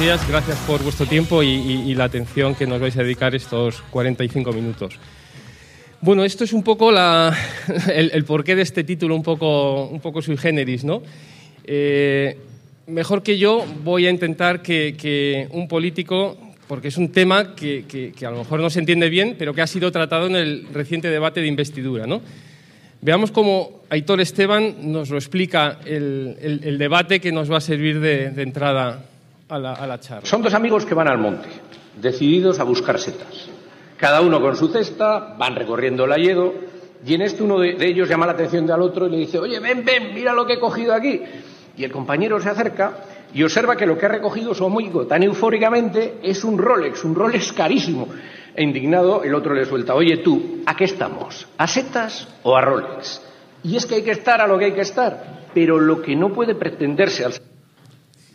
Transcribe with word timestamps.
Días, 0.00 0.26
gracias 0.26 0.56
por 0.60 0.82
vuestro 0.82 1.04
tiempo 1.04 1.42
y, 1.42 1.94
la 1.94 2.04
atención 2.04 2.54
que 2.54 2.66
nos 2.66 2.80
vais 2.80 2.96
a 2.96 3.02
dedicar 3.02 3.34
estos 3.34 3.82
45 3.90 4.50
minutos. 4.50 4.94
Bueno, 6.00 6.24
esto 6.24 6.44
es 6.44 6.54
un 6.54 6.62
poco 6.62 6.90
el, 7.92 8.24
porqué 8.24 8.56
de 8.56 8.62
este 8.62 8.82
título, 8.82 9.14
un 9.14 9.22
poco, 9.22 9.88
un 9.88 10.00
poco 10.00 10.22
sui 10.22 10.38
generis, 10.38 10.84
¿no? 10.84 11.02
Eh, 11.64 12.38
mejor 12.86 13.22
que 13.22 13.36
yo 13.36 13.66
voy 13.84 14.06
a 14.06 14.10
intentar 14.10 14.62
que, 14.62 15.46
un 15.50 15.68
político, 15.68 16.38
porque 16.66 16.88
es 16.88 16.96
un 16.96 17.12
tema 17.12 17.54
que, 17.54 18.14
a 18.26 18.30
lo 18.30 18.38
mejor 18.38 18.60
no 18.60 18.70
se 18.70 18.78
entiende 18.78 19.10
bien, 19.10 19.36
pero 19.38 19.52
que 19.52 19.60
ha 19.60 19.66
sido 19.66 19.92
tratado 19.92 20.28
en 20.28 20.36
el 20.36 20.66
reciente 20.72 21.10
debate 21.10 21.42
de 21.42 21.46
investidura, 21.46 22.06
¿no? 22.06 22.22
Veamos 23.02 23.32
cómo 23.32 23.82
Aitor 23.90 24.22
Esteban 24.22 24.76
nos 24.92 25.10
lo 25.10 25.18
explica 25.18 25.78
el, 25.84 26.76
debate 26.78 27.20
que 27.20 27.32
nos 27.32 27.52
va 27.52 27.58
a 27.58 27.60
servir 27.60 28.00
de, 28.00 28.28
entrada 28.40 29.04
Son 30.22 30.42
dos 30.42 30.54
amigos 30.54 30.86
que 30.86 30.94
van 30.94 31.08
al 31.08 31.18
monte, 31.18 31.48
decididos 32.00 32.60
a 32.60 32.64
buscar 32.64 32.98
setas. 32.98 33.48
Cada 33.96 34.20
uno 34.20 34.40
con 34.40 34.56
su 34.56 34.68
cesta, 34.68 35.34
van 35.36 35.56
recorriendo 35.56 36.04
el 36.04 36.12
alledo, 36.12 36.54
y 37.04 37.14
en 37.14 37.22
esto 37.22 37.44
uno 37.44 37.58
de, 37.58 37.76
ellos 37.80 38.08
llama 38.08 38.26
la 38.26 38.32
atención 38.32 38.66
del 38.66 38.80
otro 38.80 39.06
y 39.06 39.10
le 39.10 39.16
dice, 39.18 39.38
oye, 39.38 39.58
ven, 39.58 39.84
ven, 39.84 40.14
mira 40.14 40.34
lo 40.34 40.46
que 40.46 40.54
he 40.54 40.60
cogido 40.60 40.94
aquí. 40.94 41.20
Y 41.76 41.84
el 41.84 41.90
compañero 41.90 42.38
se 42.40 42.48
acerca 42.48 42.92
y 43.32 43.42
observa 43.42 43.76
que 43.76 43.86
lo 43.86 43.96
que 43.96 44.06
ha 44.06 44.10
recogido 44.10 44.54
su 44.54 44.64
amigo 44.64 45.06
tan 45.06 45.22
eufóricamente 45.22 46.18
es 46.22 46.44
un 46.44 46.58
Rolex, 46.58 47.04
un 47.04 47.14
Rolex 47.14 47.52
carísimo. 47.52 48.08
E 48.54 48.62
indignado, 48.62 49.22
el 49.22 49.34
otro 49.34 49.54
le 49.54 49.64
suelta, 49.64 49.94
oye 49.94 50.18
tú, 50.18 50.62
¿a 50.66 50.76
qué 50.76 50.84
estamos? 50.84 51.46
¿A 51.56 51.66
setas 51.66 52.28
o 52.42 52.56
a 52.56 52.60
Rolex? 52.60 53.22
Y 53.62 53.76
es 53.76 53.86
que 53.86 53.96
hay 53.96 54.02
que 54.02 54.10
estar 54.12 54.40
a 54.40 54.46
lo 54.46 54.58
que 54.58 54.66
hay 54.66 54.72
que 54.72 54.80
estar, 54.80 55.48
pero 55.54 55.78
lo 55.78 56.02
que 56.02 56.16
no 56.16 56.32
puede 56.32 56.54
pretenderse 56.54 57.24
al... 57.24 57.32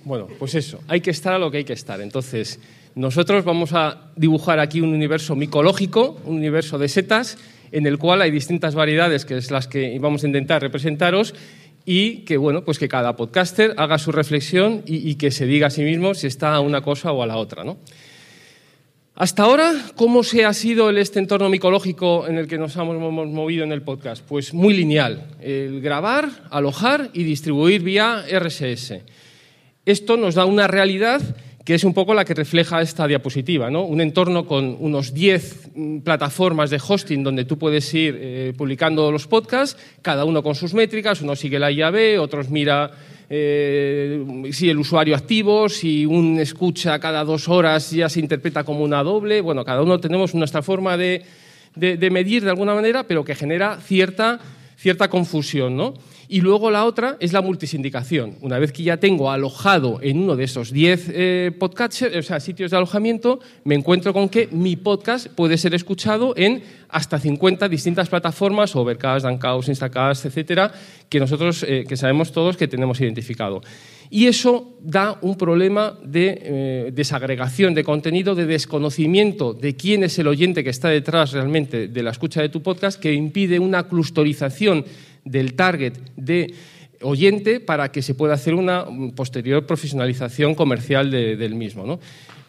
Bueno, 0.06 0.28
pues 0.38 0.54
eso, 0.54 0.80
hay 0.88 1.02
que 1.02 1.10
estar 1.10 1.34
a 1.34 1.40
lo 1.40 1.50
que 1.50 1.58
hay 1.58 1.64
que 1.64 1.74
estar. 1.74 2.00
Entonces, 2.00 2.60
nosotros 2.94 3.44
vamos 3.44 3.74
a 3.74 4.12
dibujar 4.16 4.60
aquí 4.60 4.80
un 4.80 4.94
universo 4.94 5.36
micológico, 5.36 6.22
un 6.26 6.36
universo 6.36 6.78
de 6.78 6.88
setas, 6.88 7.40
en 7.72 7.88
el 7.88 7.98
cual 7.98 8.22
hay 8.22 8.30
distintas 8.30 8.76
variedades, 8.76 9.26
que 9.26 9.36
es 9.36 9.50
las 9.50 9.68
que 9.68 9.98
vamos 10.00 10.24
a 10.24 10.28
intentar 10.28 10.62
representaros, 10.62 11.34
y 11.86 12.18
que, 12.20 12.38
bueno, 12.38 12.64
pues 12.64 12.78
que 12.78 12.88
cada 12.88 13.16
podcaster 13.16 13.74
haga 13.78 13.98
su 13.98 14.12
reflexión 14.12 14.84
y, 14.86 15.16
que 15.16 15.32
se 15.32 15.48
diga 15.48 15.68
a 15.68 15.72
sí 15.72 15.82
mismo 15.82 16.14
si 16.14 16.28
está 16.28 16.54
a 16.54 16.60
una 16.60 16.82
cosa 16.82 17.12
o 17.12 17.24
a 17.24 17.28
la 17.28 17.38
otra, 17.38 17.64
¿no? 17.64 17.78
Hasta 19.16 19.44
ahora, 19.44 19.74
¿cómo 19.96 20.24
se 20.24 20.46
ha 20.46 20.54
sido 20.54 20.90
este 20.92 21.20
entorno 21.20 21.50
micológico 21.50 22.28
en 22.28 22.38
el 22.38 22.48
que 22.48 22.60
nos 22.60 22.76
hemos 22.76 22.98
movido 23.02 23.64
en 23.64 23.72
el 23.72 23.82
podcast? 23.82 24.24
Pues 24.24 24.54
muy 24.54 24.76
lineal. 24.76 25.32
El 25.42 25.82
grabar, 25.82 26.30
alojar 26.52 27.10
y 27.14 27.24
distribuir 27.24 27.82
vía 27.82 28.24
RSS. 28.30 28.94
Esto 29.86 30.18
nos 30.18 30.34
da 30.34 30.46
una 30.46 30.68
realidad 30.68 31.22
que 31.66 31.74
es 31.74 31.84
un 31.84 31.96
poco 31.96 32.14
la 32.14 32.26
que 32.26 32.36
refleja 32.36 32.82
esta 32.82 33.08
diapositiva, 33.08 33.72
¿no? 33.72 33.84
Un 33.86 34.00
entorno 34.00 34.46
con 34.46 34.78
unos 34.80 35.14
10 35.16 35.70
mm, 35.74 36.00
plataformas 36.00 36.70
de 36.70 36.80
hosting 36.88 37.24
donde 37.24 37.46
tú 37.46 37.58
puedes 37.58 37.92
ir 37.94 38.16
eh, 38.20 38.54
publicando 38.56 39.12
los 39.12 39.26
podcasts, 39.26 39.76
cada 40.04 40.26
uno 40.26 40.44
con 40.44 40.54
sus 40.54 40.76
métricas, 40.76 41.22
uno 41.22 41.36
sigue 41.36 41.58
la 41.58 41.72
IAB, 41.72 42.22
otros 42.22 42.50
mira 42.50 42.92
eh, 43.32 44.24
si 44.52 44.70
el 44.70 44.78
usuario 44.78 45.16
activo, 45.16 45.68
si 45.68 46.06
un 46.06 46.40
escucha 46.40 47.00
cada 47.00 47.24
dos 47.24 47.50
horas 47.50 47.90
ya 47.90 48.10
se 48.10 48.20
interpreta 48.20 48.64
como 48.64 48.84
una 48.84 49.02
doble. 49.02 49.42
Bueno, 49.42 49.66
cada 49.66 49.82
uno 49.82 50.00
tenemos 50.00 50.36
nuestra 50.36 50.62
forma 50.62 50.98
de, 50.98 51.24
de 51.76 52.10
medir 52.12 52.44
de 52.44 52.52
alguna 52.52 52.76
manera, 52.76 53.04
pero 53.04 53.26
que 53.26 53.34
genera 53.34 53.80
cierta, 53.82 54.40
cierta 54.78 55.10
confusión, 55.10 55.76
¿no? 55.76 55.96
Y 56.28 56.42
luego 56.42 56.72
la 56.72 56.86
otra 56.86 57.18
es 57.20 57.34
la 57.34 57.42
multisindicación. 57.42 58.36
Una 58.42 58.60
vez 58.60 58.72
que 58.72 58.84
ya 58.84 58.98
tengo 58.98 59.32
alojado 59.32 60.00
en 60.02 60.20
uno 60.20 60.36
de 60.36 60.46
esos 60.46 60.72
10 60.72 61.12
eh, 61.14 61.52
o 61.60 62.22
sea, 62.22 62.40
sitios 62.40 62.72
de 62.72 62.78
alojamiento, 62.78 63.40
me 63.64 63.76
encuentro 63.76 64.14
con 64.14 64.30
que 64.30 64.48
mi 64.52 64.76
podcast 64.76 65.28
puede 65.28 65.58
ser 65.58 65.74
escuchado 65.76 66.34
en 66.38 66.64
hasta 66.90 67.20
50 67.20 67.68
distintas 67.68 68.10
plataformas, 68.10 68.76
Overcast, 68.76 69.26
Downcast, 69.26 69.70
Instacast, 69.70 70.26
etcétera, 70.26 70.72
que 71.10 71.20
nosotros 71.20 71.66
eh, 71.68 71.84
que 71.88 71.98
sabemos 71.98 72.32
todos 72.32 72.58
que 72.58 72.68
tenemos 72.68 73.00
identificado. 73.02 73.62
Y 74.10 74.28
eso 74.28 74.78
da 74.82 75.18
un 75.22 75.36
problema 75.36 75.98
de 76.04 76.42
eh, 76.42 76.92
desagregación 76.94 77.74
de 77.74 77.84
contenido, 77.84 78.36
de 78.36 78.46
desconocimiento 78.46 79.54
de 79.54 79.76
quién 79.76 80.04
es 80.04 80.18
el 80.20 80.28
oyente 80.28 80.64
que 80.64 80.70
está 80.70 80.90
detrás 80.90 81.32
realmente 81.32 81.88
de 81.88 82.04
la 82.04 82.12
escucha 82.12 82.42
de 82.42 82.50
tu 82.50 82.62
podcast, 82.62 83.00
que 83.00 83.14
impide 83.14 83.60
una 83.60 83.88
clusterización 83.88 84.86
del 85.26 85.56
target 85.56 85.94
de 86.16 86.54
oyente 87.02 87.60
para 87.60 87.92
que 87.92 88.02
se 88.02 88.16
pueda 88.16 88.36
hacer 88.36 88.54
una 88.54 88.86
posterior 89.16 89.66
profesionalización 89.66 90.56
comercial 90.56 91.12
del 91.12 91.56
mismo. 91.56 92.00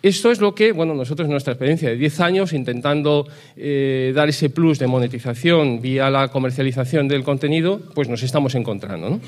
Esto 0.03 0.31
es 0.31 0.41
lo 0.41 0.55
que, 0.55 0.73
bueno, 0.73 0.95
nosotros 0.95 1.27
en 1.27 1.33
nuestra 1.33 1.55
experiencia 1.55 1.89
de 1.89 1.97
10 1.97 2.21
años 2.21 2.53
intentando 2.53 3.27
eh, 3.57 4.13
dar 4.15 4.29
ese 4.29 4.51
plus 4.51 4.79
de 4.79 4.87
monetización 4.87 5.81
vía 5.81 6.11
la 6.11 6.29
comercialización 6.29 7.09
del 7.09 7.25
contenido, 7.25 7.81
pues 7.95 8.09
nos 8.09 8.23
estamos 8.23 8.55
encontrando. 8.55 9.19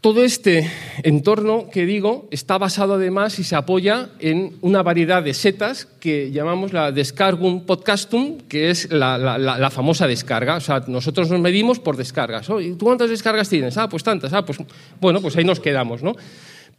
Todo 0.00 0.24
este 0.24 0.70
entorno 1.02 1.68
que 1.70 1.84
digo 1.84 2.26
está 2.30 2.56
basado 2.56 2.94
además 2.94 3.38
y 3.38 3.44
se 3.44 3.54
apoya 3.54 4.08
en 4.18 4.56
una 4.62 4.82
variedad 4.82 5.22
de 5.22 5.34
setas 5.34 5.86
que 6.00 6.30
llamamos 6.30 6.72
la 6.72 6.90
Descargum 6.90 7.66
Podcastum, 7.66 8.38
que 8.48 8.70
es 8.70 8.90
la, 8.90 9.70
famosa 9.70 10.06
descarga. 10.06 10.56
O 10.56 10.60
sea, 10.60 10.82
nosotros 10.86 11.28
nos 11.28 11.38
medimos 11.38 11.80
por 11.80 11.98
descargas. 11.98 12.48
¿Y 12.62 12.72
¿Tú 12.76 12.86
cuántas 12.86 13.10
descargas 13.10 13.50
tienes? 13.50 13.76
Ah, 13.76 13.90
pues 13.90 14.02
tantas. 14.02 14.32
Ah, 14.32 14.42
pues 14.42 14.56
bueno, 15.02 15.20
pues 15.20 15.36
ahí 15.36 15.44
nos 15.44 15.60
quedamos, 15.60 16.02
¿no? 16.02 16.16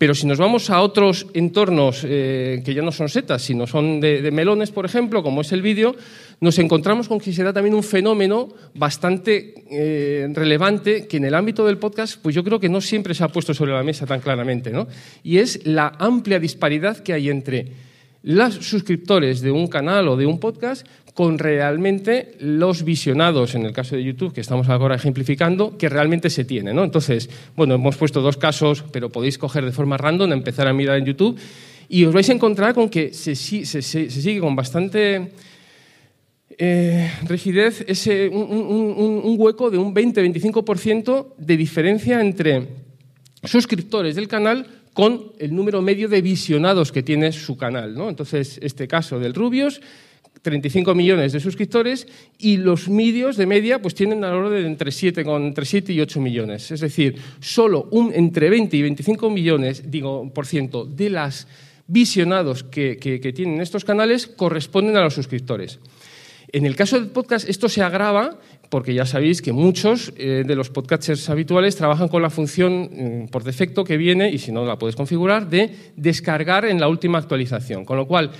Pero 0.01 0.15
si 0.15 0.25
nos 0.25 0.39
vamos 0.39 0.71
a 0.71 0.81
otros 0.81 1.27
entornos 1.35 2.03
eh, 2.09 2.63
que 2.65 2.73
ya 2.73 2.81
no 2.81 2.91
son 2.91 3.07
setas, 3.07 3.43
sino 3.43 3.67
son 3.67 4.01
de, 4.01 4.31
melones, 4.31 4.71
por 4.71 4.83
ejemplo, 4.83 5.21
como 5.21 5.41
es 5.41 5.51
el 5.51 5.61
vídeo, 5.61 5.95
nos 6.39 6.57
encontramos 6.57 7.07
con 7.07 7.19
que 7.19 7.31
se 7.31 7.43
da 7.43 7.53
también 7.53 7.75
un 7.75 7.83
fenómeno 7.83 8.49
bastante 8.73 9.53
eh, 9.69 10.27
relevante 10.33 11.05
que 11.05 11.17
en 11.17 11.25
el 11.25 11.35
ámbito 11.35 11.67
del 11.67 11.77
podcast, 11.77 12.19
pues 12.19 12.33
yo 12.33 12.43
creo 12.43 12.59
que 12.59 12.67
no 12.67 12.81
siempre 12.81 13.13
se 13.13 13.23
ha 13.23 13.27
puesto 13.27 13.53
sobre 13.53 13.73
la 13.73 13.83
mesa 13.83 14.07
tan 14.07 14.21
claramente, 14.21 14.71
¿no? 14.71 14.87
Y 15.21 15.37
es 15.37 15.67
la 15.67 15.93
amplia 15.99 16.39
disparidad 16.39 16.97
que 16.97 17.13
hay 17.13 17.29
entre 17.29 17.67
los 18.23 18.55
suscriptores 18.55 19.41
de 19.41 19.51
un 19.51 19.67
canal 19.67 20.07
o 20.07 20.15
de 20.15 20.25
un 20.25 20.39
podcast 20.39 20.85
con 21.13 21.39
realmente 21.39 22.35
los 22.39 22.83
visionados, 22.83 23.55
en 23.55 23.65
el 23.65 23.73
caso 23.73 23.95
de 23.95 24.03
YouTube, 24.03 24.33
que 24.33 24.41
estamos 24.41 24.69
ahora 24.69 24.95
ejemplificando, 24.95 25.77
que 25.77 25.89
realmente 25.89 26.29
se 26.29 26.45
tiene. 26.45 26.73
¿no? 26.73 26.83
Entonces, 26.83 27.29
bueno, 27.55 27.75
hemos 27.75 27.97
puesto 27.97 28.21
dos 28.21 28.37
casos, 28.37 28.83
pero 28.91 29.09
podéis 29.09 29.37
coger 29.37 29.65
de 29.65 29.71
forma 29.71 29.97
random, 29.97 30.31
empezar 30.31 30.67
a 30.67 30.73
mirar 30.73 30.97
en 30.97 31.05
YouTube, 31.05 31.37
y 31.89 32.05
os 32.05 32.13
vais 32.13 32.29
a 32.29 32.33
encontrar 32.33 32.73
con 32.73 32.89
que 32.89 33.13
se, 33.13 33.35
sigue 33.35 34.39
con 34.39 34.55
bastante 34.55 35.33
eh, 36.57 37.11
rigidez 37.27 37.83
ese, 37.85 38.29
un, 38.29 39.35
hueco 39.37 39.69
de 39.69 39.77
un 39.77 39.93
20-25% 39.93 41.35
de 41.37 41.57
diferencia 41.57 42.21
entre 42.21 42.69
suscriptores 43.43 44.15
del 44.15 44.29
canal 44.29 44.65
con 44.93 45.31
el 45.39 45.55
número 45.55 45.81
medio 45.81 46.09
de 46.09 46.21
visionados 46.21 46.91
que 46.91 47.03
tiene 47.03 47.31
su 47.31 47.57
canal. 47.57 47.95
¿no? 47.95 48.09
Entonces, 48.09 48.59
este 48.61 48.87
caso 48.87 49.19
del 49.19 49.33
Rubios 49.33 49.81
35 50.41 50.95
millones 50.95 51.33
de 51.33 51.39
suscriptores 51.39 52.07
y 52.39 52.57
los 52.57 52.89
medios 52.89 53.37
de 53.37 53.45
media 53.45 53.81
pues 53.81 53.93
tienen 53.93 54.23
a 54.23 54.31
lo 54.31 54.49
de 54.49 54.65
entre 54.65 54.91
7, 54.91 55.23
con 55.23 55.43
entre 55.43 55.65
7 55.65 55.93
y 55.93 56.01
8 56.01 56.19
millones. 56.19 56.71
Es 56.71 56.79
decir, 56.79 57.15
solo 57.39 57.87
un, 57.91 58.11
entre 58.13 58.49
20 58.49 58.75
y 58.75 58.81
25 58.81 59.29
millones 59.29 59.83
digo, 59.89 60.31
por 60.33 60.47
ciento 60.47 60.85
de 60.85 61.09
las 61.09 61.47
visionados 61.87 62.63
que, 62.63 62.95
tienen 63.35 63.61
estos 63.61 63.85
canales 63.85 64.27
corresponden 64.27 64.97
a 64.97 65.01
los 65.01 65.13
suscriptores. 65.13 65.79
En 66.53 66.65
el 66.65 66.75
caso 66.75 66.99
del 66.99 67.09
podcast 67.09 67.47
esto 67.47 67.69
se 67.69 67.81
agrava 67.81 68.37
porque 68.69 68.93
ya 68.93 69.05
sabéis 69.05 69.41
que 69.41 69.51
muchos 69.51 70.13
eh, 70.15 70.43
de 70.45 70.55
los 70.55 70.69
podcasters 70.69 71.29
habituales 71.29 71.75
trabajan 71.75 72.07
con 72.07 72.21
la 72.21 72.29
función 72.29 72.89
mm, 72.91 73.27
por 73.27 73.43
defecto 73.43 73.83
que 73.83 73.97
viene, 73.97 74.31
y 74.31 74.37
si 74.37 74.51
no 74.51 74.65
la 74.65 74.77
puedes 74.79 74.95
configurar, 74.95 75.49
de 75.49 75.91
descargar 75.97 76.65
en 76.65 76.79
la 76.79 76.87
última 76.87 77.17
actualización. 77.17 77.83
Con 77.83 77.97
lo 77.97 78.07
cual, 78.07 78.31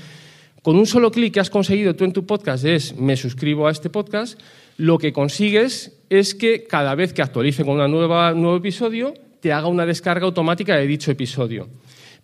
con 0.62 0.78
un 0.78 0.86
solo 0.86 1.12
clic 1.12 1.34
que 1.34 1.42
has 1.42 1.50
conseguido 1.50 1.96
tú 1.96 2.06
en 2.06 2.13
tu 2.13 2.25
podcast 2.25 2.63
es 2.63 2.96
me 2.96 3.18
suscribo 3.18 3.68
a 3.68 3.72
este 3.72 3.90
podcast, 3.90 4.40
lo 4.78 4.98
que 4.98 5.12
consigues 5.12 5.98
es 6.10 6.34
que 6.34 6.64
cada 6.64 6.96
vez 6.96 7.14
que 7.14 7.22
actualice 7.22 7.66
con 7.66 7.80
un 7.80 7.92
nuevo 7.92 8.56
episodio, 8.56 9.14
te 9.42 9.52
haga 9.52 9.68
una 9.68 9.86
descarga 9.86 10.25
automática 10.25 10.75
de 10.78 10.88
dicho 10.88 11.12
episodio. 11.12 11.68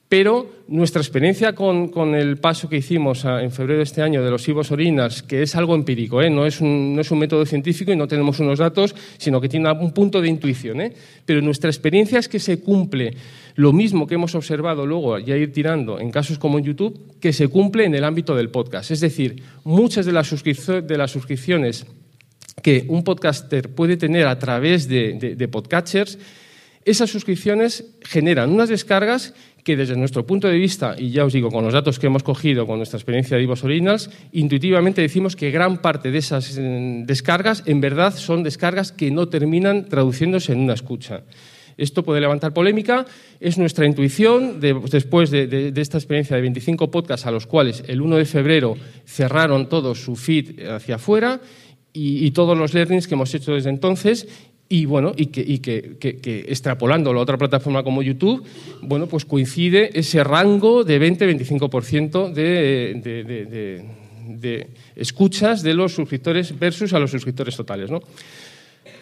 Pero 0.10 0.50
nuestra 0.70 1.02
experiencia 1.02 1.54
con, 1.54 2.16
el 2.16 2.38
paso 2.38 2.70
que 2.70 2.78
hicimos 2.78 3.26
en 3.26 3.52
febrero 3.52 3.80
de 3.80 3.84
este 3.84 4.02
año 4.02 4.24
de 4.24 4.32
los 4.32 4.48
IVOS 4.48 4.72
orinas, 4.72 5.22
que 5.22 5.42
es 5.42 5.54
algo 5.56 5.76
empírico, 5.76 6.22
¿eh? 6.22 6.30
no, 6.30 6.46
es 6.46 6.62
un, 6.62 6.96
método 6.96 7.46
científico 7.46 7.92
y 7.92 7.98
no 7.98 8.08
tenemos 8.08 8.40
unos 8.40 8.60
datos, 8.60 8.96
sino 9.18 9.42
que 9.42 9.50
tiene 9.50 9.70
un 9.70 9.92
punto 9.92 10.22
de 10.22 10.30
intuición. 10.30 10.80
¿eh? 10.80 10.94
Pero 11.26 11.42
nuestra 11.42 11.70
experiencia 11.70 12.20
es 12.20 12.30
que 12.30 12.40
se 12.40 12.62
cumple 12.62 13.16
lo 13.56 13.74
mismo 13.74 14.08
que 14.08 14.16
hemos 14.16 14.34
observado 14.34 14.86
luego, 14.86 15.20
ya 15.20 15.36
ir 15.36 15.52
tirando 15.52 16.00
en 16.00 16.10
casos 16.10 16.40
como 16.40 16.58
en 16.58 16.64
YouTube, 16.64 17.20
que 17.20 17.34
se 17.34 17.50
cumple 17.50 17.84
en 17.84 17.94
el 17.94 18.06
ámbito 18.06 18.34
del 18.34 18.50
podcast. 18.50 18.92
Es 18.92 19.02
decir, 19.02 19.44
muchas 19.66 20.06
de 20.06 20.14
las, 20.14 20.28
suscripciones 20.28 21.86
que 22.62 22.86
un 22.88 23.04
podcaster 23.04 23.76
puede 23.76 23.98
tener 23.98 24.26
a 24.28 24.40
través 24.40 24.88
de, 24.88 25.36
de 25.36 25.48
podcatchers 25.50 26.18
esas 26.88 27.10
suscripciones 27.10 27.86
generan 28.02 28.50
unas 28.50 28.70
descargas 28.70 29.34
que 29.66 29.76
desde 29.76 29.98
nuestro 29.98 30.26
punto 30.26 30.48
de 30.48 30.58
vista, 30.58 30.96
y 30.98 31.12
ya 31.12 31.26
os 31.26 31.34
digo, 31.34 31.52
con 31.52 31.66
los 31.66 31.74
datos 31.74 32.00
que 32.00 32.08
hemos 32.08 32.24
cogido 32.24 32.66
con 32.66 32.78
nuestra 32.78 32.98
experiencia 32.98 33.36
de 33.36 33.44
Ivos 33.44 33.66
Originals, 33.66 34.10
intuitivamente 34.32 35.02
decimos 35.02 35.36
que 35.36 35.52
gran 35.52 35.80
parte 35.80 36.10
de 36.10 36.20
esas 36.20 36.58
eh, 36.58 37.04
descargas 37.06 37.64
en 37.66 37.82
verdad 37.82 38.16
son 38.16 38.44
descargas 38.44 38.94
que 38.94 39.12
no 39.12 39.28
terminan 39.28 39.90
traduciéndose 39.90 40.54
en 40.54 40.60
una 40.60 40.74
escucha. 40.74 41.24
Esto 41.76 42.04
puede 42.04 42.22
levantar 42.22 42.54
polémica, 42.54 43.06
es 43.42 43.58
nuestra 43.58 43.86
intuición 43.86 44.62
después 44.62 45.30
de, 45.30 45.74
esta 45.76 45.98
experiencia 45.98 46.38
de 46.38 46.42
25 46.42 46.90
podcasts 46.90 47.28
a 47.28 47.32
los 47.32 47.46
cuales 47.46 47.84
el 47.88 48.02
1 48.02 48.16
de 48.16 48.26
febrero 48.26 48.78
cerraron 49.06 49.68
todo 49.68 49.94
su 49.94 50.16
feed 50.16 50.66
hacia 50.70 50.96
afuera 50.96 51.42
y, 51.94 52.32
todos 52.32 52.58
los 52.58 52.74
learnings 52.74 53.08
que 53.08 53.16
hemos 53.16 53.34
hecho 53.34 53.54
desde 53.54 53.70
entonces 53.70 54.28
y 54.70 54.86
bueno, 54.86 55.14
y 55.16 55.28
que, 55.28 55.42
y 55.42 55.60
que, 55.60 55.98
que, 55.98 56.46
extrapolándolo 56.50 57.20
a 57.20 57.24
otra 57.24 57.38
plataforma 57.38 57.84
como 57.84 58.02
YouTube, 58.02 58.44
bueno, 58.82 59.08
pues 59.08 59.24
coincide 59.24 59.98
ese 59.98 60.24
rango 60.24 60.84
de 60.84 61.00
20-25% 61.00 62.34
de, 62.34 63.00
de, 63.02 63.86
de, 64.28 64.68
escuchas 64.96 65.64
de 65.64 65.74
los 65.74 65.94
suscriptores 65.94 66.58
versus 66.58 66.92
a 66.94 67.00
los 67.00 67.12
suscriptores 67.12 67.56
totales. 67.56 67.90
¿no? 67.90 68.02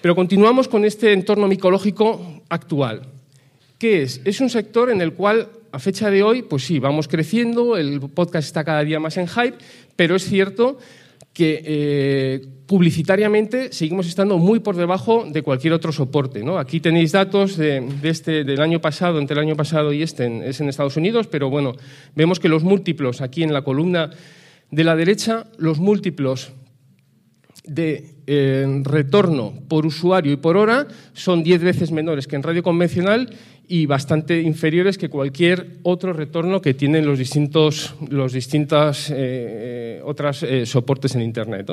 Pero 0.02 0.16
continuamos 0.16 0.68
con 0.68 0.86
este 0.86 1.14
entorno 1.14 1.48
micológico 1.48 2.44
actual. 2.50 3.02
¿Qué 3.80 4.04
es? 4.04 4.22
Es 4.24 4.40
un 4.42 4.50
sector 4.52 4.92
en 4.92 5.02
el 5.02 5.14
cual, 5.14 5.50
a 5.72 5.80
fecha 5.80 6.12
de 6.12 6.22
hoy, 6.22 6.44
pues 6.44 6.64
sí, 6.64 6.80
vamos 6.80 7.08
creciendo, 7.08 7.76
el 7.76 8.00
podcast 8.00 8.48
está 8.48 8.64
cada 8.64 8.84
día 8.84 9.00
más 9.00 9.18
en 9.18 9.28
hype, 9.28 9.58
pero 9.96 10.16
es 10.16 10.26
cierto 10.26 10.78
que 11.36 11.62
eh, 11.66 12.48
publicitariamente 12.66 13.74
seguimos 13.74 14.08
estando 14.08 14.38
muy 14.38 14.62
por 14.62 14.78
debajo 14.78 15.26
de 15.30 15.42
cualquier 15.42 15.74
otro 15.74 15.92
soporte. 15.92 16.44
¿no? 16.44 16.58
Aquí 16.58 16.80
tenéis 16.80 17.12
datos 17.12 17.60
este, 17.60 18.46
del 18.46 18.62
año 18.62 18.80
pasado, 18.80 19.20
entre 19.20 19.36
el 19.36 19.46
año 19.46 19.58
pasado 19.58 19.92
y 19.92 20.02
este, 20.02 20.48
es 20.48 20.62
en 20.62 20.70
Estados 20.70 20.96
Unidos, 20.96 21.28
pero 21.28 21.50
bueno, 21.50 21.74
vemos 22.16 22.40
que 22.40 22.48
los 22.48 22.64
múltiplos, 22.64 23.20
aquí 23.20 23.44
en 23.44 23.52
la 23.52 23.64
columna 23.64 24.12
de 24.72 24.84
la 24.86 24.96
derecha, 24.96 25.48
los 25.58 25.78
múltiplos 25.78 26.54
de 27.66 28.16
eh, 28.28 28.82
retorno 28.84 29.54
por 29.68 29.86
usuario 29.86 30.32
y 30.32 30.38
por 30.38 30.56
hora 30.56 30.88
son 31.12 31.44
10 31.44 31.64
veces 31.64 31.92
menores 31.92 32.28
que 32.28 32.38
en 32.38 32.44
radio 32.44 32.64
convencional 32.64 33.30
y 33.68 33.86
bastante 33.86 34.42
inferiores 34.42 34.98
que 34.98 35.10
cualquier 35.10 35.78
otro 35.84 36.14
retorno 36.14 36.62
que 36.62 36.74
tienen 36.74 37.06
los 37.06 37.20
distintos 37.20 37.96
los 38.10 38.34
distintas 38.34 39.10
eh, 39.10 39.16
eh, 39.18 40.02
otros 40.04 40.46
soportes 40.66 41.16
en 41.16 41.22
Internet. 41.22 41.72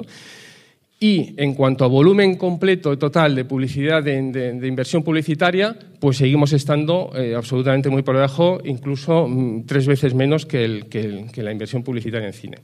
Y 1.01 1.35
en 1.37 1.55
cuanto 1.55 1.85
a 1.85 1.89
volumen 1.89 2.37
completo 2.37 2.97
total 2.97 3.35
de 3.35 3.45
publicidad, 3.45 4.05
de, 4.05 4.67
inversión 4.69 5.03
publicitaria, 5.03 5.77
pues 5.99 6.19
seguimos 6.19 6.53
estando 6.53 7.11
absolutamente 7.37 7.91
muy 7.91 8.03
por 8.03 8.15
debajo, 8.15 8.61
incluso 8.65 9.27
mm, 9.27 9.67
tres 9.67 9.89
veces 9.89 10.15
menos 10.15 10.47
que 10.47 11.27
la 11.37 11.51
inversión 11.51 11.83
publicitaria 11.83 12.29
en 12.29 12.33
cine. 12.33 12.59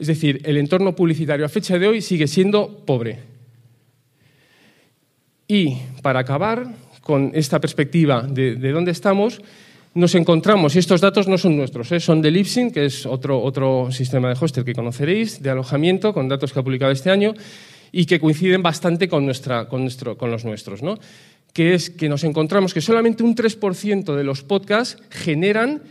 Es 0.00 0.06
decir, 0.06 0.40
el 0.44 0.56
entorno 0.56 0.96
publicitario 0.96 1.44
a 1.44 1.48
fecha 1.50 1.78
de 1.78 1.86
hoy 1.86 2.00
sigue 2.00 2.26
siendo 2.26 2.84
pobre. 2.86 3.18
Y 5.46 5.76
para 6.00 6.20
acabar 6.20 6.68
con 7.00 7.32
esta 7.34 7.60
perspectiva 7.60 8.22
de, 8.22 8.56
dónde 8.72 8.90
estamos, 8.90 9.40
nos 9.94 10.14
encontramos, 10.14 10.76
y 10.76 10.78
estos 10.78 11.00
datos 11.00 11.26
no 11.26 11.36
son 11.36 11.56
nuestros, 11.56 11.90
¿eh? 11.92 12.00
son 12.00 12.22
de 12.22 12.30
Lipsyn, 12.30 12.70
que 12.70 12.84
es 12.84 13.06
otro, 13.06 13.42
otro 13.42 13.90
sistema 13.90 14.28
de 14.28 14.36
hostel 14.40 14.64
que 14.64 14.74
conoceréis, 14.74 15.42
de 15.42 15.50
alojamiento, 15.50 16.14
con 16.14 16.28
datos 16.28 16.52
que 16.52 16.60
ha 16.60 16.62
publicado 16.62 16.92
este 16.92 17.10
año, 17.10 17.34
y 17.92 18.06
que 18.06 18.20
coinciden 18.20 18.62
bastante 18.62 19.08
con, 19.08 19.24
nuestra, 19.24 19.68
con, 19.68 19.82
nuestro, 19.82 20.16
con 20.16 20.30
los 20.30 20.44
nuestros, 20.44 20.82
¿no? 20.82 20.98
que 21.52 21.74
es 21.74 21.90
que 21.90 22.08
nos 22.08 22.24
encontramos 22.24 22.74
que 22.74 22.80
solamente 22.80 23.22
un 23.22 23.34
3% 23.34 24.14
de 24.14 24.24
los 24.24 24.42
podcasts 24.42 25.02
generan 25.10 25.82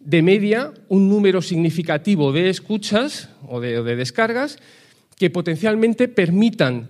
de 0.00 0.22
media 0.22 0.72
un 0.88 1.08
número 1.08 1.42
significativo 1.42 2.32
de 2.32 2.50
escuchas 2.50 3.28
o 3.48 3.60
de, 3.60 3.82
descargas 3.96 4.58
que 5.16 5.30
potencialmente 5.30 6.06
permitan 6.06 6.88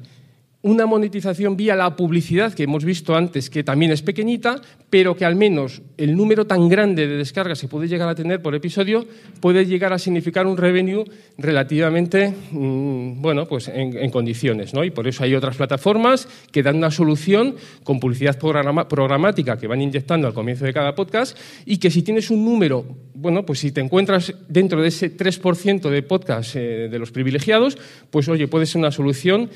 una 0.68 0.84
monetización 0.84 1.56
vía 1.56 1.74
la 1.74 1.96
publicidad 1.96 2.52
que 2.52 2.64
hemos 2.64 2.84
visto 2.84 3.16
antes, 3.16 3.48
que 3.48 3.64
también 3.64 3.90
es 3.90 4.02
pequeñita, 4.02 4.60
pero 4.90 5.16
que 5.16 5.24
al 5.24 5.34
menos 5.34 5.80
el 5.96 6.14
número 6.14 6.46
tan 6.46 6.68
grande 6.68 7.06
de 7.06 7.16
descargas 7.16 7.60
que 7.60 7.68
puede 7.68 7.88
llegar 7.88 8.08
a 8.08 8.14
tener 8.14 8.42
por 8.42 8.54
episodio 8.54 9.06
puede 9.40 9.64
llegar 9.64 9.94
a 9.94 9.98
significar 9.98 10.46
un 10.46 10.58
revenue 10.58 11.04
relativamente, 11.38 12.34
mm, 12.50 13.22
bueno, 13.22 13.46
pues 13.46 13.68
en, 13.68 14.10
condiciones. 14.10 14.74
¿no? 14.74 14.84
Y 14.84 14.90
por 14.90 15.08
eso 15.08 15.24
hay 15.24 15.34
otras 15.34 15.56
plataformas 15.56 16.28
que 16.52 16.62
dan 16.62 16.76
una 16.76 16.90
solución 16.90 17.56
con 17.82 17.98
publicidad 17.98 18.38
programática 18.38 19.56
que 19.56 19.66
van 19.66 19.80
inyectando 19.80 20.26
al 20.26 20.34
comienzo 20.34 20.66
de 20.66 20.74
cada 20.74 20.94
podcast 20.94 21.36
y 21.64 21.78
que 21.78 21.90
si 21.90 22.02
tienes 22.02 22.30
un 22.30 22.44
número, 22.44 22.84
bueno, 23.14 23.46
pues 23.46 23.60
si 23.60 23.72
te 23.72 23.80
encuentras 23.80 24.34
dentro 24.48 24.82
de 24.82 24.88
ese 24.88 25.16
3% 25.16 25.88
de 25.88 26.02
podcast 26.02 26.56
eh, 26.56 26.88
de 26.90 26.98
los 26.98 27.10
privilegiados, 27.10 27.78
pues 28.10 28.28
oye, 28.28 28.48
puede 28.48 28.66
ser 28.66 28.80
una 28.80 28.90
solución 28.90 29.50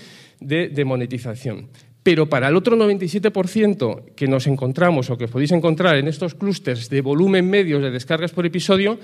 de, 0.46 0.84
monetización. 0.84 1.68
Pero 2.02 2.28
para 2.28 2.48
el 2.48 2.56
otro 2.56 2.76
97% 2.76 4.14
que 4.16 4.26
nos 4.26 4.46
encontramos 4.46 5.10
o 5.10 5.16
que 5.16 5.28
podéis 5.28 5.52
encontrar 5.52 5.96
en 5.96 6.08
estos 6.08 6.34
clústeres 6.34 6.90
de 6.90 7.00
volumen 7.00 7.48
medio 7.48 7.78
de 7.78 7.90
descargas 7.90 8.32
por 8.32 8.44
episodio, 8.44 8.98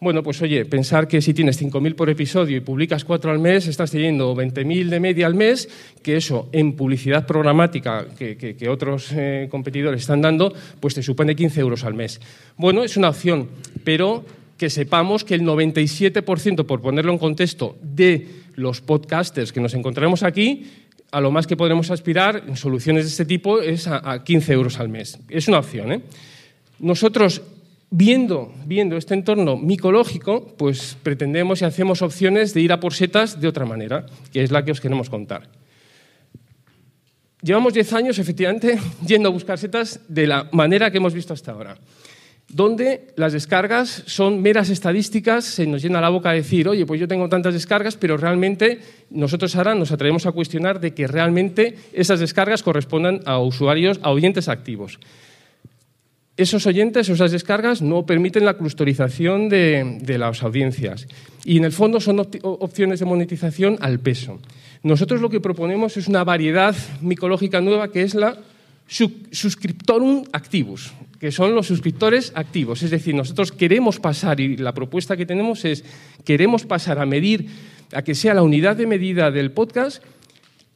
bueno, 0.00 0.22
pues 0.22 0.40
oye, 0.42 0.64
pensar 0.64 1.08
que 1.08 1.20
si 1.20 1.34
tienes 1.34 1.60
5.000 1.60 1.96
por 1.96 2.08
episodio 2.08 2.56
y 2.56 2.60
publicas 2.60 3.04
4 3.04 3.32
al 3.32 3.40
mes, 3.40 3.66
estás 3.66 3.90
teniendo 3.90 4.34
20.000 4.34 4.88
de 4.88 5.00
media 5.00 5.26
al 5.26 5.34
mes, 5.34 5.68
que 6.02 6.16
eso 6.16 6.48
en 6.52 6.74
publicidad 6.74 7.26
programática 7.26 8.06
que, 8.16 8.68
otros 8.68 9.10
eh, 9.12 9.48
competidores 9.50 10.02
están 10.02 10.22
dando, 10.22 10.54
pues 10.78 10.94
te 10.94 11.02
supone 11.02 11.34
15 11.34 11.60
euros 11.60 11.82
al 11.82 11.94
mes. 11.94 12.20
Bueno, 12.56 12.84
es 12.84 12.96
una 12.96 13.08
opción, 13.08 13.48
pero 13.82 14.24
que 14.56 14.70
sepamos 14.70 15.24
que 15.24 15.34
el 15.34 15.42
97%, 15.42 16.64
por 16.64 16.80
ponerlo 16.80 17.12
en 17.12 17.18
contexto, 17.18 17.76
de 17.82 18.26
los 18.58 18.80
podcasters 18.80 19.52
que 19.52 19.60
nos 19.60 19.74
encontraremos 19.74 20.22
aquí, 20.22 20.66
a 21.12 21.20
lo 21.20 21.30
más 21.30 21.46
que 21.46 21.56
podremos 21.56 21.90
aspirar 21.90 22.44
en 22.46 22.56
soluciones 22.56 23.04
de 23.04 23.10
este 23.10 23.24
tipo 23.24 23.60
es 23.60 23.86
a, 23.86 24.22
15 24.24 24.52
euros 24.52 24.78
al 24.78 24.88
mes. 24.88 25.18
Es 25.28 25.48
una 25.48 25.60
opción. 25.60 25.92
¿eh? 25.92 26.02
Nosotros, 26.80 27.40
viendo, 27.88 28.52
viendo 28.66 28.96
este 28.96 29.14
entorno 29.14 29.56
micológico, 29.56 30.54
pues 30.58 30.96
pretendemos 31.02 31.62
y 31.62 31.64
hacemos 31.64 32.02
opciones 32.02 32.52
de 32.52 32.60
ir 32.60 32.72
a 32.72 32.80
por 32.80 32.94
setas 32.94 33.40
de 33.40 33.48
otra 33.48 33.64
manera, 33.64 34.06
que 34.32 34.42
es 34.42 34.50
la 34.50 34.64
que 34.64 34.72
os 34.72 34.80
queremos 34.80 35.08
contar. 35.08 35.48
Llevamos 37.40 37.72
10 37.72 37.92
años, 37.92 38.18
efectivamente, 38.18 38.78
yendo 39.06 39.28
a 39.28 39.32
buscar 39.32 39.56
setas 39.56 40.00
de 40.08 40.26
la 40.26 40.48
manera 40.50 40.90
que 40.90 40.98
hemos 40.98 41.14
visto 41.14 41.32
hasta 41.32 41.52
ahora 41.52 41.78
donde 42.50 43.08
las 43.16 43.34
descargas 43.34 44.04
son 44.06 44.40
meras 44.40 44.70
estadísticas, 44.70 45.44
se 45.44 45.66
nos 45.66 45.82
llena 45.82 46.00
la 46.00 46.08
boca 46.08 46.30
a 46.30 46.34
decir, 46.34 46.66
oye, 46.66 46.86
pues 46.86 46.98
yo 46.98 47.06
tengo 47.06 47.28
tantas 47.28 47.52
descargas, 47.52 47.96
pero 47.96 48.16
realmente 48.16 48.80
nosotros 49.10 49.54
ahora 49.54 49.74
nos 49.74 49.92
atrevemos 49.92 50.24
a 50.24 50.32
cuestionar 50.32 50.80
de 50.80 50.94
que 50.94 51.06
realmente 51.06 51.76
esas 51.92 52.20
descargas 52.20 52.62
correspondan 52.62 53.20
a 53.26 53.38
usuarios, 53.38 54.00
a 54.02 54.10
oyentes 54.10 54.48
activos. 54.48 54.98
Esos 56.38 56.66
oyentes, 56.66 57.08
esas 57.08 57.32
descargas, 57.32 57.82
no 57.82 58.06
permiten 58.06 58.44
la 58.44 58.56
clusterización 58.56 59.48
de, 59.48 60.16
las 60.18 60.42
audiencias. 60.42 61.06
Y 61.44 61.58
en 61.58 61.64
el 61.64 61.72
fondo 61.72 62.00
son 62.00 62.20
opciones 62.42 63.00
de 63.00 63.06
monetización 63.06 63.76
al 63.80 63.98
peso. 63.98 64.38
Nosotros 64.82 65.20
lo 65.20 65.28
que 65.28 65.40
proponemos 65.40 65.96
es 65.96 66.06
una 66.06 66.24
variedad 66.24 66.76
micológica 67.02 67.60
nueva 67.60 67.90
que 67.90 68.02
es 68.02 68.14
la 68.14 68.38
subscriptorum 68.88 70.24
activus 70.32 70.92
que 71.18 71.32
son 71.32 71.54
los 71.54 71.66
suscriptores 71.66 72.32
activos. 72.34 72.82
Es 72.82 72.90
decir, 72.90 73.14
nosotros 73.14 73.52
queremos 73.52 73.98
pasar, 73.98 74.40
y 74.40 74.56
la 74.56 74.72
propuesta 74.72 75.16
que 75.16 75.26
tenemos 75.26 75.64
es, 75.64 75.84
queremos 76.24 76.64
pasar 76.64 76.98
a 76.98 77.06
medir, 77.06 77.46
a 77.92 78.02
que 78.02 78.14
sea 78.14 78.34
la 78.34 78.42
unidad 78.42 78.76
de 78.76 78.86
medida 78.86 79.30
del 79.30 79.50
podcast, 79.50 80.02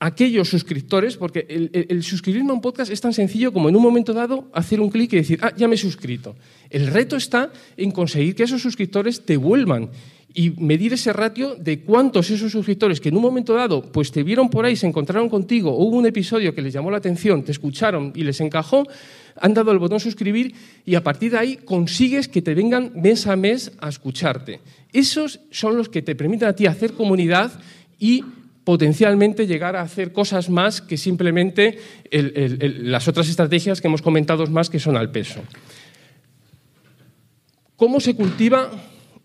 aquellos 0.01 0.49
suscriptores, 0.49 1.17
porque 1.17 1.47
el, 1.49 2.03
suscribirme 2.03 2.51
a 2.51 2.55
un 2.55 2.61
podcast 2.61 2.91
es 2.91 3.01
tan 3.01 3.13
sencillo 3.13 3.53
como 3.53 3.69
en 3.69 3.77
un 3.77 3.83
momento 3.83 4.13
dado 4.13 4.49
hacer 4.53 4.81
un 4.81 4.91
clic 4.91 5.13
y 5.13 5.17
decir, 5.17 5.39
ah, 5.43 5.53
ya 5.57 5.69
me 5.69 5.77
he 5.77 5.79
suscrito. 5.79 6.35
El 6.71 6.89
reto 6.89 7.15
está 7.15 7.53
en 7.77 7.93
conseguir 7.93 8.35
que 8.35 8.43
esos 8.43 8.61
suscriptores 8.61 9.25
te 9.25 9.37
vuelvan 9.37 9.91
y 10.35 10.51
medir 10.51 10.93
ese 10.93 11.13
ratio 11.13 11.55
de 11.57 11.81
cuántos 11.81 12.31
esos 12.31 12.53
suscriptores 12.53 13.01
que 13.01 13.09
en 13.09 13.17
un 13.17 13.23
momento 13.23 13.55
dado 13.55 13.83
pues 13.83 14.11
te 14.11 14.23
vieron 14.23 14.49
por 14.49 14.65
ahí, 14.65 14.77
se 14.77 14.87
encontraron 14.87 15.29
contigo, 15.29 15.77
hubo 15.77 15.97
un 15.97 16.07
episodio 16.07 16.55
que 16.55 16.63
les 16.63 16.73
llamó 16.73 16.91
la 16.91 16.99
atención, 16.99 17.43
te 17.43 17.53
escucharon 17.53 18.13
y 18.15 18.25
les 18.25 18.41
encajó, 18.41 18.87
han 19.41 19.55
dado 19.55 19.73
el 19.73 19.79
botón 19.79 20.01
suscribir 20.01 20.55
y 20.85 20.95
a 20.95 21.03
partir 21.03 21.33
de 21.33 21.39
ahí 21.39 21.57
consigues 21.57 22.29
que 22.29 22.43
te 22.43 22.55
vengan 22.55 22.93
mes 22.95 23.27
a 23.27 23.37
mes 23.37 23.73
a 23.81 23.89
escucharte. 23.89 24.61
Esos 24.93 25.41
son 25.51 25.77
los 25.77 25.89
que 25.89 26.03
te 26.03 26.15
permiten 26.15 26.49
a 26.49 26.55
ti 26.55 26.67
hacer 26.67 26.93
comunidad 26.95 27.53
y 27.99 28.25
potencialmente 28.65 29.47
llegar 29.47 29.77
a 29.77 29.83
hacer 29.83 30.13
cosas 30.13 30.49
más 30.49 30.81
que 30.81 30.97
simplemente 30.97 31.79
las 32.11 33.09
otras 33.09 33.29
estrategias 33.29 33.81
que 33.81 33.89
hemos 33.89 34.03
comentado 34.03 34.47
más 34.47 34.71
que 34.71 34.79
son 34.79 34.97
al 34.97 35.11
peso. 35.11 35.41
¿Cómo 37.77 37.99
se 37.99 38.15
cultiva 38.15 38.71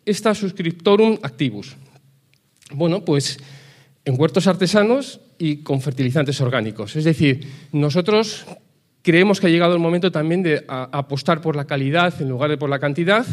esta 0.07 0.33
Suscriptorum 0.33 1.19
activus? 1.21 1.75
Bueno, 2.71 3.05
pues 3.05 3.37
en 4.05 4.19
huertos 4.19 4.47
artesanos 4.47 5.19
y 5.37 5.57
con 5.57 5.81
fertilizantes 5.81 6.39
orgánicos. 6.41 6.95
Es 6.95 7.03
decir, 7.03 7.47
nosotros 7.71 8.45
creemos 9.01 9.39
que 9.39 9.47
ha 9.47 9.49
llegado 9.49 9.73
el 9.73 9.79
momento 9.79 10.11
también 10.11 10.43
de 10.43 10.65
apostar 10.67 11.41
por 11.41 11.55
la 11.55 11.65
calidad 11.65 12.21
en 12.21 12.29
lugar 12.29 12.49
de 12.49 12.57
por 12.57 12.69
la 12.69 12.79
cantidad. 12.79 13.25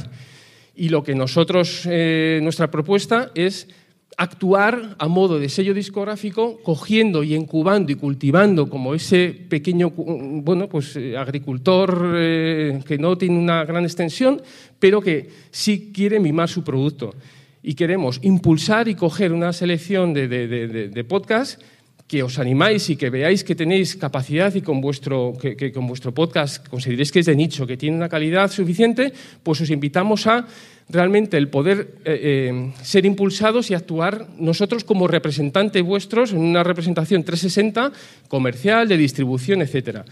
Y 0.74 0.88
lo 0.88 1.04
que 1.04 1.14
nosotros, 1.14 1.82
eh, 1.86 2.40
nuestra 2.42 2.70
propuesta 2.70 3.30
es 3.34 3.68
actuar 4.16 4.96
a 4.98 5.08
modo 5.08 5.38
de 5.38 5.48
sello 5.48 5.74
discográfico, 5.74 6.60
cogiendo 6.62 7.22
y 7.22 7.34
incubando 7.34 7.92
y 7.92 7.96
cultivando 7.96 8.68
como 8.68 8.94
ese 8.94 9.36
pequeño 9.48 9.90
bueno, 9.90 10.68
pues, 10.68 10.96
eh, 10.96 11.16
agricultor 11.16 12.14
eh, 12.16 12.80
que 12.86 12.98
no 12.98 13.16
tiene 13.18 13.38
una 13.38 13.64
gran 13.64 13.84
extensión, 13.84 14.42
pero 14.78 15.00
que 15.00 15.28
sí 15.50 15.90
quiere 15.92 16.20
mimar 16.20 16.48
su 16.48 16.62
producto. 16.62 17.14
Y 17.62 17.74
queremos 17.74 18.20
impulsar 18.22 18.88
y 18.88 18.94
coger 18.94 19.32
una 19.32 19.52
selección 19.52 20.12
de, 20.12 20.28
de, 20.28 21.04
podcasts 21.04 21.64
que 22.06 22.22
os 22.22 22.38
animáis 22.38 22.90
y 22.90 22.96
que 22.96 23.08
veáis 23.08 23.44
que 23.44 23.56
tenéis 23.56 23.96
capacidad 23.96 24.54
y 24.54 24.60
con 24.60 24.80
vuestro, 24.80 25.32
que, 25.40 25.72
con 25.72 25.86
vuestro 25.86 26.12
podcast 26.12 26.66
consideréis 26.68 27.10
que 27.10 27.20
es 27.20 27.26
de 27.26 27.36
nicho, 27.36 27.66
que 27.66 27.76
tiene 27.76 27.96
una 27.96 28.08
calidad 28.08 28.50
suficiente, 28.50 29.12
pues 29.42 29.60
os 29.60 29.70
invitamos 29.70 30.26
a 30.26 30.46
realmente 30.88 31.38
el 31.38 31.48
poder 31.48 31.96
eh, 32.04 32.52
eh, 32.52 32.72
ser 32.82 33.06
impulsados 33.06 33.70
y 33.70 33.74
actuar 33.74 34.28
nosotros 34.38 34.84
como 34.84 35.08
representantes 35.08 35.82
vuestros 35.82 36.32
en 36.32 36.40
una 36.40 36.62
representación 36.62 37.24
360 37.24 37.92
comercial, 38.28 38.86
de 38.86 38.98
distribución, 38.98 39.62
etc. 39.62 40.04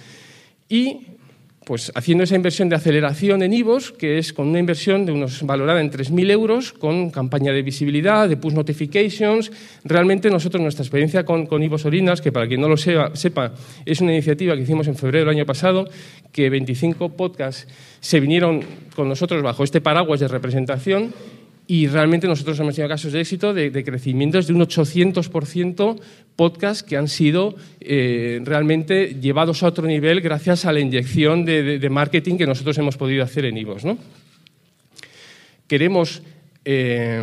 Y 0.71 1.13
pues 1.73 1.91
haciendo 1.95 2.25
esa 2.25 2.37
inversión 2.37 2.69
de 2.69 2.76
aceleración 2.76 3.43
en 3.43 3.55
IVOS, 3.55 3.93
que 3.93 4.19
es 4.19 4.35
con 4.35 4.49
una 4.49 4.59
inversión 4.59 5.07
de 5.07 5.12
unos 5.12 5.43
valorada 5.43 5.81
en 5.81 5.91
3.000 5.91 6.31
euros, 6.31 6.75
con 6.75 7.11
campaña 7.11 7.50
de 7.50 7.62
visibilidad, 7.62 8.29
de 8.29 8.37
push 8.37 8.52
notifications. 8.52 9.50
Realmente 9.83 10.29
nosotros, 10.29 10.61
nuestra 10.61 10.83
experiencia 10.83 11.25
con, 11.25 11.47
con 11.47 11.62
IVOS 11.62 11.87
Orinas, 11.87 12.21
que 12.21 12.31
para 12.31 12.47
quien 12.47 12.61
no 12.61 12.69
lo 12.69 12.76
sepa, 12.76 13.55
es 13.87 14.02
una 14.02 14.12
iniciativa 14.12 14.55
que 14.55 14.61
hicimos 14.61 14.87
en 14.87 14.97
febrero 14.97 15.25
del 15.25 15.35
año 15.35 15.47
pasado, 15.47 15.88
que 16.31 16.50
25 16.50 17.17
podcasts 17.17 17.67
se 18.00 18.21
vinieron 18.21 18.61
con 18.95 19.09
nosotros 19.09 19.43
bajo 19.43 19.64
este 19.64 19.81
paraguas 19.81 20.21
de 20.21 20.29
representación 20.29 21.14
y 21.73 21.87
realmente 21.87 22.29
nosotros 22.29 22.61
hemos 22.61 22.75
tenido 22.75 22.91
casos 22.91 23.14
de 23.14 23.23
éxito 23.23 23.55
de, 23.55 23.83
crecimientos 23.83 24.47
de 24.47 24.52
un 24.52 24.61
800% 24.61 25.99
podcast 26.37 26.87
que 26.87 26.99
han 26.99 27.09
sido 27.09 27.55
eh, 27.81 28.43
realmente 28.45 29.14
llevados 29.19 29.62
a 29.62 29.69
otro 29.69 29.87
nivel 29.87 30.21
gracias 30.21 30.67
a 30.67 30.73
la 30.75 30.81
inyección 30.81 31.47
de, 31.47 31.88
marketing 31.91 32.37
que 32.37 32.47
nosotros 32.47 32.76
hemos 32.76 32.99
podido 32.99 33.25
hacer 33.25 33.47
en 33.47 33.57
IVOS. 33.57 33.85
Queremos 35.67 36.23
eh, 36.62 37.23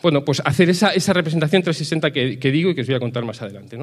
bueno, 0.00 0.24
pues 0.24 0.40
hacer 0.42 0.70
esa, 0.70 1.12
representación 1.12 1.62
360 1.62 2.10
que, 2.12 2.38
que, 2.38 2.50
digo 2.50 2.70
y 2.70 2.74
que 2.74 2.80
os 2.80 2.86
voy 2.86 2.96
a 2.96 2.98
contar 2.98 3.26
más 3.26 3.42
adelante. 3.42 3.76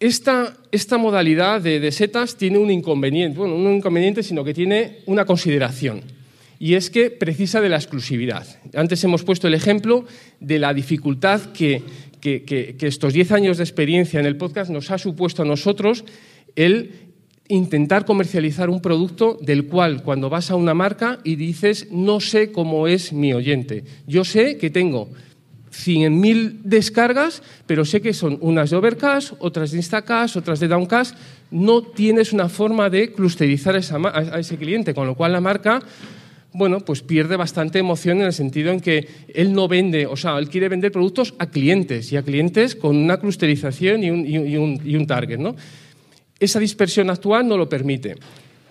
Esta, 0.00 0.98
modalidad 0.98 1.60
de, 1.60 1.78
de, 1.78 1.92
setas 1.92 2.36
tiene 2.36 2.58
un 2.58 2.72
inconveniente, 2.72 3.38
bueno, 3.38 3.56
no 3.56 3.68
un 3.68 3.76
inconveniente, 3.76 4.24
sino 4.24 4.42
que 4.42 4.52
tiene 4.52 4.98
una 5.06 5.24
consideración 5.24 6.17
y 6.58 6.74
es 6.74 6.90
que 6.90 7.10
precisa 7.10 7.60
de 7.60 7.68
la 7.68 7.76
exclusividad. 7.76 8.46
Antes 8.74 9.02
hemos 9.04 9.22
puesto 9.22 9.46
el 9.46 9.54
ejemplo 9.54 10.04
de 10.40 10.58
la 10.58 10.74
dificultad 10.74 11.52
que, 11.52 11.82
estos 12.80 13.12
10 13.12 13.32
años 13.32 13.58
de 13.58 13.64
experiencia 13.64 14.18
en 14.18 14.26
el 14.26 14.36
podcast 14.36 14.70
nos 14.70 14.90
ha 14.90 14.98
supuesto 14.98 15.42
a 15.42 15.46
nosotros 15.46 16.04
el 16.56 16.90
intentar 17.46 18.04
comercializar 18.04 18.68
un 18.68 18.82
producto 18.82 19.38
del 19.40 19.66
cual 19.66 20.02
cuando 20.02 20.28
vas 20.28 20.50
a 20.50 20.56
una 20.56 20.74
marca 20.74 21.20
y 21.24 21.36
dices 21.36 21.88
no 21.90 22.20
sé 22.20 22.50
cómo 22.52 22.88
es 22.88 23.12
mi 23.12 23.32
oyente. 23.32 23.84
Yo 24.06 24.24
sé 24.24 24.58
que 24.58 24.68
tengo 24.68 25.08
100.000 25.70 26.62
descargas, 26.64 27.42
pero 27.66 27.84
sé 27.84 28.00
que 28.02 28.12
son 28.12 28.36
unas 28.40 28.70
de 28.70 28.76
Overcast, 28.76 29.34
otras 29.38 29.70
de 29.70 29.78
Instacast, 29.78 30.36
otras 30.36 30.60
de 30.60 30.68
Downcast. 30.68 31.16
No 31.50 31.82
tienes 31.82 32.32
una 32.32 32.48
forma 32.48 32.90
de 32.90 33.12
clusterizar 33.12 33.76
a 33.76 34.40
ese 34.40 34.56
cliente, 34.56 34.92
con 34.92 35.06
lo 35.06 35.14
cual 35.14 35.32
la 35.32 35.40
marca 35.40 35.80
bueno, 36.52 36.80
pues 36.80 37.02
pierde 37.02 37.36
bastante 37.36 37.78
emoción 37.78 38.20
en 38.20 38.26
el 38.26 38.32
sentido 38.32 38.72
en 38.72 38.80
que 38.80 39.06
él 39.34 39.52
no 39.52 39.68
vende, 39.68 40.06
o 40.06 40.16
sea, 40.16 40.38
él 40.38 40.48
quiere 40.48 40.68
vender 40.68 40.90
productos 40.90 41.34
a 41.38 41.46
clientes 41.46 42.10
y 42.12 42.16
a 42.16 42.22
clientes 42.22 42.74
con 42.74 42.96
una 42.96 43.18
clusterización 43.18 44.02
y 44.02 44.56
un, 44.56 45.06
target, 45.06 45.38
¿no? 45.38 45.54
Esa 46.40 46.58
dispersión 46.58 47.10
actual 47.10 47.46
no 47.46 47.56
lo 47.56 47.68
permite. 47.68 48.16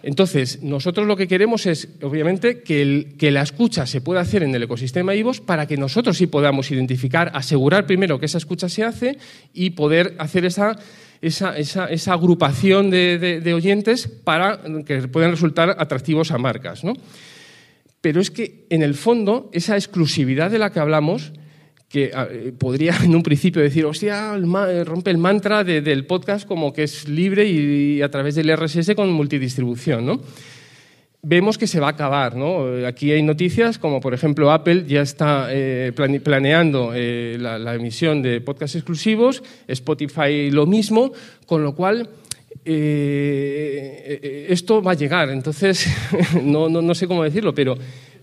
Entonces, 0.02 0.64
nosotros 0.64 1.06
lo 1.06 1.18
que 1.18 1.28
queremos 1.28 1.66
es, 1.66 1.90
obviamente, 2.02 2.62
que, 2.62 3.32
la 3.32 3.42
escucha 3.42 3.86
se 3.86 4.02
pueda 4.02 4.22
hacer 4.22 4.42
en 4.44 4.56
el 4.56 4.64
ecosistema 4.64 5.14
IVOS 5.14 5.42
para 5.42 5.68
que 5.68 5.76
nosotros 5.76 6.18
sí 6.18 6.28
podamos 6.28 6.72
identificar, 6.72 7.32
asegurar 7.34 7.86
primero 7.86 8.20
que 8.20 8.28
esa 8.28 8.38
escucha 8.38 8.70
se 8.70 8.84
hace 8.84 9.18
y 9.54 9.72
poder 9.72 10.16
hacer 10.18 10.46
esa, 10.46 10.78
agrupación 12.08 12.90
de, 12.90 13.42
de, 13.44 13.54
oyentes 13.54 14.08
para 14.08 14.62
que 14.86 15.08
puedan 15.10 15.32
resultar 15.32 15.76
atractivos 15.78 16.32
a 16.32 16.38
marcas. 16.38 16.84
¿no? 16.84 16.94
Pero 18.02 18.22
es 18.22 18.32
que 18.32 18.66
en 18.70 18.84
el 18.84 18.94
fondo 18.94 19.50
esa 19.54 19.76
exclusividad 19.76 20.52
de 20.52 20.60
la 20.60 20.72
que 20.72 20.80
hablamos, 20.80 21.34
que 21.90 22.12
eh, 22.14 22.54
podría 22.58 22.96
en 23.04 23.16
un 23.16 23.24
principio 23.24 23.62
decir, 23.62 23.86
hostia, 23.86 24.36
eh, 24.36 24.84
rompe 24.84 25.12
el 25.12 25.18
mantra 25.18 25.64
del 25.64 26.06
podcast 26.06 26.48
como 26.48 26.74
que 26.74 26.84
es 26.84 27.08
libre 27.08 27.46
y, 27.46 28.02
a 28.02 28.12
través 28.12 28.36
del 28.36 28.56
RSS 28.56 28.94
con 28.96 29.12
multidistribución, 29.12 30.06
¿no? 30.06 30.22
Vemos 31.24 31.58
que 31.58 31.68
se 31.68 31.80
va 31.80 31.88
a 31.88 31.92
acabar, 31.92 32.36
¿no? 32.36 32.86
Aquí 32.86 33.12
hay 33.12 33.22
noticias 33.24 33.80
como, 33.80 34.00
por 34.00 34.14
ejemplo, 34.14 34.52
Apple 34.52 34.86
ya 34.88 35.02
está 35.02 35.48
eh, 35.50 35.92
planeando 36.24 36.94
la, 36.94 37.76
emisión 37.76 38.22
de 38.22 38.40
podcasts 38.40 38.76
exclusivos, 38.76 39.44
Spotify 39.68 40.52
lo 40.52 40.68
mismo, 40.68 41.12
con 41.46 41.64
lo 41.64 41.76
cual 41.76 42.10
eh, 42.70 44.48
esto 44.50 44.82
va 44.82 44.92
a 44.92 44.96
llegar. 44.96 45.30
Entonces, 45.30 45.88
no, 46.44 46.70
no, 46.70 46.96
sé 46.96 47.08
cómo 47.08 47.24
decirlo, 47.24 47.54
pero, 47.56 47.78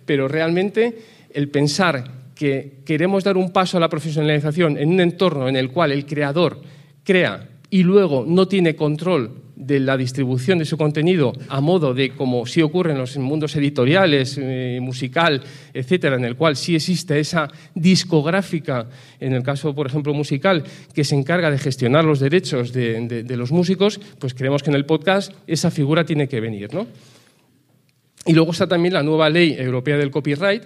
pero 0.05 0.29
realmente 0.29 0.99
el 1.33 1.49
pensar 1.49 2.25
que 2.35 2.79
queremos 2.85 3.25
dar 3.25 3.37
un 3.37 3.53
paso 3.53 3.77
a 3.77 3.81
la 3.81 3.89
profesionalización 3.89 4.77
en 4.77 4.91
un 4.91 5.01
entorno 5.01 5.49
en 5.49 5.57
el 5.57 5.71
cual 5.71 5.93
el 5.93 6.05
creador 6.05 6.61
crea 7.05 7.49
y 7.71 7.83
luego 7.83 8.25
no 8.27 8.47
tiene 8.49 8.75
control 8.77 9.44
de 9.57 9.81
la 9.81 9.97
distribución 9.97 10.59
de 10.59 10.65
su 10.65 10.77
contenido 10.77 11.33
a 11.49 11.61
modo 11.61 11.95
de, 11.95 12.11
como 12.11 12.47
sí 12.47 12.63
ocurre 12.63 12.93
en 12.93 12.99
los 12.99 13.17
mundos 13.17 13.55
editoriales, 13.57 14.39
eh, 14.41 14.79
musical, 14.81 15.43
etcétera, 15.73 16.17
en 16.17 16.25
el 16.25 16.37
cual 16.37 16.57
sí 16.57 16.75
existe 16.75 17.19
esa 17.21 17.51
discográfica, 17.75 18.89
en 19.21 19.33
el 19.33 19.43
caso, 19.43 19.75
por 19.75 19.87
ejemplo, 19.87 20.13
musical, 20.15 20.65
que 20.93 21.05
se 21.05 21.15
encarga 21.15 21.51
de 21.51 21.59
gestionar 21.59 22.05
los 22.05 22.21
derechos 22.21 22.73
de, 22.73 23.25
los 23.37 23.53
músicos, 23.53 24.01
pues 24.19 24.35
creemos 24.35 24.63
que 24.63 24.71
en 24.71 24.77
el 24.77 24.87
podcast 24.87 25.33
esa 25.47 25.71
figura 25.71 26.05
tiene 26.05 26.29
que 26.29 26.41
venir. 26.41 26.73
¿no? 26.73 26.87
Y 28.27 28.33
luego 28.33 28.53
está 28.53 28.67
también 28.67 28.95
la 28.95 29.03
nueva 29.03 29.29
ley 29.29 29.55
europea 29.59 29.97
del 29.97 30.11
copyright, 30.11 30.63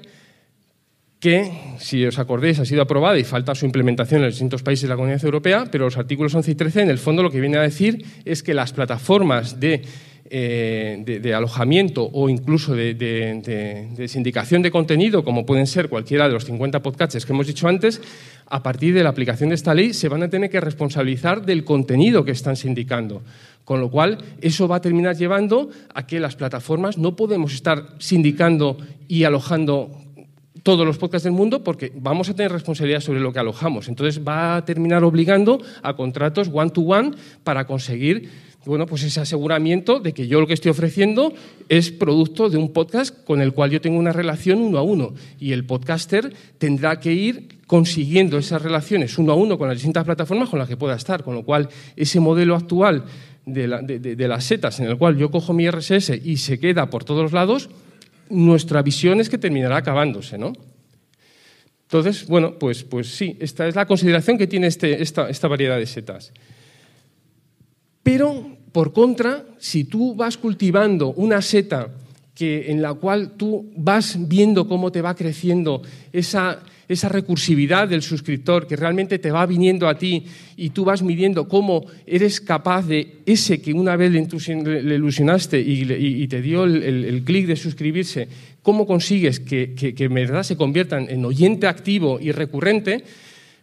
que, 1.20 1.50
si 1.78 2.04
os 2.06 2.18
acordéis, 2.18 2.60
ha 2.60 2.64
sido 2.64 2.82
aprobada 2.82 3.18
y 3.18 3.24
falta 3.24 3.54
su 3.54 3.66
implementación 3.66 4.20
en 4.20 4.26
los 4.26 4.34
distintos 4.34 4.62
países 4.62 4.82
de 4.82 4.88
la 4.88 4.96
Comunidad 4.96 5.24
Europea, 5.24 5.64
pero 5.70 5.84
los 5.84 5.96
artículos 5.96 6.34
11 6.34 6.52
y 6.52 6.54
13, 6.54 6.82
en 6.82 6.90
el 6.90 6.98
fondo, 6.98 7.22
lo 7.22 7.30
que 7.30 7.40
viene 7.40 7.58
a 7.58 7.62
decir 7.62 8.04
es 8.24 8.42
que 8.42 8.54
las 8.54 8.72
plataformas 8.72 9.58
de, 9.58 9.82
eh, 10.30 11.32
alojamiento 11.34 12.08
o 12.12 12.28
incluso 12.28 12.74
de, 12.74 14.06
sindicación 14.06 14.62
de 14.62 14.70
contenido, 14.70 15.24
como 15.24 15.44
pueden 15.44 15.66
ser 15.66 15.88
cualquiera 15.88 16.28
de 16.28 16.34
los 16.34 16.44
50 16.44 16.82
podcasts 16.82 17.26
que 17.26 17.32
hemos 17.32 17.48
dicho 17.48 17.66
antes, 17.66 18.00
a 18.46 18.62
partir 18.62 18.94
de 18.94 19.02
la 19.02 19.10
aplicación 19.10 19.48
de 19.48 19.56
esta 19.56 19.74
ley 19.74 19.94
se 19.94 20.08
van 20.08 20.22
a 20.22 20.30
tener 20.30 20.50
que 20.50 20.60
responsabilizar 20.60 21.44
del 21.44 21.64
contenido 21.64 22.24
que 22.24 22.30
están 22.30 22.56
sindicando. 22.56 23.22
Con 23.64 23.80
lo 23.80 23.90
cual, 23.90 24.18
eso 24.40 24.66
va 24.68 24.76
a 24.76 24.80
terminar 24.80 25.16
llevando 25.16 25.68
a 25.92 26.06
que 26.06 26.20
las 26.20 26.36
plataformas 26.36 26.96
no 26.96 27.16
podemos 27.16 27.52
estar 27.52 27.84
sindicando 27.98 28.78
y 29.08 29.24
alojando 29.24 30.07
todos 30.68 30.84
los 30.84 30.98
podcasts 30.98 31.24
del 31.24 31.32
mundo 31.32 31.64
porque 31.64 31.90
vamos 31.94 32.28
a 32.28 32.34
tener 32.34 32.52
responsabilidad 32.52 33.00
sobre 33.00 33.20
lo 33.20 33.32
que 33.32 33.38
alojamos. 33.38 33.88
Entonces 33.88 34.20
va 34.22 34.54
a 34.54 34.66
terminar 34.66 35.02
obligando 35.02 35.62
a 35.82 35.96
contratos 35.96 36.50
one-to-one 36.52 37.12
para 37.42 37.66
conseguir 37.66 38.28
bueno, 38.66 38.84
pues 38.84 39.02
ese 39.02 39.18
aseguramiento 39.18 39.98
de 39.98 40.12
que 40.12 40.28
yo 40.28 40.42
lo 40.42 40.46
que 40.46 40.52
estoy 40.52 40.70
ofreciendo 40.70 41.32
es 41.70 41.90
producto 41.90 42.50
de 42.50 42.58
un 42.58 42.74
podcast 42.74 43.24
con 43.24 43.40
el 43.40 43.54
cual 43.54 43.70
yo 43.70 43.80
tengo 43.80 43.98
una 43.98 44.12
relación 44.12 44.58
uno 44.58 44.76
a 44.76 44.82
uno. 44.82 45.14
Y 45.40 45.52
el 45.52 45.64
podcaster 45.64 46.34
tendrá 46.58 47.00
que 47.00 47.14
ir 47.14 47.60
consiguiendo 47.66 48.36
esas 48.36 48.60
relaciones 48.60 49.16
uno 49.16 49.32
a 49.32 49.36
uno 49.36 49.56
con 49.56 49.68
las 49.68 49.78
distintas 49.78 50.04
plataformas 50.04 50.50
con 50.50 50.58
las 50.58 50.68
que 50.68 50.76
pueda 50.76 50.96
estar. 50.96 51.24
Con 51.24 51.34
lo 51.34 51.46
cual, 51.46 51.70
ese 51.96 52.20
modelo 52.20 52.54
actual 52.54 53.06
de, 53.46 53.66
de 53.88 54.28
las 54.28 54.44
setas 54.44 54.78
en 54.80 54.86
el 54.88 54.98
cual 54.98 55.16
yo 55.16 55.30
cojo 55.30 55.54
mi 55.54 55.66
RSS 55.70 56.10
y 56.22 56.36
se 56.36 56.60
queda 56.60 56.90
por 56.90 57.04
todos 57.04 57.32
lados, 57.32 57.70
nuestra 58.30 58.82
visión 58.82 59.20
es 59.20 59.28
que 59.28 59.38
terminará 59.38 59.76
acabándose, 59.76 60.38
¿no? 60.38 60.52
Entonces, 61.82 62.26
bueno, 62.26 62.58
pues, 62.58 62.84
pues 62.84 63.16
sí, 63.16 63.36
esta 63.40 63.66
es 63.66 63.74
la 63.74 63.86
consideración 63.86 64.36
que 64.36 64.46
tiene 64.46 64.66
este, 64.66 65.02
esta, 65.02 65.30
esta 65.30 65.48
variedad 65.48 65.78
de 65.78 65.86
setas. 65.86 66.32
Pero, 68.02 68.56
por 68.72 68.92
contra, 68.92 69.44
si 69.58 69.84
tú 69.84 70.14
vas 70.14 70.36
cultivando 70.36 71.12
una 71.12 71.40
seta 71.40 71.88
que, 72.38 72.70
en 72.70 72.80
la 72.80 72.94
cual 72.94 73.32
tú 73.36 73.72
vas 73.76 74.16
viendo 74.28 74.68
cómo 74.68 74.92
te 74.92 75.02
va 75.02 75.16
creciendo 75.16 75.82
esa, 76.12 76.62
esa 76.88 77.08
recursividad 77.08 77.88
del 77.88 78.00
suscriptor, 78.00 78.68
que 78.68 78.76
realmente 78.76 79.18
te 79.18 79.32
va 79.32 79.44
viniendo 79.44 79.88
a 79.88 79.98
ti 79.98 80.24
y 80.56 80.70
tú 80.70 80.84
vas 80.84 81.02
midiendo 81.02 81.48
cómo 81.48 81.84
eres 82.06 82.40
capaz 82.40 82.86
de 82.86 83.16
ese 83.26 83.60
que 83.60 83.72
una 83.72 83.96
vez 83.96 84.12
le, 84.12 84.94
ilusionaste 84.94 85.58
y, 85.58 86.28
te 86.28 86.40
dio 86.40 86.62
el, 86.62 87.22
clic 87.24 87.46
de 87.46 87.56
suscribirse, 87.56 88.28
cómo 88.62 88.86
consigues 88.86 89.40
que, 89.40 89.74
que, 89.74 89.92
que 89.96 90.06
verdad 90.06 90.44
se 90.44 90.56
conviertan 90.56 91.08
en 91.10 91.24
oyente 91.24 91.66
activo 91.66 92.20
y 92.20 92.30
recurrente, 92.30 93.02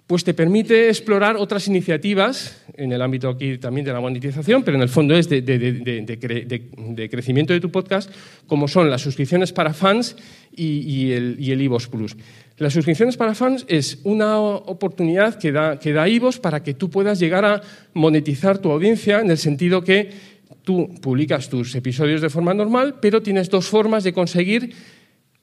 pues 0.08 0.24
te 0.24 0.36
permite 0.36 0.90
explorar 0.90 1.36
otras 1.36 1.68
iniciativas 1.68 2.64
en 2.78 2.92
el 2.92 3.02
ámbito 3.02 3.28
aquí 3.28 3.58
también 3.58 3.86
de 3.86 3.94
la 3.94 4.00
monetización, 4.00 4.64
pero 4.64 4.78
en 4.78 4.84
el 4.84 4.90
fondo 4.90 5.16
es 5.16 5.28
de, 5.30 7.08
crecimiento 7.10 7.54
de 7.54 7.60
tu 7.60 7.72
podcast, 7.72 8.12
como 8.46 8.68
son 8.68 8.90
las 8.90 9.02
suscripciones 9.02 9.52
para 9.52 9.74
fans 9.74 10.16
y, 10.56 11.12
el, 11.12 11.38
y 11.40 11.70
Plus. 11.90 12.16
Las 12.58 12.74
suscripciones 12.74 13.18
para 13.18 13.34
fans 13.34 13.66
es 13.68 14.00
una 14.04 14.40
oportunidad 14.40 15.40
que 15.40 15.52
da, 15.52 15.80
que 15.80 15.92
da 15.92 16.08
IVOS 16.08 16.40
para 16.40 16.62
que 16.62 16.76
tú 16.76 16.90
puedas 16.90 17.20
llegar 17.20 17.44
a 17.44 17.62
monetizar 17.94 18.60
tu 18.60 18.72
audiencia 18.72 19.22
en 19.22 19.32
el 19.32 19.38
sentido 19.38 19.84
que 19.84 20.12
tú 20.64 20.94
publicas 21.02 21.50
tus 21.50 21.74
episodios 21.76 22.22
de 22.22 22.30
forma 22.30 22.54
normal, 22.54 22.96
pero 23.02 23.22
tienes 23.22 23.50
dos 23.50 23.68
formas 23.68 24.04
de 24.04 24.14
conseguir 24.14 24.74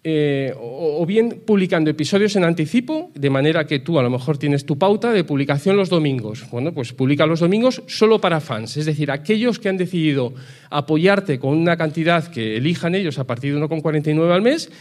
eh, 0.05 0.53
o, 0.59 1.07
bien 1.07 1.43
publicando 1.47 1.89
episodios 1.89 2.35
en 2.35 2.43
anticipo, 2.43 3.13
de 3.15 3.31
manera 3.31 3.69
que 3.69 3.79
tú 3.79 4.01
a 4.01 4.03
lo 4.03 4.11
mejor 4.11 4.37
tienes 4.37 4.67
tu 4.67 4.77
pauta 4.77 5.13
de 5.13 5.23
publicación 5.23 5.77
los 5.77 5.91
domingos. 5.91 6.45
Bueno, 6.51 6.73
pues 6.73 6.93
publica 6.93 7.25
los 7.25 7.39
domingos 7.39 7.85
solo 7.87 8.21
para 8.21 8.41
fans, 8.41 8.77
es 8.77 8.87
decir, 8.87 9.13
aquellos 9.13 9.61
que 9.61 9.69
han 9.69 9.77
decidido 9.77 10.35
apoyarte 10.71 11.39
con 11.39 11.57
una 11.57 11.77
cantidad 11.77 12.27
que 12.27 12.57
elijan 12.57 12.97
ellos 12.97 13.21
a 13.21 13.25
partir 13.25 13.55
de 13.55 13.61
1,49 13.61 14.33
al 14.33 14.43
mes 14.43 14.73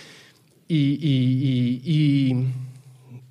y, 0.67 2.33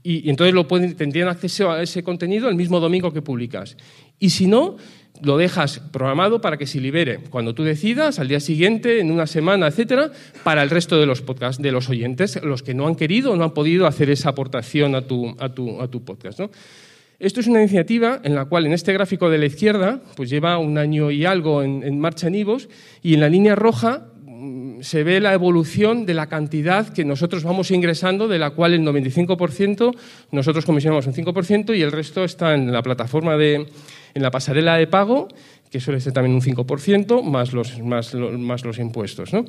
y, 0.04 0.28
entonces 0.28 0.54
lo 0.54 0.68
pueden, 0.68 0.94
tendrían 0.94 1.28
acceso 1.28 1.72
a 1.72 1.82
ese 1.82 2.04
contenido 2.04 2.48
el 2.48 2.54
mismo 2.54 2.78
domingo 2.78 3.12
que 3.12 3.20
publicas. 3.20 3.76
Y 4.20 4.30
si 4.30 4.46
no, 4.46 4.76
lo 5.22 5.36
dejas 5.36 5.80
programado 5.92 6.40
para 6.40 6.56
que 6.56 6.66
se 6.66 6.80
libere 6.80 7.18
cuando 7.30 7.54
tú 7.54 7.64
decidas, 7.64 8.18
al 8.18 8.28
día 8.28 8.40
siguiente, 8.40 9.00
en 9.00 9.10
una 9.10 9.26
semana, 9.26 9.68
etcétera, 9.68 10.10
para 10.44 10.62
el 10.62 10.70
resto 10.70 10.98
de 10.98 11.06
los 11.06 11.22
podcasts, 11.22 11.62
de 11.62 11.72
los 11.72 11.88
oyentes, 11.88 12.42
los 12.42 12.62
que 12.62 12.74
no 12.74 12.86
han 12.86 12.96
querido 12.96 13.32
o 13.32 13.36
no 13.36 13.44
han 13.44 13.54
podido 13.54 13.86
hacer 13.86 14.10
esa 14.10 14.30
aportación 14.30 14.94
a 14.94 15.02
tu, 15.02 15.34
a 15.38 15.48
tu, 15.50 15.80
a 15.80 15.88
tu 15.88 16.04
podcast. 16.04 16.40
Esto 17.20 17.40
es 17.40 17.48
una 17.48 17.60
iniciativa 17.60 18.20
en 18.24 18.34
la 18.34 18.46
cual, 18.46 18.64
en 18.64 18.72
este 18.72 18.94
gráfico 18.94 19.28
de 19.28 19.36
la 19.36 19.44
izquierda, 19.44 20.00
pues 20.16 20.30
lleva 20.30 20.56
un 20.56 20.78
año 20.78 21.10
y 21.10 21.26
algo 21.26 21.62
en, 21.62 22.00
marcha 22.00 22.28
en 22.28 22.34
IVOS, 22.34 22.70
y 23.02 23.12
en 23.12 23.20
la 23.20 23.28
línea 23.28 23.54
roja 23.54 24.06
mm, 24.24 24.80
se 24.80 25.04
ve 25.04 25.20
la 25.20 25.34
evolución 25.34 26.06
de 26.06 26.14
la 26.14 26.30
cantidad 26.30 26.88
que 26.88 27.04
nosotros 27.04 27.44
vamos 27.44 27.70
ingresando, 27.72 28.26
de 28.26 28.38
la 28.38 28.52
cual 28.52 28.72
el 28.72 28.80
95% 28.80 29.94
nosotros 30.32 30.64
comisionamos 30.64 31.06
un 31.06 31.12
5% 31.12 31.76
y 31.76 31.82
el 31.82 31.92
resto 31.92 32.24
está 32.24 32.54
en 32.54 32.72
la 32.72 32.82
plataforma 32.82 33.36
de, 33.36 33.66
en 34.14 34.22
la 34.22 34.30
pasarela 34.30 34.76
de 34.76 34.86
pago, 34.86 35.28
que 35.70 35.80
suele 35.80 36.00
ser 36.00 36.12
también 36.12 36.34
un 36.34 36.42
5%, 36.42 37.22
más 37.22 37.52
los, 37.52 37.78
más, 37.80 38.14
más 38.14 38.64
los 38.64 38.78
impuestos. 38.78 39.32
¿no? 39.32 39.44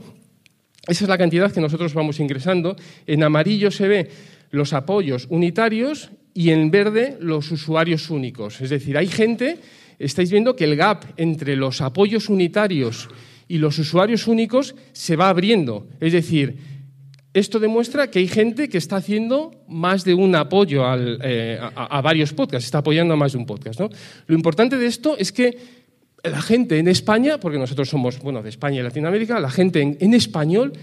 Esa 0.87 1.05
es 1.05 1.09
la 1.09 1.17
cantidad 1.17 1.51
que 1.51 1.61
nosotros 1.61 1.93
vamos 1.93 2.19
ingresando. 2.19 2.75
En 3.07 3.23
amarillo 3.23 3.71
se 3.71 3.87
ve 3.87 4.09
los 4.51 4.73
apoyos 4.73 5.27
unitarios 5.29 6.11
y 6.33 6.51
en 6.51 6.71
verde 6.71 7.17
los 7.19 7.51
usuarios 7.51 8.09
únicos. 8.09 8.61
Es 8.61 8.69
decir, 8.69 8.97
hay 8.97 9.07
gente, 9.07 9.59
estáis 9.99 10.31
viendo 10.31 10.55
que 10.55 10.63
el 10.63 10.75
gap 10.75 11.03
entre 11.17 11.55
los 11.55 11.81
apoyos 11.81 12.29
unitarios 12.29 13.09
y 13.47 13.57
los 13.57 13.77
usuarios 13.79 14.27
únicos 14.27 14.75
se 14.93 15.15
va 15.15 15.29
abriendo. 15.29 15.87
Es 15.99 16.13
decir, 16.13 16.57
esto 17.33 17.59
demuestra 17.59 18.11
que 18.11 18.19
hay 18.19 18.27
gente 18.27 18.67
que 18.67 18.77
está 18.77 18.97
haciendo 18.97 19.63
más 19.67 20.03
de 20.03 20.13
un 20.13 20.35
apoyo 20.35 20.83
eh, 21.23 21.59
a, 21.75 22.01
varios 22.01 22.33
podcasts, 22.33 22.65
está 22.65 22.79
apoyando 22.79 23.13
a 23.13 23.17
más 23.17 23.31
de 23.31 23.37
un 23.37 23.45
podcast. 23.45 23.79
Lo 24.27 24.35
importante 24.35 24.77
de 24.77 24.85
esto 24.85 25.15
es 25.17 25.31
que 25.31 25.57
la 26.23 26.41
gente 26.41 26.77
en 26.77 26.87
España, 26.87 27.39
porque 27.39 27.57
nosotros 27.57 27.89
somos 27.89 28.19
bueno, 28.19 28.43
de 28.43 28.49
España 28.49 28.81
y 28.81 28.83
Latinoamérica, 28.83 29.39
la 29.39 29.49
gente 29.49 29.81
en, 29.81 30.13
español 30.13 30.73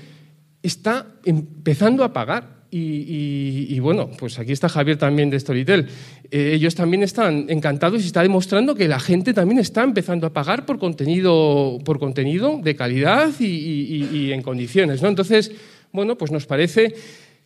está 0.62 1.06
empezando 1.24 2.02
a 2.02 2.12
pagar. 2.12 2.56
Y, 2.70 3.78
bueno, 3.80 4.10
pues 4.18 4.38
aquí 4.38 4.52
está 4.52 4.68
Javier 4.68 4.98
también 4.98 5.30
de 5.30 5.40
Storytel. 5.40 5.88
Eh, 6.30 6.52
ellos 6.52 6.74
también 6.74 7.02
están 7.02 7.46
encantados 7.48 8.02
y 8.02 8.06
está 8.06 8.22
demostrando 8.22 8.74
que 8.74 8.88
la 8.88 9.00
gente 9.00 9.32
también 9.32 9.58
está 9.58 9.84
empezando 9.84 10.26
a 10.26 10.34
pagar 10.34 10.66
por 10.66 10.78
contenido, 10.78 11.78
por 11.82 11.98
contenido 11.98 12.60
de 12.62 12.76
calidad 12.76 13.30
y, 13.40 14.04
y 14.12 14.32
en 14.32 14.42
condiciones. 14.42 15.00
¿no? 15.00 15.08
Entonces, 15.08 15.50
bueno, 15.92 16.16
pues 16.16 16.30
nos 16.30 16.46
parece 16.46 16.94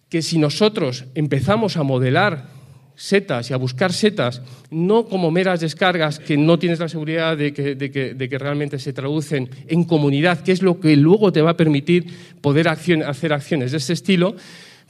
que 0.08 0.22
si 0.22 0.38
nosotros 0.38 1.06
empezamos 1.14 1.76
a 1.76 1.82
modelar 1.82 2.48
setas 2.94 3.50
y 3.50 3.54
a 3.54 3.56
buscar 3.56 3.92
setas, 3.92 4.42
no 4.70 5.06
como 5.06 5.30
meras 5.30 5.60
descargas 5.60 6.18
que 6.18 6.36
no 6.36 6.58
tienes 6.58 6.78
la 6.78 6.88
seguridad 6.88 7.36
de 7.36 7.52
que, 7.52 8.38
realmente 8.38 8.78
se 8.78 8.92
traducen 8.92 9.48
en 9.66 9.84
comunidad, 9.84 10.40
que 10.40 10.52
es 10.52 10.62
lo 10.62 10.78
que 10.80 10.96
luego 10.96 11.32
te 11.32 11.42
va 11.42 11.50
a 11.50 11.56
permitir 11.56 12.06
poder 12.40 12.68
hacer 12.68 13.32
acciones 13.32 13.72
de 13.72 13.78
este 13.78 13.94
estilo, 13.94 14.36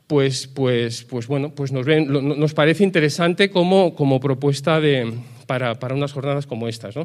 pues, 0.06 0.46
pues, 0.46 1.04
pues 1.04 1.26
bueno, 1.26 1.54
pues 1.54 1.72
nos, 1.72 1.86
nos 1.86 2.54
parece 2.54 2.84
interesante 2.84 3.50
como, 3.50 3.94
como 3.94 4.20
propuesta 4.20 4.80
de, 4.80 5.12
para, 5.46 5.78
para, 5.78 5.94
unas 5.94 6.12
jornadas 6.12 6.46
como 6.46 6.68
estas. 6.68 6.96
¿no? 6.96 7.04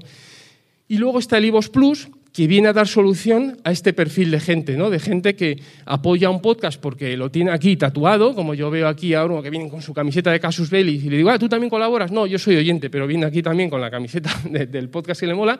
Y 0.88 0.98
luego 0.98 1.20
está 1.20 1.38
el 1.38 1.46
IVOS 1.46 1.70
Plus, 1.70 2.10
que 2.38 2.46
viene 2.46 2.68
a 2.68 2.74
dar 2.74 2.88
solución 2.88 3.58
a 3.64 3.72
este 3.72 3.94
perfil 3.94 4.30
de 4.30 4.40
gente, 4.40 4.78
¿no? 4.78 4.92
de 4.92 5.00
gente 5.00 5.36
que 5.36 5.58
apoya 5.86 6.30
un 6.30 6.40
podcast 6.40 6.80
porque 6.80 7.18
lo 7.18 7.32
tiene 7.32 7.50
aquí 7.50 7.76
tatuado, 7.78 8.36
como 8.36 8.54
yo 8.54 8.70
veo 8.70 8.88
aquí 8.88 9.16
ahora 9.16 9.42
que 9.42 9.50
vienen 9.50 9.72
con 9.72 9.82
su 9.82 9.92
camiseta 9.92 10.32
de 10.32 10.40
Casus 10.40 10.70
Belli 10.70 11.02
y 11.04 11.10
le 11.10 11.18
digo, 11.18 11.32
ah, 11.32 11.40
¿tú 11.40 11.50
también 11.50 11.72
colaboras? 11.72 12.12
No, 12.12 12.28
yo 12.28 12.38
soy 12.38 12.58
oyente, 12.58 12.92
pero 12.92 13.08
viene 13.08 13.26
aquí 13.26 13.42
también 13.42 13.72
con 13.72 13.82
la 13.82 13.90
camiseta 13.90 14.30
del 14.52 14.88
podcast 14.90 15.20
que 15.20 15.26
le 15.26 15.34
mola. 15.34 15.60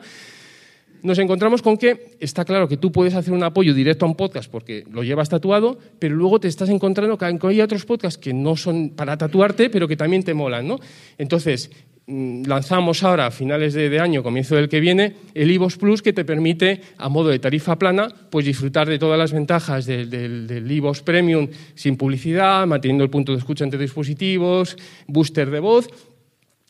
Nos 1.02 1.18
encontramos 1.18 1.62
con 1.62 1.76
que 1.76 2.16
está 2.20 2.44
claro 2.44 2.68
que 2.68 2.76
tú 2.76 2.92
puedes 2.92 3.14
hacer 3.14 3.34
un 3.34 3.42
apoyo 3.42 3.74
directo 3.74 4.06
a 4.06 4.08
un 4.08 4.14
podcast 4.14 4.48
porque 4.48 4.84
lo 4.88 5.02
llevas 5.02 5.28
tatuado, 5.28 5.80
pero 5.98 6.14
luego 6.14 6.38
te 6.38 6.46
estás 6.46 6.68
encontrando 6.68 7.18
que 7.18 7.24
hay 7.24 7.60
otros 7.60 7.86
podcasts 7.86 8.18
que 8.18 8.32
no 8.32 8.56
son 8.56 8.90
para 8.90 9.18
tatuarte, 9.18 9.68
pero 9.68 9.88
que 9.88 9.96
también 9.96 10.22
te 10.22 10.32
molan. 10.32 10.68
¿no? 10.68 10.78
Entonces, 11.18 11.72
lanzamos 12.08 13.02
ahora 13.02 13.26
a 13.26 13.30
finales 13.30 13.74
de, 13.74 14.00
año, 14.00 14.22
comienzo 14.22 14.56
del 14.56 14.68
que 14.68 14.80
viene, 14.80 15.14
el 15.34 15.50
IVOS 15.50 15.76
Plus 15.76 16.00
que 16.00 16.14
te 16.14 16.24
permite, 16.24 16.80
a 16.96 17.08
modo 17.10 17.28
de 17.28 17.38
tarifa 17.38 17.78
plana, 17.78 18.08
pues 18.30 18.46
disfrutar 18.46 18.88
de 18.88 18.98
todas 18.98 19.18
las 19.18 19.32
ventajas 19.32 19.84
del, 19.84 20.08
del, 20.10 20.82
Premium 21.04 21.48
sin 21.74 21.96
publicidad, 21.96 22.66
manteniendo 22.66 23.04
el 23.04 23.10
punto 23.10 23.32
de 23.32 23.38
escucha 23.38 23.64
entre 23.64 23.80
dispositivos, 23.80 24.76
booster 25.06 25.50
de 25.50 25.60
voz, 25.60 25.88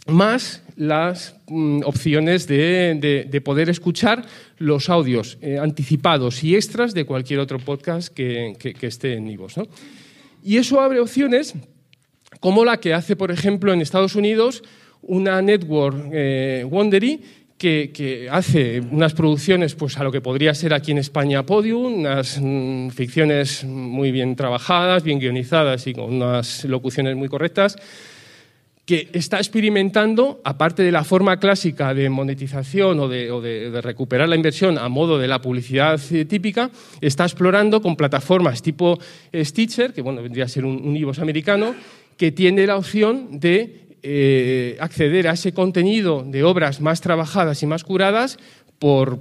más 0.09 0.63
las 0.77 1.37
mm, 1.47 1.83
opciones 1.85 2.49
de, 2.49 3.41
poder 3.45 3.69
escuchar 3.69 4.25
los 4.59 4.89
audios 4.89 5.39
eh, 5.41 5.59
anticipados 5.59 6.43
y 6.43 6.57
extras 6.57 6.95
de 6.95 7.05
cualquier 7.05 7.39
otro 7.39 7.59
podcast 7.59 8.13
que, 8.13 8.57
esté 8.81 9.15
en 9.15 9.29
IVOS. 9.29 9.61
Y 10.43 10.57
eso 10.57 10.81
abre 10.81 10.99
opciones 10.99 11.55
como 12.41 12.65
la 12.65 12.79
que 12.79 12.95
hace, 12.95 13.15
por 13.17 13.31
ejemplo, 13.31 13.73
en 13.73 13.81
Estados 13.81 14.15
Unidos 14.15 14.63
una 15.03 15.41
network 15.43 16.11
eh, 16.13 16.65
Wondery 16.69 17.21
que, 17.59 18.29
hace 18.31 18.81
unas 18.81 19.15
producciones 19.15 19.75
pues, 19.75 19.99
a 19.99 20.05
lo 20.05 20.13
que 20.13 20.21
podría 20.21 20.55
ser 20.55 20.73
aquí 20.73 20.93
en 20.93 20.99
España 20.99 21.45
Podium, 21.45 22.01
unas 22.01 22.39
mm, 22.41 22.91
ficciones 22.91 23.65
muy 23.65 24.13
bien 24.13 24.37
trabajadas, 24.37 25.03
bien 25.03 25.19
guionizadas 25.19 25.87
y 25.87 25.93
con 25.93 26.15
unas 26.15 26.65
locuciones 26.65 27.17
muy 27.17 27.29
correctas, 27.29 27.77
que 28.87 29.11
está 29.13 29.37
experimentando, 29.37 30.41
aparte 30.45 30.83
de 30.83 30.93
la 30.93 31.05
forma 31.05 31.39
clásica 31.39 31.93
de 31.93 32.09
monetización 32.09 33.01
o 33.01 33.09
de, 33.09 33.81
recuperar 33.83 34.31
la 34.31 34.37
inversión 34.37 34.79
a 34.79 34.89
modo 34.89 35.19
de 35.19 35.29
la 35.29 35.43
publicidad 35.43 36.01
eh, 36.11 36.25
típica, 36.25 36.71
está 37.03 37.25
explorando 37.25 37.83
con 37.83 37.97
plataformas 37.97 38.63
tipo 38.63 38.99
Stitcher, 39.35 39.93
que 39.93 40.01
bueno, 40.01 40.23
vendría 40.23 40.45
a 40.45 40.49
ser 40.49 40.65
un, 40.65 40.81
un 40.83 40.97
IVOS 40.97 41.19
americano, 41.19 41.75
que 42.17 42.33
tiene 42.33 42.67
la 42.67 42.77
opción 42.77 43.39
de 43.39 43.88
eh, 44.03 44.77
acceder 44.81 45.29
a 45.29 45.33
ese 45.33 45.53
contenido 45.53 46.25
de 46.27 46.45
obras 46.45 46.81
más 46.81 47.01
trabajadas 47.01 47.63
y 47.63 47.67
más 47.67 47.85
curadas 47.85 48.39
por, 48.79 49.19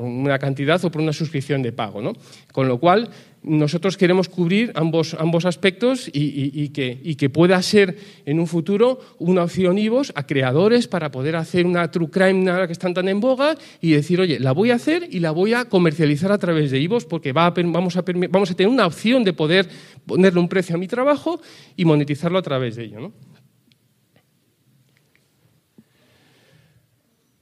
una 0.00 0.38
cantidad 0.38 0.82
o 0.84 0.90
por 0.90 1.02
una 1.02 1.12
suscripción 1.12 1.62
de 1.62 1.72
pago. 1.72 2.00
¿no? 2.00 2.14
Con 2.52 2.68
lo 2.68 2.78
cual, 2.78 3.10
nosotros 3.42 3.96
queremos 3.96 4.28
cubrir 4.28 4.72
ambos, 4.74 5.14
aspectos 5.44 6.10
y, 6.12 6.68
que, 6.70 7.30
pueda 7.30 7.60
ser 7.62 7.96
en 8.24 8.40
un 8.40 8.46
futuro 8.46 8.98
una 9.18 9.44
opción 9.44 9.78
IVOS 9.78 10.12
a 10.16 10.26
creadores 10.26 10.88
para 10.88 11.10
poder 11.10 11.36
hacer 11.36 11.64
una 11.66 11.90
true 11.90 12.10
crime 12.10 12.44
que 12.66 12.72
están 12.72 12.94
tan 12.94 13.08
en 13.08 13.20
boga 13.20 13.56
y 13.80 13.92
decir, 13.92 14.20
oye, 14.20 14.40
la 14.40 14.52
voy 14.52 14.70
a 14.70 14.76
hacer 14.76 15.06
y 15.10 15.20
la 15.20 15.30
voy 15.30 15.52
a 15.52 15.66
comercializar 15.66 16.32
a 16.32 16.38
través 16.38 16.70
de 16.70 16.80
IVOS 16.80 17.04
porque 17.04 17.32
va 17.32 17.50
vamos, 17.50 17.96
a, 17.96 18.04
vamos 18.30 18.50
a 18.50 18.54
tener 18.54 18.72
una 18.72 18.86
opción 18.86 19.22
de 19.22 19.32
poder 19.32 19.68
ponerle 20.06 20.40
un 20.40 20.48
precio 20.48 20.74
a 20.74 20.78
mi 20.78 20.88
trabajo 20.88 21.40
y 21.76 21.84
monetizarlo 21.84 22.38
a 22.38 22.42
través 22.42 22.74
de 22.76 22.84
ello. 22.84 23.00
¿no? 23.00 23.12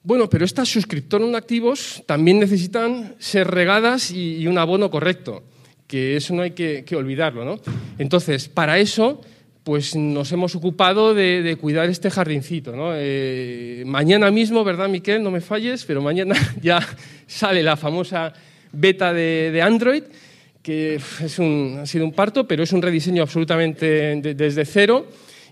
Bueno, 0.05 0.31
pero 0.31 0.45
estas 0.45 0.69
suscriptores 0.69 1.29
no 1.29 1.37
activos 1.37 2.03
también 2.07 2.39
necesitan 2.39 3.17
ser 3.19 3.51
regadas 3.51 4.11
y 4.11 4.47
un 4.47 4.59
abono 4.59 4.91
correcto. 4.91 5.43
que 5.87 6.17
eso 6.17 6.35
no 6.35 6.43
hay 6.43 6.53
que, 6.53 6.85
olvidarlo. 6.97 7.45
¿no? 7.45 7.61
Entonces, 7.99 8.49
para 8.49 8.79
eso 8.79 9.21
pues 9.63 9.97
nos 9.97 10.31
hemos 10.31 10.55
ocupado 10.55 11.15
de, 11.15 11.57
cuidar 11.59 11.89
este 11.89 12.11
jardincito. 12.11 12.77
¿no? 12.77 12.91
Eh, 12.95 13.83
mañana 13.87 14.31
mismo, 14.31 14.63
¿verdad, 14.63 14.89
Miquel? 14.89 15.23
No 15.23 15.31
me 15.31 15.41
falles, 15.41 15.85
pero 15.87 16.03
mañana 16.03 16.35
ya 16.63 16.87
sale 17.27 17.63
la 17.63 17.77
famosa 17.77 18.33
beta 18.73 19.13
de, 19.15 19.61
Android, 19.63 20.03
que 20.63 21.01
un, 21.39 21.79
ha 21.81 21.87
sido 21.87 22.05
un 22.05 22.13
parto, 22.13 22.47
pero 22.47 22.63
es 22.63 22.73
un 22.73 22.83
rediseño 22.83 23.23
absolutamente 23.23 24.21
desde 24.35 24.65
cero. 24.67 25.07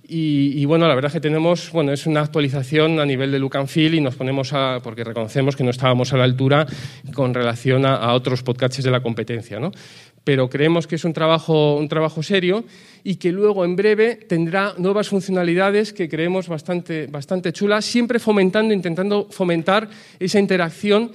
Y, 0.05 0.65
bueno, 0.67 0.87
la 0.89 0.95
verdad 0.95 1.09
es 1.09 1.15
que 1.15 1.21
tenemos, 1.21 1.71
bueno, 1.73 1.93
es 1.93 2.07
una 2.07 2.21
actualización 2.21 3.01
a 3.01 3.07
nivel 3.07 3.31
de 3.31 3.39
look 3.39 3.57
and 3.57 3.69
feel 3.69 3.95
y 3.95 4.01
nos 4.01 4.15
ponemos 4.17 4.53
a, 4.53 4.81
porque 4.83 5.05
reconocemos 5.05 5.57
que 5.57 5.65
no 5.65 5.71
estábamos 5.71 6.13
a 6.13 6.19
la 6.19 6.25
altura 6.25 6.67
con 7.15 7.33
relación 7.33 7.87
a, 7.87 7.95
a 7.97 8.13
otros 8.13 8.43
podcasts 8.43 8.83
de 8.83 8.91
la 8.91 9.01
competencia, 9.01 9.59
¿no? 9.59 9.73
pero 10.25 10.49
creemos 10.49 10.87
que 10.87 10.97
es 10.97 11.05
un 11.05 11.13
trabajo, 11.13 11.77
un 11.77 11.89
trabajo 11.89 12.23
serio 12.23 12.65
y 13.03 13.17
que 13.17 13.33
luego 13.33 13.65
en 13.65 13.77
breve 13.77 14.17
tendrá 14.17 14.75
nuevas 14.79 15.09
funcionalidades 15.09 15.93
que 15.93 16.09
creemos 16.09 16.49
bastante, 16.49 17.07
bastante 17.07 17.53
chulas, 17.53 17.85
siempre 17.85 18.19
fomentando, 18.19 18.73
intentando 18.73 19.29
fomentar 19.31 19.89
esa 20.21 20.39
interacción 20.39 21.13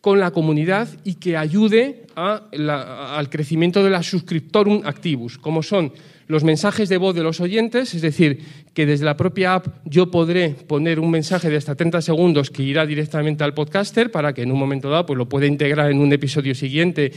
con 0.00 0.18
la 0.18 0.30
comunidad 0.30 0.88
y 1.04 1.14
que 1.14 1.36
ayude 1.36 2.06
al 2.16 3.30
crecimiento 3.30 3.84
de 3.84 3.90
la 3.90 4.02
subscriptorum 4.02 4.82
activus, 4.84 5.38
como 5.38 5.62
son 5.62 5.92
los 6.30 6.44
mensajes 6.44 6.88
de 6.88 6.96
voz 6.96 7.14
de 7.16 7.24
los 7.24 7.40
oyentes, 7.40 7.92
es 7.92 8.02
decir, 8.02 8.38
que 8.72 8.86
desde 8.86 9.04
la 9.04 9.16
propia 9.16 9.54
app 9.54 9.66
yo 9.84 10.12
podré 10.12 10.50
poner 10.50 11.00
un 11.00 11.10
mensaje 11.10 11.50
de 11.50 11.56
hasta 11.56 11.74
30 11.74 12.00
segundos 12.02 12.50
que 12.50 12.62
irá 12.62 12.86
directamente 12.86 13.42
al 13.42 13.52
podcaster 13.52 14.12
para 14.12 14.32
que 14.32 14.42
en 14.42 14.52
un 14.52 14.58
momento 14.58 14.88
dado 14.88 15.06
pues, 15.06 15.18
lo 15.18 15.28
pueda 15.28 15.46
integrar 15.46 15.90
en 15.90 15.98
un 15.98 16.12
episodio 16.12 16.54
siguiente, 16.54 17.12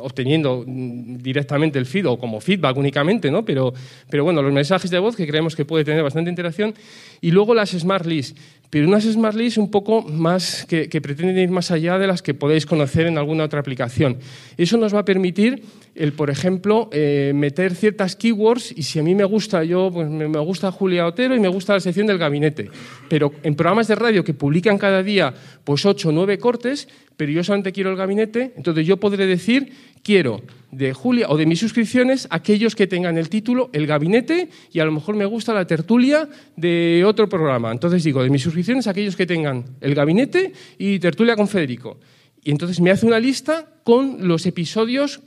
obteniendo 0.00 0.64
directamente 0.66 1.78
el 1.78 1.86
feed 1.86 2.08
o 2.08 2.18
como 2.18 2.40
feedback 2.40 2.76
únicamente, 2.76 3.30
¿no? 3.30 3.44
Pero, 3.44 3.72
pero 4.10 4.24
bueno, 4.24 4.42
los 4.42 4.52
mensajes 4.52 4.90
de 4.90 4.98
voz 4.98 5.14
que 5.14 5.28
creemos 5.28 5.54
que 5.54 5.64
puede 5.64 5.84
tener 5.84 6.02
bastante 6.02 6.28
interacción. 6.28 6.74
Y 7.20 7.30
luego 7.30 7.54
las 7.54 7.70
Smart 7.70 8.04
Lists, 8.04 8.34
pero 8.70 8.86
unas 8.86 9.04
Smart 9.04 9.36
Lists 9.36 9.58
un 9.58 9.70
poco 9.70 10.02
más 10.02 10.64
que, 10.66 10.88
pretenden 11.00 11.36
ir 11.36 11.50
más 11.50 11.72
allá 11.72 11.98
de 11.98 12.06
las 12.06 12.22
que 12.22 12.34
podéis 12.34 12.66
conocer 12.66 13.06
en 13.06 13.18
alguna 13.18 13.44
otra 13.44 13.58
aplicación. 13.58 14.18
Eso 14.56 14.76
nos 14.76 14.94
va 14.94 15.00
a 15.00 15.04
permitir 15.04 15.62
el, 15.96 16.12
por 16.12 16.30
ejemplo, 16.30 16.88
eh, 16.92 17.32
meter 17.34 17.74
ciertas 17.74 18.14
keywords 18.14 18.72
y 18.76 18.84
si 18.84 19.00
a 19.00 19.02
mí 19.02 19.16
me 19.16 19.24
gusta, 19.24 19.64
yo 19.64 19.90
pues 19.92 20.08
me, 20.08 20.26
gusta 20.38 20.70
Julia 20.70 21.06
Otero 21.06 21.34
y 21.34 21.40
me 21.40 21.48
gusta 21.48 21.74
la 21.74 21.80
sección 21.80 22.06
del 22.06 22.18
gabinete, 22.18 22.70
pero 23.08 23.32
en 23.42 23.56
programas 23.56 23.88
de 23.88 23.96
radio 23.96 24.22
que 24.22 24.34
publican 24.34 24.78
cada 24.78 25.02
día 25.02 25.34
pues 25.64 25.84
ocho 25.84 26.10
o 26.10 26.12
nueve 26.12 26.38
cortes, 26.38 26.88
pero 27.20 27.32
yo 27.32 27.44
solamente 27.44 27.72
quiero 27.72 27.90
el 27.90 27.98
gabinete, 27.98 28.54
entonces 28.56 28.86
yo 28.86 28.96
podré 28.96 29.26
decir 29.26 29.74
quiero 30.02 30.40
de 30.70 30.94
Julia 30.94 31.26
o 31.28 31.36
de 31.36 31.44
mis 31.44 31.58
suscripciones 31.58 32.26
aquellos 32.30 32.74
que 32.74 32.86
tengan 32.86 33.18
el 33.18 33.28
título 33.28 33.68
El 33.74 33.86
Gabinete 33.86 34.48
y 34.72 34.80
a 34.80 34.86
lo 34.86 34.92
mejor 34.92 35.16
me 35.16 35.26
gusta 35.26 35.52
la 35.52 35.66
tertulia 35.66 36.30
de 36.56 37.04
otro 37.04 37.28
programa. 37.28 37.72
Entonces 37.72 38.04
digo, 38.04 38.22
de 38.22 38.30
mis 38.30 38.40
suscripciones 38.40 38.86
aquellos 38.86 39.16
que 39.16 39.26
tengan 39.26 39.66
El 39.82 39.94
Gabinete 39.94 40.54
y 40.78 40.98
tertulia 40.98 41.36
con 41.36 41.46
Federico. 41.46 41.98
Y 42.42 42.52
entonces 42.52 42.80
me 42.80 42.90
hace 42.90 43.04
una 43.04 43.18
lista 43.18 43.66
con 43.84 44.26
los 44.26 44.46
episodios 44.46 45.20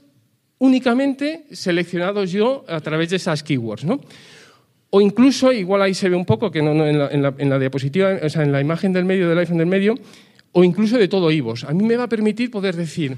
únicamente 0.57 1.45
seleccionados 1.51 2.31
yo 2.31 2.65
a 2.67 2.79
través 2.79 3.11
de 3.11 3.17
esas 3.17 3.43
keywords. 3.43 3.85
¿no? 3.85 4.01
O 4.89 4.99
incluso, 4.99 5.51
igual 5.51 5.83
ahí 5.83 5.93
se 5.93 6.09
ve 6.09 6.15
un 6.15 6.25
poco, 6.25 6.49
que 6.49 6.63
no, 6.63 6.71
en, 6.87 7.49
la, 7.49 7.59
diapositiva, 7.59 8.17
o 8.23 8.29
sea, 8.29 8.41
en 8.41 8.51
la 8.51 8.61
imagen 8.61 8.93
del 8.93 9.05
medio, 9.05 9.29
del 9.29 9.37
iPhone 9.37 9.59
del 9.59 9.67
medio, 9.67 9.95
o 10.53 10.63
incluso 10.63 10.97
de 10.97 11.09
todo 11.09 11.31
IVOS. 11.31 11.65
A 11.65 11.73
mí 11.73 11.83
me 11.83 11.97
va 11.97 12.05
a 12.05 12.09
permitir 12.09 12.49
poder 12.49 12.75
decir, 12.75 13.17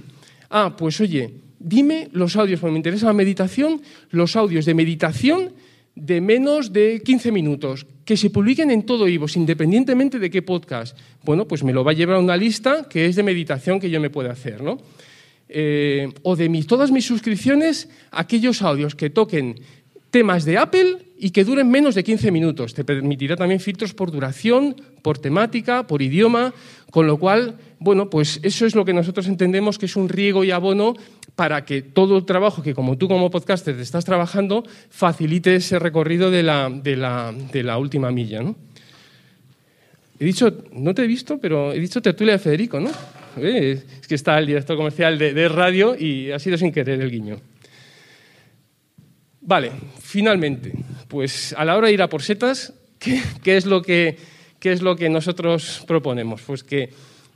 ah, 0.49 0.75
pues 0.75 0.99
oye, 0.99 1.31
dime 1.59 2.09
los 2.11 2.35
audios, 2.35 2.59
porque 2.59 2.71
me 2.71 2.79
interesa 2.79 3.05
la 3.05 3.13
meditación, 3.13 3.81
los 4.09 4.35
audios 4.35 4.65
de 4.65 4.73
meditación 4.73 5.53
de 5.95 6.19
menos 6.19 6.73
de 6.73 7.01
15 7.03 7.31
minutos, 7.31 7.87
que 8.03 8.17
se 8.17 8.29
publiquen 8.29 8.71
en 8.71 8.83
todo 8.83 9.07
IVOS, 9.07 9.37
independientemente 9.37 10.19
de 10.19 10.29
qué 10.29 10.41
podcast. 10.41 10.97
Bueno, 11.23 11.47
pues 11.47 11.63
me 11.63 11.71
lo 11.71 11.83
va 11.83 11.91
a 11.91 11.95
llevar 11.95 12.17
una 12.17 12.35
lista 12.35 12.87
que 12.89 13.05
es 13.05 13.15
de 13.15 13.23
meditación 13.23 13.79
que 13.79 13.89
yo 13.89 14.01
me 14.01 14.09
pueda 14.09 14.31
hacer, 14.31 14.61
¿no? 14.61 14.79
Eh, 15.47 16.11
o 16.23 16.35
de 16.35 16.49
todas 16.67 16.91
mis 16.91 17.05
suscripciones 17.05 17.87
aquellos 18.11 18.61
audios 18.61 18.95
que 18.95 19.11
toquen 19.11 19.55
temas 20.09 20.43
de 20.43 20.57
Apple 20.57 21.04
y 21.17 21.29
que 21.31 21.43
duren 21.43 21.69
menos 21.69 21.95
de 21.95 22.03
15 22.03 22.31
minutos. 22.31 22.73
Te 22.73 22.83
permitirá 22.83 23.35
también 23.35 23.59
filtros 23.59 23.93
por 23.93 24.11
duración, 24.11 24.75
por 25.01 25.17
temática, 25.17 25.87
por 25.87 26.01
idioma, 26.01 26.53
con 26.91 27.07
lo 27.07 27.17
cual, 27.17 27.55
bueno, 27.79 28.09
pues 28.09 28.39
eso 28.43 28.65
es 28.65 28.75
lo 28.75 28.85
que 28.85 28.93
nosotros 28.93 29.27
entendemos 29.27 29.77
que 29.77 29.85
es 29.85 29.95
un 29.95 30.09
riego 30.09 30.43
y 30.43 30.51
abono 30.51 30.95
para 31.35 31.65
que 31.65 31.81
todo 31.81 32.17
el 32.17 32.25
trabajo 32.25 32.63
que 32.63 32.73
como 32.73 32.97
tú 32.97 33.07
como 33.07 33.29
podcaster 33.29 33.77
estás 33.79 34.05
trabajando 34.05 34.63
facilite 34.89 35.55
ese 35.55 35.79
recorrido 35.79 36.31
de 36.31 36.43
la, 36.43 36.69
de 36.69 37.75
última 37.77 38.11
milla. 38.11 38.41
He 40.17 40.25
dicho, 40.25 40.63
no 40.71 40.93
te 40.93 41.03
he 41.03 41.07
visto, 41.07 41.37
pero 41.39 41.73
he 41.73 41.79
dicho 41.79 42.01
tertulia 42.01 42.33
de 42.33 42.39
Federico, 42.39 42.79
¿no? 42.79 42.89
¿eh? 43.37 43.83
es 44.01 44.07
que 44.07 44.15
está 44.15 44.37
el 44.39 44.45
director 44.45 44.77
comercial 44.77 45.17
de, 45.17 45.49
radio 45.49 45.95
y 45.97 46.31
ha 46.31 46.39
sido 46.39 46.57
sin 46.57 46.71
querer 46.71 47.01
el 47.01 47.11
guiño. 47.11 47.37
Vale, 49.45 49.71
finalmente, 50.01 50.73
pues 51.07 51.53
a 51.55 51.63
la 51.63 51.77
hora 51.77 51.87
de 51.87 51.93
ir 51.93 52.01
a 52.01 52.09
por 52.09 52.23
setas, 52.23 52.73
¿qué, 52.99 53.57
es, 53.57 53.65
lo 53.65 53.83
que, 53.83 54.17
es 54.61 54.81
lo 54.81 54.95
que 54.95 55.07
nosotros 55.07 55.83
proponemos? 55.87 56.41
Pues 56.41 56.63
que, 56.63 56.89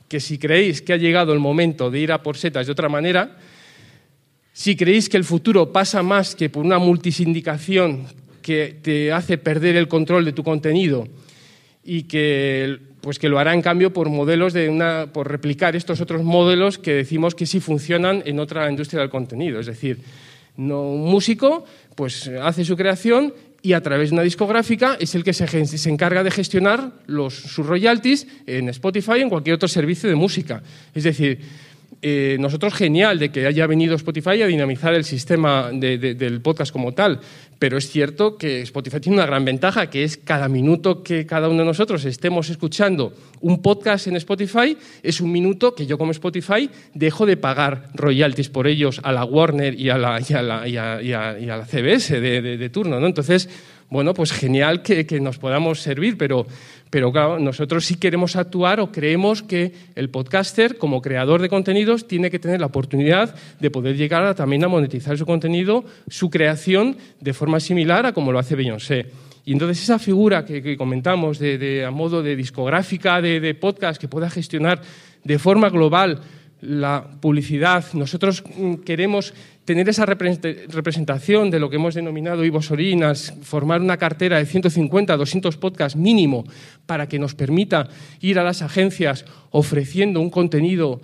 que 0.07 0.19
si 0.19 0.39
creéis 0.39 0.81
que 0.81 0.93
ha 0.93 0.97
llegado 0.97 1.33
el 1.33 1.39
momento 1.39 1.91
de 1.91 1.99
ir 1.99 2.11
a 2.11 2.23
por 2.23 2.35
setas 2.35 2.65
de 2.65 2.71
otra 2.71 2.89
manera, 2.89 3.37
si 4.53 4.75
creéis 4.75 5.07
que 5.07 5.17
el 5.17 5.23
futuro 5.23 5.71
pasa 5.71 6.01
más 6.01 6.35
que 6.35 6.49
por 6.49 6.65
una 6.65 6.79
multisindicación 6.79 8.07
que 8.41 8.75
te 8.81 9.11
hace 9.11 9.37
perder 9.37 9.75
el 9.75 9.87
control 9.87 10.25
de 10.25 10.33
tu 10.33 10.43
contenido 10.43 11.07
y 11.83 12.03
que 12.03 12.79
pues 13.01 13.19
que 13.19 13.29
lo 13.29 13.39
hará 13.39 13.53
en 13.53 13.61
cambio 13.61 13.93
por 13.93 14.09
modelos 14.09 14.51
de 14.51 14.67
una, 14.67 15.13
por 15.13 15.29
replicar 15.29 15.75
estos 15.75 16.01
otros 16.01 16.23
modelos 16.23 16.77
que 16.77 16.93
decimos 16.93 17.35
que 17.35 17.45
sí 17.45 17.59
funcionan 17.59 18.23
en 18.25 18.39
otra 18.39 18.69
industria 18.69 18.99
del 18.99 19.09
contenido. 19.09 19.59
Es 19.59 19.67
decir, 19.67 19.99
no, 20.57 20.81
un 20.81 21.09
músico 21.09 21.63
pues 21.99 22.31
hace 22.41 22.63
su 22.63 22.77
creación 22.77 23.33
y 23.61 23.73
a 23.73 23.83
través 23.83 24.09
de 24.09 24.13
una 24.13 24.23
discográfica 24.23 24.95
es 25.01 25.15
el 25.15 25.23
que 25.25 25.33
se, 25.33 25.65
se 25.65 25.89
encarga 25.89 26.23
de 26.23 26.31
gestionar 26.31 26.93
los, 27.07 27.33
sus 27.33 27.65
royalties 27.65 28.25
en 28.47 28.69
Spotify 28.69 29.19
en 29.19 29.27
cualquier 29.27 29.55
otro 29.55 29.67
servicio 29.67 30.07
de 30.07 30.15
música. 30.15 30.63
Es 30.95 31.03
decir, 31.03 31.39
eh, 32.01 32.37
nosotros 32.39 32.73
genial 32.73 33.19
de 33.19 33.33
que 33.33 33.45
haya 33.45 33.67
venido 33.67 33.95
Spotify 33.95 34.41
a 34.41 34.47
dinamizar 34.47 34.93
el 34.93 35.03
sistema 35.03 35.71
del 35.73 36.39
podcast 36.39 36.71
como 36.71 36.93
tal, 36.93 37.19
pero 37.59 37.77
es 37.77 37.89
cierto 37.89 38.37
que 38.37 38.61
Spotify 38.61 39.01
tiene 39.01 39.17
una 39.17 39.25
gran 39.25 39.43
ventaja, 39.43 39.89
que 39.89 40.05
es 40.05 40.17
cada 40.17 40.47
minuto 40.47 41.03
que 41.03 41.25
cada 41.25 41.49
uno 41.49 41.59
de 41.59 41.65
nosotros 41.65 42.05
estemos 42.05 42.49
escuchando 42.49 43.13
un 43.41 43.61
podcast 43.61 44.07
en 44.07 44.15
Spotify, 44.15 44.77
es 45.03 45.19
un 45.21 45.31
minuto 45.31 45.75
que 45.75 45.85
yo 45.85 45.97
como 45.97 46.11
Spotify 46.11 46.69
dejo 46.93 47.25
de 47.25 47.37
pagar 47.37 47.89
royalties 47.93 48.49
por 48.49 48.67
ellos 48.67 49.01
a 49.03 49.11
la 49.11 49.25
Warner 49.25 49.79
y 49.79 49.89
a 49.89 49.97
la, 49.97 50.21
y 50.21 50.33
a 50.33 50.41
la, 50.41 50.67
y 50.67 50.77
a, 50.77 51.57
la 51.57 51.65
CBS 51.65 52.19
de, 52.19 52.69
turno. 52.69 52.99
¿no? 52.99 53.07
Entonces, 53.07 53.49
bueno, 53.89 54.13
pues 54.13 54.31
genial 54.31 54.81
que, 54.81 55.05
que 55.05 55.19
nos 55.19 55.37
podamos 55.37 55.81
servir, 55.81 56.17
pero 56.17 56.45
pero 56.89 57.11
claro, 57.11 57.39
nosotros 57.39 57.85
sí 57.85 57.95
queremos 57.95 58.35
actuar 58.35 58.79
o 58.79 58.91
creemos 58.91 59.43
que 59.43 59.73
el 59.95 60.09
podcaster, 60.09 60.77
como 60.77 61.01
creador 61.01 61.41
de 61.41 61.49
contenidos, 61.49 62.07
tiene 62.07 62.31
que 62.31 62.39
tener 62.39 62.59
la 62.59 62.65
oportunidad 62.65 63.35
de 63.59 63.69
poder 63.69 63.95
llegar 63.95 64.33
también 64.33 64.63
a 64.63 64.67
monetizar 64.67 65.17
su 65.17 65.25
contenido, 65.25 65.85
su 66.07 66.31
creación, 66.31 66.97
de 67.19 67.33
forma 67.33 67.59
similar 67.59 68.07
a 68.07 68.13
como 68.13 68.31
lo 68.31 68.39
hace 68.39 68.55
Beyoncé. 68.55 69.05
Y 69.45 69.53
entonces 69.53 69.83
esa 69.83 69.99
figura 69.99 70.45
que, 70.45 70.77
comentamos 70.77 71.37
de, 71.37 71.85
a 71.85 71.91
modo 71.91 72.23
de 72.23 72.35
discográfica 72.35 73.21
de 73.21 73.53
podcast 73.53 74.01
que 74.01 74.07
pueda 74.07 74.29
gestionar 74.29 74.81
de 75.23 75.39
forma 75.39 75.69
global 75.69 76.21
la 76.61 77.05
publicidad, 77.21 77.85
nosotros 77.93 78.43
mm, 78.57 78.75
queremos 78.85 79.33
tener 79.65 79.87
esa 79.87 80.05
representación 80.05 81.51
de 81.51 81.59
lo 81.59 81.69
que 81.69 81.75
hemos 81.75 81.93
denominado 81.93 82.43
Ivo 82.43 82.59
Orinas, 82.71 83.35
formar 83.43 83.81
una 83.81 83.97
cartera 83.97 84.39
de 84.39 84.47
150, 84.47 85.15
200 85.15 85.57
podcasts 85.57 85.95
mínimo 85.95 86.43
para 86.87 87.07
que 87.07 87.19
nos 87.19 87.35
permita 87.35 87.87
ir 88.19 88.39
a 88.39 88.43
las 88.43 88.63
agencias 88.63 89.25
ofreciendo 89.51 90.21
un 90.21 90.31
contenido 90.31 91.01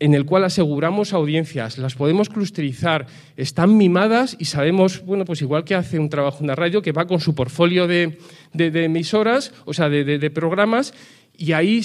en 0.00 0.14
el 0.14 0.24
cual 0.24 0.44
aseguramos 0.44 1.12
audiencias, 1.12 1.78
las 1.78 1.94
podemos 1.94 2.30
clusterizar, 2.30 3.06
están 3.36 3.76
mimadas 3.76 4.34
y 4.40 4.46
sabemos, 4.46 5.04
bueno, 5.04 5.24
pues 5.24 5.42
igual 5.42 5.62
que 5.62 5.74
hace 5.74 5.98
un 5.98 6.08
trabajo 6.08 6.38
en 6.40 6.48
la 6.48 6.56
radio, 6.56 6.82
que 6.82 6.90
va 6.90 7.06
con 7.06 7.20
su 7.20 7.34
portfolio 7.34 7.86
de, 7.86 8.18
emisoras, 8.54 9.52
o 9.66 9.74
sea, 9.74 9.88
de 9.88 10.30
programas, 10.30 10.94
y 11.40 11.52
ahí 11.52 11.80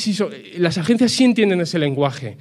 las 0.57 0.77
agencias 0.77 1.13
sí 1.13 1.23
entienden 1.23 1.61
ese 1.61 1.79
lenguaje, 1.79 2.35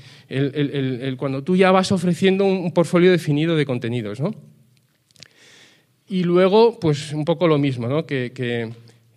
cuando 1.16 1.44
tú 1.44 1.54
ya 1.54 1.70
vas 1.70 1.92
ofreciendo 1.92 2.44
un, 2.44 2.72
portfolio 2.72 3.12
definido 3.12 3.54
de 3.54 3.64
contenidos. 3.64 4.18
¿no? 4.18 4.34
Y 6.08 6.24
luego, 6.24 6.80
pues 6.80 7.12
un 7.12 7.24
poco 7.24 7.46
lo 7.46 7.56
mismo, 7.56 7.86
¿no? 7.86 8.04
que, 8.04 8.32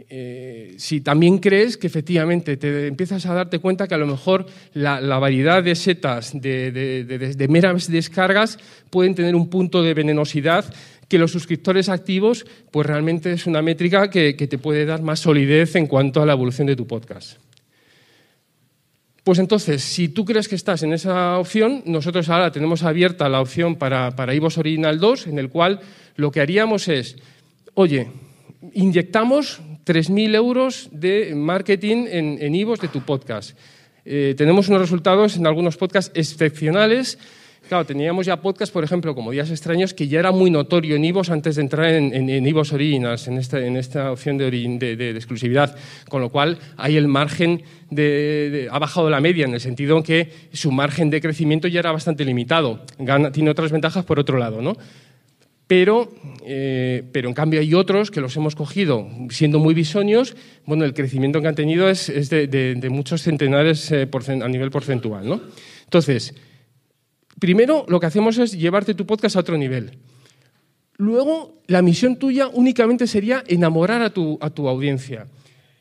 eh, 0.10 0.76
si 0.78 1.02
también 1.02 1.40
crees 1.40 1.76
que 1.76 1.88
efectivamente 1.88 2.56
te 2.56 2.86
empiezas 2.86 3.26
a 3.26 3.34
darte 3.34 3.58
cuenta 3.58 3.88
que 3.88 3.96
a 3.96 3.98
lo 3.98 4.06
mejor 4.06 4.46
la, 4.76 5.00
variedad 5.18 5.64
de 5.64 5.74
setas 5.74 6.40
de, 6.40 7.48
meras 7.50 7.92
descargas 7.92 8.60
pueden 8.92 9.16
tener 9.16 9.36
un 9.36 9.50
punto 9.50 9.82
de 9.82 9.96
venenosidad 9.96 10.72
que 11.08 11.18
los 11.18 11.32
suscriptores 11.32 11.90
activos, 11.90 12.46
pues 12.70 12.86
realmente 12.86 13.32
es 13.32 13.48
una 13.48 13.64
métrica 13.64 14.12
que, 14.12 14.34
te 14.34 14.58
puede 14.60 14.86
dar 14.86 15.02
más 15.02 15.22
solidez 15.22 15.76
en 15.76 15.88
cuanto 15.88 16.22
a 16.22 16.28
la 16.28 16.34
evolución 16.34 16.68
de 16.68 16.76
tu 16.76 16.86
podcast. 16.86 17.47
Pues 19.28 19.40
entonces, 19.40 19.84
si 19.84 20.08
tú 20.08 20.24
crees 20.24 20.48
que 20.48 20.56
estás 20.56 20.84
en 20.84 20.94
esa 20.94 21.38
opción, 21.38 21.84
nosotros 21.86 22.30
ahora 22.30 22.50
tenemos 22.50 22.84
abierta 22.84 23.28
la 23.28 23.42
opción 23.42 23.76
para, 23.76 24.16
para 24.16 24.32
Original 24.32 25.02
2, 25.02 25.28
en 25.28 25.38
el 25.38 25.50
cual 25.50 25.82
lo 26.16 26.32
que 26.32 26.40
haríamos 26.40 26.88
es, 26.88 27.18
oye, 27.74 28.08
inyectamos 28.72 29.60
3.000 29.86 30.34
euros 30.34 30.88
de 30.94 31.36
marketing 31.36 32.06
en, 32.10 32.38
en 32.40 32.56
IVOS 32.56 32.80
de 32.80 32.88
tu 32.88 33.02
podcast. 33.02 33.58
Eh, 34.06 34.34
tenemos 34.38 34.70
unos 34.70 34.80
resultados 34.80 35.36
en 35.36 35.46
algunos 35.46 35.76
podcasts 35.76 36.14
excepcionales. 36.16 37.20
Claro, 37.68 37.86
teníamos 37.86 38.26
ya 38.26 38.38
podcasts, 38.38 38.72
por 38.72 38.86
ejemplo, 38.86 39.14
como 39.14 39.32
Días 39.32 39.52
Extraños, 39.52 39.94
que 39.94 40.08
ya 40.08 40.20
era 40.20 40.32
muy 40.32 40.50
notorio 40.50 40.96
en 40.96 41.04
IVOS 41.04 41.32
antes 41.32 41.58
de 41.58 41.64
entrar 41.64 41.90
en, 41.90 42.14
en, 42.14 42.48
IVOS 42.48 42.72
Originals, 42.72 43.28
en 43.28 43.38
esta, 43.38 43.60
en 43.60 43.78
opción 44.08 44.38
de, 44.38 45.12
exclusividad. 45.16 45.76
Con 46.08 46.22
lo 46.22 46.30
cual, 46.30 46.60
ahí 46.78 46.96
el 46.96 47.10
margen 47.10 47.64
de, 47.90 48.70
ha 48.72 48.80
bajado 48.80 49.10
la 49.10 49.20
media, 49.20 49.46
en 49.46 49.54
el 49.54 49.60
sentido 49.60 50.02
que 50.02 50.32
su 50.54 50.72
margen 50.72 51.10
de 51.10 51.20
crecimiento 51.20 51.68
ya 51.68 51.82
era 51.82 51.92
bastante 51.92 52.24
limitado. 52.24 52.86
tiene 53.34 53.50
otras 53.50 53.74
ventajas 53.74 54.06
por 54.06 54.18
otro 54.18 54.38
lado, 54.38 54.62
¿no? 54.62 54.78
Pero, 55.68 56.10
eh, 56.46 57.04
pero 57.12 57.28
en 57.28 57.36
cambio 57.36 57.60
hay 57.60 57.74
otros 57.74 58.12
que 58.12 58.22
los 58.22 58.38
hemos 58.38 58.56
cogido 58.56 59.10
siendo 59.30 59.60
muy 59.60 59.74
bisonios, 59.74 60.38
bueno, 60.66 60.86
el 60.86 60.94
crecimiento 60.94 61.42
que 61.42 61.50
han 61.50 61.56
tenido 61.56 61.90
es, 61.90 62.08
de, 62.30 62.88
muchos 62.90 63.24
centenares 63.24 63.92
eh, 63.92 64.08
a 64.10 64.48
nivel 64.48 64.72
porcentual. 64.72 65.28
¿no? 65.28 65.42
Entonces, 65.84 66.34
primero 67.40 67.86
lo 67.88 68.00
que 68.00 68.06
hacemos 68.06 68.38
es 68.38 68.58
llevarte 68.58 68.94
tu 68.94 69.06
podcast 69.06 69.36
a 69.36 69.40
otro 69.40 69.58
nivel. 69.58 69.98
Luego, 70.98 71.62
la 71.68 71.82
misión 71.82 72.18
tuya 72.18 72.48
únicamente 72.48 73.06
sería 73.08 73.44
enamorar 73.48 74.02
a 74.02 74.10
tu, 74.10 74.38
a 74.42 74.50
tu 74.50 74.68
audiencia, 74.68 75.28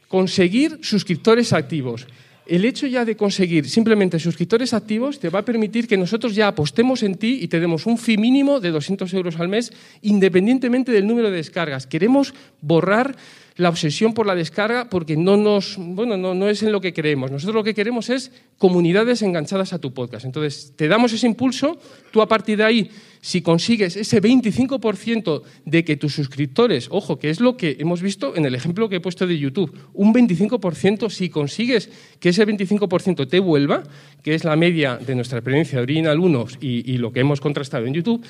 conseguir 0.09 0.79
suscriptores 0.83 1.53
activos 1.53 2.07
el 2.47 2.65
hecho 2.65 2.87
ya 2.87 3.05
de 3.05 3.17
conseguir 3.17 3.69
simplemente 3.69 4.21
suscriptores 4.21 4.73
activos 4.73 5.19
te 5.19 5.31
va 5.31 5.41
a 5.41 5.45
permitir 5.45 5.89
que 5.89 5.97
nosotros 5.97 6.35
ya 6.35 6.47
apostemos 6.47 7.03
en 7.03 7.17
ti 7.17 7.41
y 7.43 7.49
te 7.49 7.59
demos 7.59 7.87
un 7.87 7.99
fee 7.99 8.19
mínimo 8.19 8.61
de 8.61 8.71
200 8.71 9.13
euros 9.15 9.41
al 9.41 9.49
mes 9.49 9.73
independientemente 10.03 10.93
del 10.93 11.07
número 11.07 11.31
de 11.31 11.39
descargas. 11.39 11.89
Queremos 11.89 12.35
borrar 12.61 13.17
la 13.57 13.71
obsesión 13.71 14.13
por 14.13 14.27
la 14.27 14.35
descarga 14.35 14.89
porque 14.91 15.17
no, 15.17 15.37
nos, 15.37 15.77
bueno, 15.79 16.17
no, 16.17 16.35
no 16.35 16.49
es 16.49 16.63
en 16.63 16.73
lo 16.73 16.81
que 16.81 16.93
creemos. 16.93 17.31
Nosotros 17.31 17.55
lo 17.55 17.65
que 17.65 17.75
queremos 17.75 18.11
es 18.11 18.31
comunidades 18.59 19.23
enganchadas 19.23 19.73
a 19.73 19.79
tu 19.79 19.95
podcast. 19.95 20.27
Entonces, 20.27 20.75
te 20.77 20.89
damos 20.89 21.13
ese 21.13 21.27
impulso, 21.27 21.79
tú 22.11 22.21
a 22.21 22.29
partir 22.29 22.59
de 22.59 22.65
ahí 22.65 22.91
si 23.27 23.43
consigues 23.43 23.97
ese 23.97 24.23
25% 24.23 25.43
de 25.65 25.85
que 25.85 25.97
tus 25.97 26.15
suscriptores, 26.15 26.87
ojo, 26.93 27.19
que 27.19 27.29
es 27.29 27.41
lo 27.41 27.57
que 27.57 27.77
hemos 27.81 28.01
visto 28.01 28.37
en 28.37 28.47
el 28.47 28.55
ejemplo 28.55 28.89
que 28.89 28.97
he 28.97 29.01
puesto 29.01 29.27
de 29.27 29.37
YouTube, 29.37 29.77
un 29.95 30.15
25%, 30.15 31.11
si 31.11 31.29
consigues 31.29 31.91
que 32.21 32.29
ese 32.29 32.47
25% 32.47 33.29
te 33.29 33.41
vuelva, 33.41 33.83
que 34.23 34.37
es 34.37 34.45
la 34.45 34.55
media 34.55 34.97
de 34.97 35.17
nuestra 35.17 35.39
experiencia 35.39 35.79
de 35.79 35.83
Original 35.83 36.21
1 36.21 36.47
y, 36.61 36.93
y 36.93 36.99
lo 36.99 37.13
que 37.13 37.19
hemos 37.19 37.41
contrastado 37.41 37.87
en 37.87 37.95
YouTube, 37.95 38.25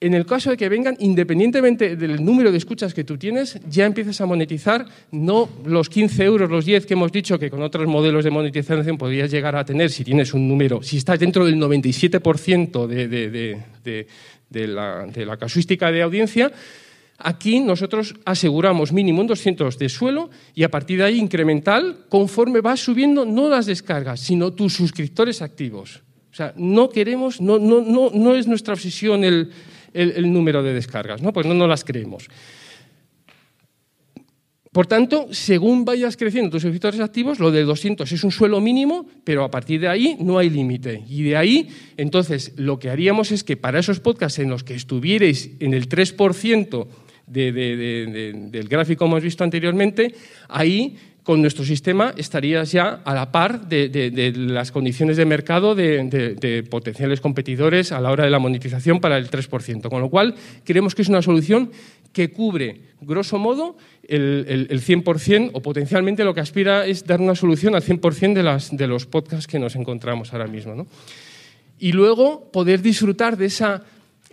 en 0.00 0.14
el 0.14 0.26
caso 0.26 0.50
de 0.50 0.56
que 0.56 0.68
vengan, 0.68 0.96
independientemente 1.00 1.96
del 1.96 2.24
número 2.24 2.52
de 2.52 2.58
escuchas 2.58 2.94
que 2.94 3.02
tú 3.02 3.18
tienes, 3.18 3.58
ya 3.68 3.84
empiezas 3.84 4.20
a 4.20 4.26
monetizar 4.26 4.86
no 5.10 5.48
los 5.64 5.88
15 5.88 6.24
euros, 6.24 6.48
los 6.48 6.64
10 6.64 6.86
que 6.86 6.94
hemos 6.94 7.10
dicho 7.10 7.36
que 7.36 7.50
con 7.50 7.62
otros 7.62 7.88
modelos 7.88 8.24
de 8.24 8.30
monetización 8.30 8.96
podrías 8.96 9.28
llegar 9.28 9.56
a 9.56 9.64
tener 9.64 9.90
si 9.90 10.04
tienes 10.04 10.34
un 10.34 10.46
número, 10.46 10.84
si 10.84 10.98
estás 10.98 11.18
dentro 11.18 11.44
del 11.44 11.56
97% 11.56 12.86
de, 12.86 15.26
la, 15.26 15.36
casuística 15.36 15.90
de 15.90 16.02
audiencia. 16.02 16.52
Aquí 17.20 17.58
nosotros 17.58 18.14
aseguramos 18.24 18.92
mínimo 18.92 19.20
un 19.20 19.26
200 19.26 19.76
de 19.76 19.88
suelo 19.88 20.30
y 20.54 20.62
a 20.62 20.70
partir 20.70 20.98
de 20.98 21.06
ahí 21.06 21.18
incremental 21.18 22.04
conforme 22.08 22.60
vas 22.60 22.78
subiendo 22.78 23.24
no 23.24 23.48
las 23.48 23.66
descargas, 23.66 24.20
sino 24.20 24.52
tus 24.52 24.74
suscriptores 24.74 25.42
activos. 25.42 26.04
O 26.30 26.34
sea, 26.38 26.54
no 26.56 26.88
queremos, 26.88 27.40
no, 27.40 27.58
no, 27.58 27.80
no, 27.80 28.10
no 28.14 28.36
es 28.36 28.46
nuestra 28.46 28.74
obsesión 28.74 29.24
el, 29.24 29.50
el, 29.92 30.32
número 30.32 30.62
de 30.62 30.74
descargas, 30.74 31.22
¿no? 31.22 31.32
Pues 31.32 31.46
no 31.46 31.54
nos 31.54 31.68
las 31.68 31.84
creemos. 31.84 32.28
Por 34.72 34.86
tanto, 34.86 35.28
según 35.32 35.84
vayas 35.84 36.16
creciendo 36.16 36.50
tus 36.50 36.62
suscriptores 36.62 37.00
activos, 37.00 37.38
lo 37.40 37.50
de 37.50 37.64
200 37.64 38.10
es 38.12 38.22
un 38.22 38.30
suelo 38.30 38.60
mínimo, 38.60 39.06
pero 39.24 39.42
a 39.42 39.50
partir 39.50 39.80
de 39.80 39.88
ahí 39.88 40.16
no 40.20 40.38
hay 40.38 40.50
límite. 40.50 41.02
Y 41.08 41.22
de 41.22 41.36
ahí, 41.36 41.68
entonces, 41.96 42.52
lo 42.56 42.78
que 42.78 42.90
haríamos 42.90 43.32
es 43.32 43.42
que 43.44 43.56
para 43.56 43.80
esos 43.80 44.00
podcasts 44.00 44.38
en 44.38 44.50
los 44.50 44.64
que 44.64 44.74
estuvierais 44.74 45.50
en 45.58 45.74
el 45.74 45.88
3% 45.88 46.86
del 47.26 48.68
gráfico 48.68 49.04
que 49.04 49.08
hemos 49.10 49.22
visto 49.22 49.42
anteriormente, 49.42 50.14
ahí 50.48 50.96
con 51.28 51.42
nuestro 51.42 51.62
sistema 51.62 52.14
estarías 52.16 52.72
ya 52.72 53.02
a 53.04 53.12
la 53.12 53.30
par 53.30 53.68
de, 53.68 54.32
las 54.34 54.72
condiciones 54.72 55.18
de 55.18 55.26
mercado 55.26 55.74
de, 55.74 56.66
potenciales 56.70 57.20
competidores 57.20 57.92
a 57.92 58.00
la 58.00 58.10
hora 58.10 58.24
de 58.24 58.30
la 58.30 58.38
monetización 58.38 58.98
para 58.98 59.18
el 59.18 59.28
3%. 59.28 59.90
Con 59.90 60.00
lo 60.00 60.08
cual, 60.08 60.34
creemos 60.64 60.94
que 60.94 61.02
es 61.02 61.08
una 61.10 61.20
solución 61.20 61.70
que 62.14 62.30
cubre, 62.30 62.80
grosso 63.02 63.36
modo, 63.36 63.76
el, 64.04 64.70
100% 64.70 65.50
o 65.52 65.60
potencialmente 65.60 66.24
lo 66.24 66.32
que 66.32 66.40
aspira 66.40 66.86
es 66.86 67.04
dar 67.04 67.20
una 67.20 67.34
solución 67.34 67.74
al 67.74 67.82
100% 67.82 68.32
de, 68.32 68.76
de 68.78 68.86
los 68.86 69.04
podcasts 69.04 69.46
que 69.46 69.58
nos 69.58 69.76
encontramos 69.76 70.32
ahora 70.32 70.46
mismo. 70.46 70.86
Y 71.78 71.92
luego 71.92 72.50
poder 72.50 72.80
disfrutar 72.80 73.36
de 73.36 73.44
esa, 73.44 73.84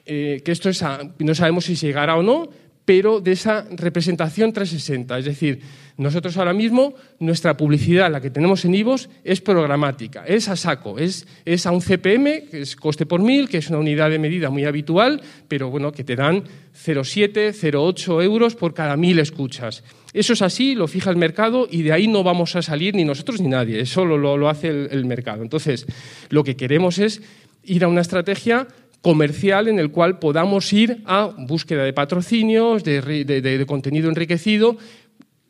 eh, 0.06 0.42
que 0.46 0.54
esto 0.54 0.70
es 0.70 0.82
no 1.20 1.36
sabemos 1.36 1.66
si 1.66 1.76
llegará 1.76 2.16
o 2.16 2.24
no, 2.24 2.48
pero 2.86 3.20
de 3.20 3.32
esa 3.32 3.66
representación 3.72 4.54
360. 4.54 5.18
Es 5.18 5.26
decir, 5.26 5.60
nosotros 5.98 6.38
ahora 6.38 6.54
mismo, 6.54 6.94
nuestra 7.20 7.58
publicidad, 7.58 8.12
la 8.12 8.22
que 8.22 8.30
tenemos 8.30 8.64
en 8.66 8.76
IVOS, 8.76 9.10
es 9.24 9.42
programática, 9.42 10.26
es 10.26 10.48
a 10.50 10.56
saco, 10.56 11.00
es, 11.00 11.26
a 11.66 11.72
un 11.72 11.82
CPM, 11.82 12.48
que 12.50 12.62
es 12.62 12.76
coste 12.76 13.06
por 13.06 13.22
mil, 13.22 13.50
que 13.50 13.58
es 13.58 13.70
una 13.70 13.80
unidad 13.80 14.10
de 14.10 14.20
medida 14.20 14.50
muy 14.50 14.66
habitual, 14.66 15.22
pero 15.48 15.70
bueno, 15.70 15.92
que 15.92 16.04
te 16.04 16.16
dan 16.16 16.44
0,7, 16.74 17.54
0,8 17.54 18.24
euros 18.24 18.56
por 18.56 18.74
cada 18.74 18.98
mil 18.98 19.20
escuchas. 19.20 19.84
Eso 20.14 20.34
es 20.34 20.42
así, 20.42 20.76
lo 20.76 20.88
fija 20.88 21.10
el 21.10 21.18
mercado 21.18 21.68
y 21.70 21.82
de 21.82 21.92
ahí 21.92 22.08
no 22.08 22.24
vamos 22.24 22.56
a 22.56 22.62
salir 22.62 22.94
ni 22.94 23.04
nosotros 23.04 23.42
ni 23.42 23.48
nadie, 23.48 23.80
eso 23.80 24.06
lo, 24.06 24.50
hace 24.50 24.68
el 24.70 25.06
mercado. 25.06 25.44
Entonces, 25.44 25.86
lo 26.30 26.44
que 26.44 26.56
queremos 26.56 27.00
es 27.00 27.22
ir 27.64 27.84
a 27.84 27.88
una 27.88 28.02
estrategia 28.02 28.68
comercial 29.06 29.68
en 29.68 29.78
el 29.78 29.92
cual 29.92 30.18
podamos 30.18 30.74
ir 30.74 31.04
a 31.06 31.30
búsqueda 31.38 31.84
de 31.84 31.94
patrocinios, 31.94 32.84
de, 32.84 33.64
contenido 33.68 34.10
enriquecido, 34.10 34.78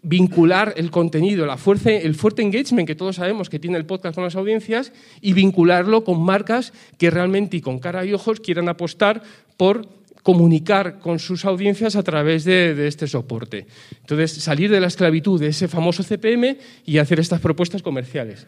vincular 0.01 0.73
el 0.75 0.91
contenido, 0.91 1.45
la 1.45 1.55
fuerza, 1.55 1.89
el 1.89 2.15
fuerte 2.15 2.41
engagement 2.41 2.85
que 2.85 2.95
todos 2.95 3.15
sabemos 3.15 3.49
que 3.49 3.57
tiene 3.57 3.77
el 3.77 3.85
podcast 3.85 4.15
con 4.15 4.25
las 4.25 4.35
audiencias 4.35 4.91
y 5.21 5.31
vincularlo 5.31 6.03
con 6.03 6.21
marcas 6.21 6.73
que 6.97 7.09
realmente 7.09 7.55
y 7.55 7.61
con 7.61 7.79
cara 7.79 8.03
y 8.03 8.11
ojos 8.11 8.41
quieran 8.41 8.67
apostar 8.67 9.23
por 9.55 9.87
comunicar 10.21 10.99
con 10.99 11.19
sus 11.19 11.45
audiencias 11.45 11.95
a 11.95 12.03
través 12.03 12.43
de, 12.43 12.75
de, 12.75 12.89
este 12.89 13.07
soporte. 13.07 13.67
Entonces, 14.01 14.33
salir 14.33 14.69
de 14.69 14.81
la 14.81 14.87
esclavitud 14.87 15.39
de 15.39 15.47
ese 15.47 15.69
famoso 15.69 16.03
CPM 16.03 16.57
y 16.85 16.97
hacer 16.97 17.21
estas 17.21 17.39
propuestas 17.39 17.81
comerciales. 17.81 18.45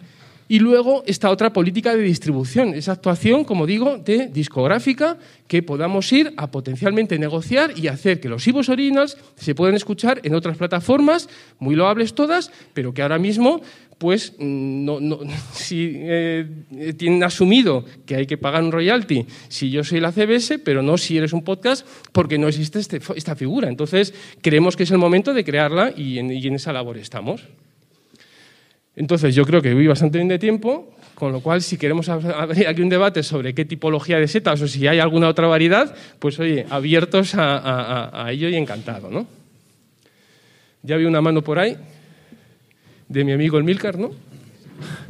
Y 0.49 0.60
luego 0.60 1.03
esta 1.05 1.29
otra 1.29 1.51
política 1.51 1.95
de 1.95 2.03
distribución, 2.03 2.73
esa 2.73 2.93
actuación, 2.93 3.43
como 3.43 3.65
digo, 3.65 3.97
de 3.97 4.27
discográfica, 4.27 5.17
que 5.47 5.62
podamos 5.62 6.12
ir 6.13 6.33
a 6.38 6.51
potencialmente 6.51 7.19
negociar 7.19 7.73
y 7.75 7.88
hacer 7.88 8.21
que 8.21 8.29
los 8.29 8.47
Ivos 8.47 8.69
Originals 8.69 9.17
se 9.36 9.55
puedan 9.55 9.75
escuchar 9.75 10.21
en 10.23 10.36
otras 10.36 10.57
plataformas, 10.57 11.27
muy 11.60 11.75
loables 11.75 12.13
todas, 12.13 12.51
pero 12.73 12.93
que 12.93 13.01
ahora 13.01 13.19
mismo, 13.19 13.62
pues, 13.97 14.33
mm, 14.38 14.86
no, 14.86 15.01
no, 15.01 15.19
si 15.53 15.91
eh, 15.95 16.45
tienen 16.97 17.23
asumido 17.25 17.83
que 18.05 18.15
hay 18.15 18.25
que 18.25 18.38
pagar 18.38 18.63
un 18.63 18.71
royalty 18.71 19.25
si 19.49 19.69
yo 19.69 19.83
soy 19.83 19.99
la 19.99 20.13
CBS, 20.13 20.60
pero 20.60 20.81
no 20.81 20.97
si 20.97 21.17
eres 21.17 21.33
un 21.33 21.43
podcast, 21.43 21.86
porque 22.13 22.38
no 22.38 22.47
existe 22.47 22.79
este, 22.79 23.01
esta 23.15 23.36
figura. 23.36 23.67
Entonces, 23.67 24.13
creemos 24.41 24.77
que 24.77 24.83
es 24.83 24.91
el 24.91 24.97
momento 24.97 25.33
de 25.33 25.43
crearla 25.43 25.93
y 25.95 26.19
en 26.19 26.55
esa 26.55 26.71
labor 26.71 26.97
estamos. 26.97 27.43
Entonces, 28.97 29.36
yo 29.36 29.45
creo 29.45 29.62
que 29.62 29.75
voy 29.75 29.86
bastante 29.86 30.17
bien 30.17 30.27
de 30.27 30.39
tiempo, 30.39 30.91
con 31.13 31.31
lo 31.31 31.39
cual, 31.39 31.62
si 31.62 31.77
queremos 31.77 32.10
abrir 32.10 32.67
aquí 32.67 32.81
un 32.81 32.89
debate 32.89 33.21
sobre 33.21 33.53
qué 33.53 33.63
tipología 33.63 34.17
de 34.17 34.27
setas 34.27 34.60
o 34.60 34.67
si 34.67 34.88
hay 34.88 34.97
alguna 34.97 35.29
otra 35.29 35.45
variedad, 35.45 35.95
pues 36.17 36.39
oye, 36.39 36.65
abiertos 36.71 37.36
a, 37.36 38.27
ello 38.31 38.49
y 38.49 38.55
encantado, 38.55 39.12
¿no? 39.12 39.27
Ya 40.81 40.97
vi 40.97 41.05
una 41.05 41.21
mano 41.21 41.43
por 41.43 41.60
ahí 41.60 41.77
de 43.07 43.23
mi 43.23 43.33
amigo 43.33 43.60
el 43.60 43.63
Milcar, 43.63 43.99
¿no? 43.99 44.10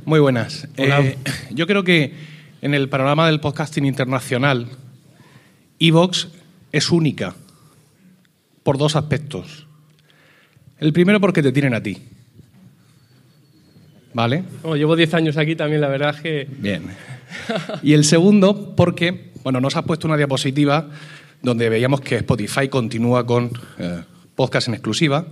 Muy 0.04 0.19
buenas. 0.19 0.67
Eh, 0.76 1.15
yo 1.52 1.65
creo 1.65 1.84
que 1.84 2.13
en 2.62 2.73
el 2.73 2.89
panorama 2.89 3.28
del 3.28 3.39
podcasting 3.39 3.86
internacional, 3.86 4.67
Evox 5.80 6.28
es 6.73 6.91
única 6.91 7.36
por 8.63 8.78
dos 8.78 8.97
aspectos. 8.97 9.65
El 10.78 10.91
primero 10.91 11.21
porque 11.21 11.41
te 11.41 11.54
tienen 11.54 11.73
a 11.73 11.82
ti. 11.82 11.97
¿Vale? 14.18 14.44
llevo 14.76 14.96
10 14.96 15.14
años 15.14 15.38
aquí 15.38 15.56
también, 15.56 15.80
la 15.80 15.90
verdad 15.90 16.16
es 16.16 16.22
que... 16.22 16.48
Bien. 16.58 16.86
Y 17.84 17.94
el 17.94 18.04
segundo 18.04 18.74
porque, 18.76 19.30
bueno, 19.44 19.62
nos 19.62 19.76
has 19.76 19.84
puesto 19.84 20.08
una 20.08 20.18
diapositiva 20.18 20.90
donde 21.44 21.70
veíamos 21.70 22.02
que 22.02 22.16
Spotify 22.16 22.68
continúa 22.68 23.28
con 23.28 23.52
eh, 23.78 24.02
podcast 24.34 24.70
en 24.70 24.74
exclusiva, 24.74 25.28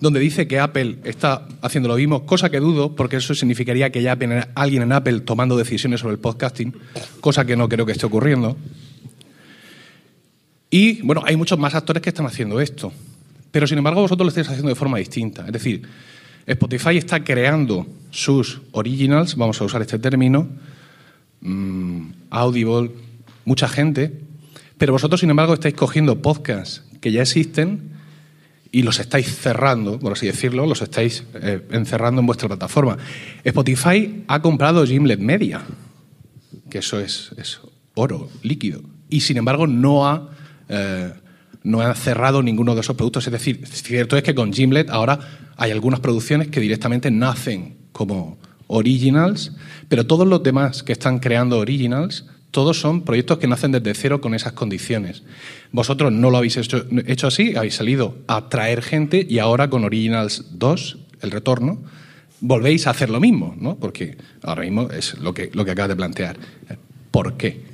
donde 0.00 0.18
dice 0.18 0.48
que 0.48 0.58
Apple 0.58 1.00
está 1.04 1.46
haciendo 1.60 1.90
lo 1.90 1.96
mismo, 1.96 2.24
cosa 2.24 2.48
que 2.48 2.58
dudo, 2.58 2.96
porque 2.96 3.16
eso 3.16 3.34
significaría 3.34 3.92
que 3.92 4.00
ya 4.00 4.16
hay 4.18 4.44
alguien 4.54 4.82
en 4.82 4.92
Apple 4.92 5.20
tomando 5.20 5.54
decisiones 5.58 6.00
sobre 6.00 6.14
el 6.14 6.18
podcasting, 6.18 6.74
cosa 7.20 7.44
que 7.44 7.54
no 7.54 7.68
creo 7.68 7.84
que 7.84 7.92
esté 7.92 8.06
ocurriendo. 8.06 8.56
Y 10.70 11.02
bueno, 11.02 11.22
hay 11.26 11.36
muchos 11.36 11.58
más 11.58 11.74
actores 11.74 12.02
que 12.02 12.08
están 12.08 12.24
haciendo 12.24 12.62
esto. 12.62 12.94
Pero 13.50 13.66
sin 13.66 13.76
embargo, 13.76 14.00
vosotros 14.00 14.24
lo 14.24 14.28
estáis 14.30 14.48
haciendo 14.48 14.70
de 14.70 14.74
forma 14.74 14.96
distinta. 14.96 15.44
Es 15.44 15.52
decir, 15.52 15.82
Spotify 16.46 16.96
está 16.96 17.22
creando 17.24 17.86
sus 18.10 18.60
originals, 18.72 19.36
vamos 19.36 19.60
a 19.60 19.64
usar 19.64 19.82
este 19.82 19.98
término, 19.98 20.48
mm, 21.40 22.02
Audible, 22.30 22.90
mucha 23.44 23.68
gente, 23.68 24.20
pero 24.78 24.92
vosotros, 24.92 25.20
sin 25.20 25.30
embargo, 25.30 25.54
estáis 25.54 25.74
cogiendo 25.74 26.20
podcasts 26.20 26.82
que 27.00 27.12
ya 27.12 27.22
existen 27.22 27.92
y 28.72 28.82
los 28.82 28.98
estáis 28.98 29.36
cerrando, 29.36 29.98
por 29.98 30.12
así 30.12 30.26
decirlo, 30.26 30.66
los 30.66 30.82
estáis 30.82 31.24
eh, 31.34 31.60
encerrando 31.70 32.20
en 32.20 32.26
vuestra 32.26 32.48
plataforma. 32.48 32.96
Spotify 33.44 34.24
ha 34.26 34.40
comprado 34.40 34.86
Gimlet 34.86 35.20
Media, 35.20 35.62
que 36.70 36.78
eso 36.78 36.98
es, 36.98 37.60
oro 37.94 38.30
líquido, 38.42 38.82
y 39.10 39.20
sin 39.20 39.36
embargo 39.36 39.66
no 39.66 40.06
ha 40.06 40.30
eh, 40.68 41.12
no 41.64 41.80
han 41.80 41.94
cerrado 41.94 42.42
ninguno 42.42 42.74
de 42.74 42.80
esos 42.80 42.96
productos. 42.96 43.26
Es 43.26 43.32
decir, 43.32 43.66
cierto 43.66 44.16
es 44.16 44.22
que 44.22 44.34
con 44.34 44.52
Gimlet 44.52 44.90
ahora 44.90 45.18
hay 45.56 45.70
algunas 45.70 46.00
producciones 46.00 46.48
que 46.48 46.60
directamente 46.60 47.10
nacen 47.10 47.76
como 47.92 48.38
originals, 48.66 49.52
pero 49.88 50.06
todos 50.06 50.26
los 50.26 50.42
demás 50.42 50.82
que 50.82 50.92
están 50.92 51.18
creando 51.18 51.58
originals, 51.58 52.26
todos 52.50 52.80
son 52.80 53.02
proyectos 53.02 53.38
que 53.38 53.46
nacen 53.46 53.72
desde 53.72 53.94
cero 53.94 54.20
con 54.20 54.34
esas 54.34 54.52
condiciones. 54.52 55.22
Vosotros 55.72 56.12
no 56.12 56.30
lo 56.30 56.38
habéis 56.38 56.56
hecho, 56.56 56.84
hecho 57.06 57.26
así, 57.26 57.56
habéis 57.56 57.74
salido 57.74 58.18
a 58.26 58.48
traer 58.48 58.82
gente 58.82 59.26
y 59.28 59.38
ahora 59.38 59.70
con 59.70 59.84
Originals 59.84 60.44
2, 60.52 60.98
el 61.22 61.30
retorno, 61.30 61.82
volvéis 62.40 62.86
a 62.86 62.90
hacer 62.90 63.08
lo 63.08 63.20
mismo, 63.20 63.54
¿no? 63.58 63.76
Porque 63.76 64.18
ahora 64.42 64.62
mismo 64.62 64.90
es 64.90 65.18
lo 65.18 65.32
que, 65.32 65.50
lo 65.54 65.64
que 65.64 65.70
acabas 65.70 65.90
de 65.90 65.96
plantear. 65.96 66.36
¿Por 67.10 67.36
qué? 67.36 67.71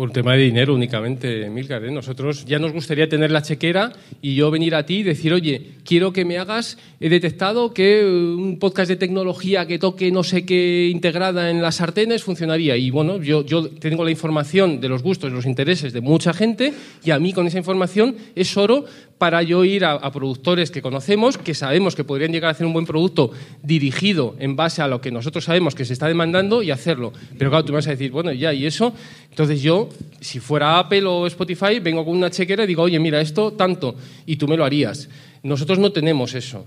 Por 0.00 0.12
tema 0.12 0.32
de 0.32 0.44
dinero 0.44 0.74
únicamente, 0.74 1.50
Milcar. 1.50 1.84
¿eh? 1.84 1.90
Nosotros 1.90 2.46
ya 2.46 2.58
nos 2.58 2.72
gustaría 2.72 3.06
tener 3.06 3.30
la 3.30 3.42
chequera 3.42 3.92
y 4.22 4.34
yo 4.34 4.50
venir 4.50 4.74
a 4.74 4.86
ti 4.86 5.00
y 5.00 5.02
decir, 5.02 5.30
oye, 5.34 5.72
quiero 5.84 6.10
que 6.10 6.24
me 6.24 6.38
hagas, 6.38 6.78
he 7.00 7.10
detectado 7.10 7.74
que 7.74 8.02
un 8.02 8.58
podcast 8.58 8.88
de 8.88 8.96
tecnología 8.96 9.66
que 9.66 9.78
toque 9.78 10.10
no 10.10 10.22
sé 10.22 10.46
qué 10.46 10.88
integrada 10.90 11.50
en 11.50 11.60
las 11.60 11.74
sartenes 11.74 12.24
funcionaría. 12.24 12.78
Y 12.78 12.88
bueno, 12.88 13.18
yo, 13.18 13.44
yo 13.44 13.68
tengo 13.68 14.02
la 14.02 14.10
información 14.10 14.80
de 14.80 14.88
los 14.88 15.02
gustos, 15.02 15.32
los 15.32 15.44
intereses 15.44 15.92
de 15.92 16.00
mucha 16.00 16.32
gente 16.32 16.72
y 17.04 17.10
a 17.10 17.18
mí 17.18 17.34
con 17.34 17.46
esa 17.46 17.58
información 17.58 18.16
es 18.34 18.56
oro 18.56 18.86
para 19.20 19.42
yo 19.42 19.66
ir 19.66 19.84
a, 19.84 20.10
productores 20.12 20.70
que 20.70 20.80
conocemos, 20.80 21.36
que 21.36 21.52
sabemos 21.52 21.94
que 21.94 22.04
podrían 22.04 22.32
llegar 22.32 22.48
a 22.48 22.52
hacer 22.52 22.66
un 22.66 22.72
buen 22.72 22.86
producto 22.86 23.32
dirigido 23.62 24.34
en 24.38 24.56
base 24.56 24.80
a 24.80 24.88
lo 24.88 25.02
que 25.02 25.10
nosotros 25.10 25.44
sabemos 25.44 25.74
que 25.74 25.84
se 25.84 25.92
está 25.92 26.08
demandando 26.08 26.62
y 26.62 26.70
hacerlo. 26.70 27.12
Pero 27.36 27.50
claro, 27.50 27.66
tú 27.66 27.72
me 27.72 27.76
vas 27.76 27.86
a 27.86 27.90
decir, 27.90 28.12
bueno, 28.12 28.32
ya, 28.32 28.54
y 28.54 28.64
eso. 28.64 28.94
Entonces 29.28 29.60
yo, 29.60 29.90
si 30.22 30.40
fuera 30.40 30.78
Apple 30.78 31.04
o 31.04 31.26
Spotify, 31.26 31.80
vengo 31.80 32.02
con 32.02 32.16
una 32.16 32.30
chequera 32.30 32.64
y 32.64 32.68
digo, 32.68 32.80
oye, 32.80 32.98
mira, 32.98 33.20
esto 33.20 33.52
tanto, 33.52 33.94
y 34.24 34.36
tú 34.36 34.48
me 34.48 34.56
lo 34.56 34.64
harías. 34.64 35.10
Nosotros 35.42 35.78
no 35.78 35.92
tenemos 35.92 36.32
eso. 36.32 36.64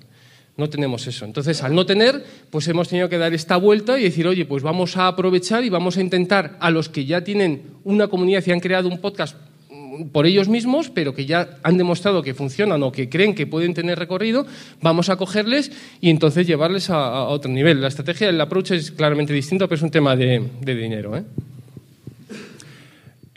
No 0.55 0.69
tenemos 0.69 1.07
eso. 1.07 1.25
Entonces, 1.25 1.63
al 1.63 1.73
no 1.73 1.87
tener, 1.87 2.23
pues 2.51 2.67
hemos 2.67 2.87
tenido 2.87 3.09
que 3.09 3.17
dar 3.17 3.33
esta 3.33 3.57
vuelta 3.57 3.99
y 3.99 4.03
decir, 4.03 4.27
oye, 4.27 4.45
pues 4.45 4.61
vamos 4.61 4.95
a 4.95 5.07
aprovechar 5.07 5.63
y 5.63 5.69
vamos 5.69 5.97
a 5.97 6.01
intentar 6.01 6.55
a 6.59 6.69
los 6.69 6.87
que 6.87 7.05
ya 7.05 7.23
tienen 7.23 7.63
una 7.83 8.09
comunidad 8.09 8.43
y 8.45 8.51
han 8.51 8.59
creado 8.59 8.89
un 8.89 8.99
podcast 8.99 9.35
por 10.11 10.25
ellos 10.25 10.47
mismos, 10.47 10.89
pero 10.89 11.13
que 11.13 11.25
ya 11.25 11.57
han 11.63 11.77
demostrado 11.77 12.21
que 12.23 12.33
funcionan 12.33 12.83
o 12.83 12.91
que 12.91 13.09
creen 13.09 13.35
que 13.35 13.47
pueden 13.47 13.73
tener 13.73 13.99
recorrido, 13.99 14.45
vamos 14.81 15.09
a 15.09 15.15
cogerles 15.15 15.71
y 16.01 16.09
entonces 16.09 16.47
llevarles 16.47 16.89
a, 16.89 17.23
otro 17.25 17.51
nivel. 17.51 17.81
La 17.81 17.87
estrategia, 17.87 18.29
el 18.29 18.39
approach 18.39 18.71
es 18.71 18.91
claramente 18.91 19.33
distinto, 19.33 19.67
pero 19.67 19.77
es 19.77 19.83
un 19.83 19.91
tema 19.91 20.15
de, 20.15 20.41
dinero. 20.61 21.17
¿eh? 21.17 21.23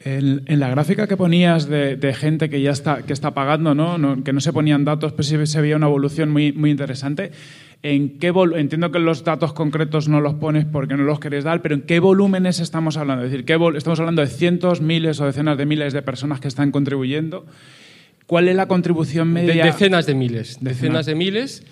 En, 0.04 0.60
la 0.60 0.68
gráfica 0.70 1.06
que 1.06 1.16
ponías 1.16 1.68
de, 1.68 2.14
gente 2.14 2.48
que 2.48 2.60
ya 2.60 2.70
está, 2.70 3.02
que 3.02 3.12
está 3.12 3.32
pagando, 3.32 3.74
¿no? 3.74 4.22
que 4.22 4.32
no 4.32 4.40
se 4.40 4.52
ponían 4.52 4.84
datos, 4.84 5.12
pero 5.12 5.22
sí 5.24 5.46
se 5.46 5.60
veía 5.60 5.76
una 5.76 5.86
evolución 5.86 6.30
muy, 6.30 6.52
muy 6.52 6.70
interesante. 6.70 7.32
¿En 7.82 8.18
qué 8.18 8.32
Entiendo 8.56 8.90
que 8.90 8.98
los 8.98 9.22
datos 9.22 9.52
concretos 9.52 10.08
no 10.08 10.20
los 10.20 10.34
pones 10.34 10.64
porque 10.64 10.96
no 10.96 11.04
los 11.04 11.20
quieres 11.20 11.44
dar, 11.44 11.62
pero 11.62 11.74
¿en 11.74 11.82
qué 11.82 12.00
volúmenes 12.00 12.58
estamos 12.58 12.96
hablando? 12.96 13.24
Es 13.24 13.30
decir, 13.30 13.44
¿qué 13.44 13.58
estamos 13.76 14.00
hablando 14.00 14.22
de 14.22 14.28
cientos, 14.28 14.80
miles 14.80 15.20
o 15.20 15.26
decenas 15.26 15.56
de 15.56 15.66
miles 15.66 15.92
de 15.92 16.02
personas 16.02 16.40
que 16.40 16.48
están 16.48 16.72
contribuyendo. 16.72 17.46
¿Cuál 18.26 18.48
es 18.48 18.56
la 18.56 18.66
contribución 18.66 19.32
media? 19.32 19.64
decenas 19.64 20.06
de 20.06 20.14
miles, 20.14 20.58
decenas 20.60 21.06
de 21.06 21.14
miles 21.14 21.64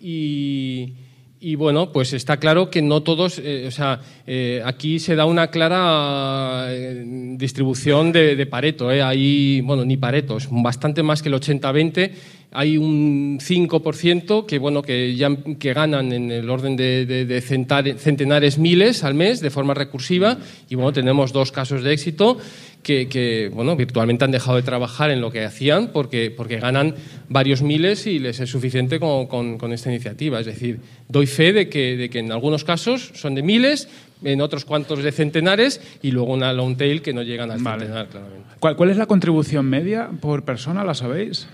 y 0.00 0.94
y 1.42 1.54
bueno, 1.54 1.90
pues 1.90 2.12
está 2.12 2.36
claro 2.36 2.68
que 2.68 2.82
no 2.82 3.02
todos, 3.02 3.40
eh, 3.42 3.64
o 3.66 3.70
sea, 3.70 4.00
eh, 4.26 4.60
aquí 4.62 4.98
se 4.98 5.16
da 5.16 5.24
una 5.24 5.46
clara 5.46 6.66
eh, 6.68 7.02
distribución 7.38 8.12
de, 8.12 8.46
Pareto. 8.46 8.90
Hay, 8.90 9.62
bueno, 9.62 9.86
ni 9.86 9.96
Pareto, 9.96 10.36
es 10.36 10.48
bastante 10.50 11.02
más 11.02 11.22
que 11.22 11.30
el 11.30 11.34
80-20. 11.36 12.10
Hay 12.52 12.76
un 12.76 13.38
5% 13.40 14.44
que, 14.44 14.58
bueno, 14.58 14.82
que, 14.82 15.16
ya, 15.16 15.30
que 15.58 15.72
ganan 15.72 16.12
en 16.12 16.30
el 16.30 16.50
orden 16.50 16.76
de, 16.76 17.06
de, 17.06 17.40
centenares 17.40 18.58
miles 18.58 19.02
al 19.02 19.14
mes 19.14 19.40
de 19.40 19.48
forma 19.48 19.72
recursiva. 19.72 20.36
Y 20.68 20.74
bueno, 20.74 20.92
tenemos 20.92 21.32
dos 21.32 21.52
casos 21.52 21.82
de 21.82 21.94
éxito 21.94 22.36
que, 22.82 23.50
bueno, 23.52 23.76
virtualmente 23.76 24.24
han 24.24 24.30
dejado 24.30 24.56
de 24.56 24.62
trabajar 24.62 25.10
en 25.10 25.20
lo 25.20 25.30
que 25.30 25.44
hacían 25.44 25.88
porque, 25.88 26.32
porque 26.34 26.58
ganan 26.58 26.94
varios 27.28 27.62
miles 27.62 28.06
y 28.06 28.18
les 28.18 28.40
es 28.40 28.50
suficiente 28.50 28.98
con, 28.98 29.26
con, 29.26 29.72
esta 29.72 29.90
iniciativa. 29.90 30.40
Es 30.40 30.46
decir, 30.46 30.80
doy 31.08 31.26
fe 31.26 31.52
de 31.52 31.68
que, 31.68 31.96
de 31.96 32.10
que 32.10 32.20
en 32.20 32.32
algunos 32.32 32.64
casos 32.64 33.12
son 33.14 33.34
de 33.34 33.42
miles, 33.42 33.88
en 34.22 34.40
otros 34.40 34.64
cuantos 34.64 35.02
de 35.02 35.12
centenares 35.12 35.80
y 36.02 36.10
luego 36.10 36.32
una 36.32 36.52
long 36.52 36.76
tail 36.76 37.02
que 37.02 37.12
no 37.12 37.22
llegan 37.22 37.50
al 37.50 37.60
centenar, 37.60 38.08
claramente. 38.08 38.48
¿Cuál, 38.58 38.76
¿Cuál, 38.76 38.90
es 38.90 38.96
la 38.96 39.06
contribución 39.06 39.66
media 39.66 40.10
por 40.20 40.44
persona? 40.44 40.84
¿La 40.84 40.94
sabéis? 40.94 41.46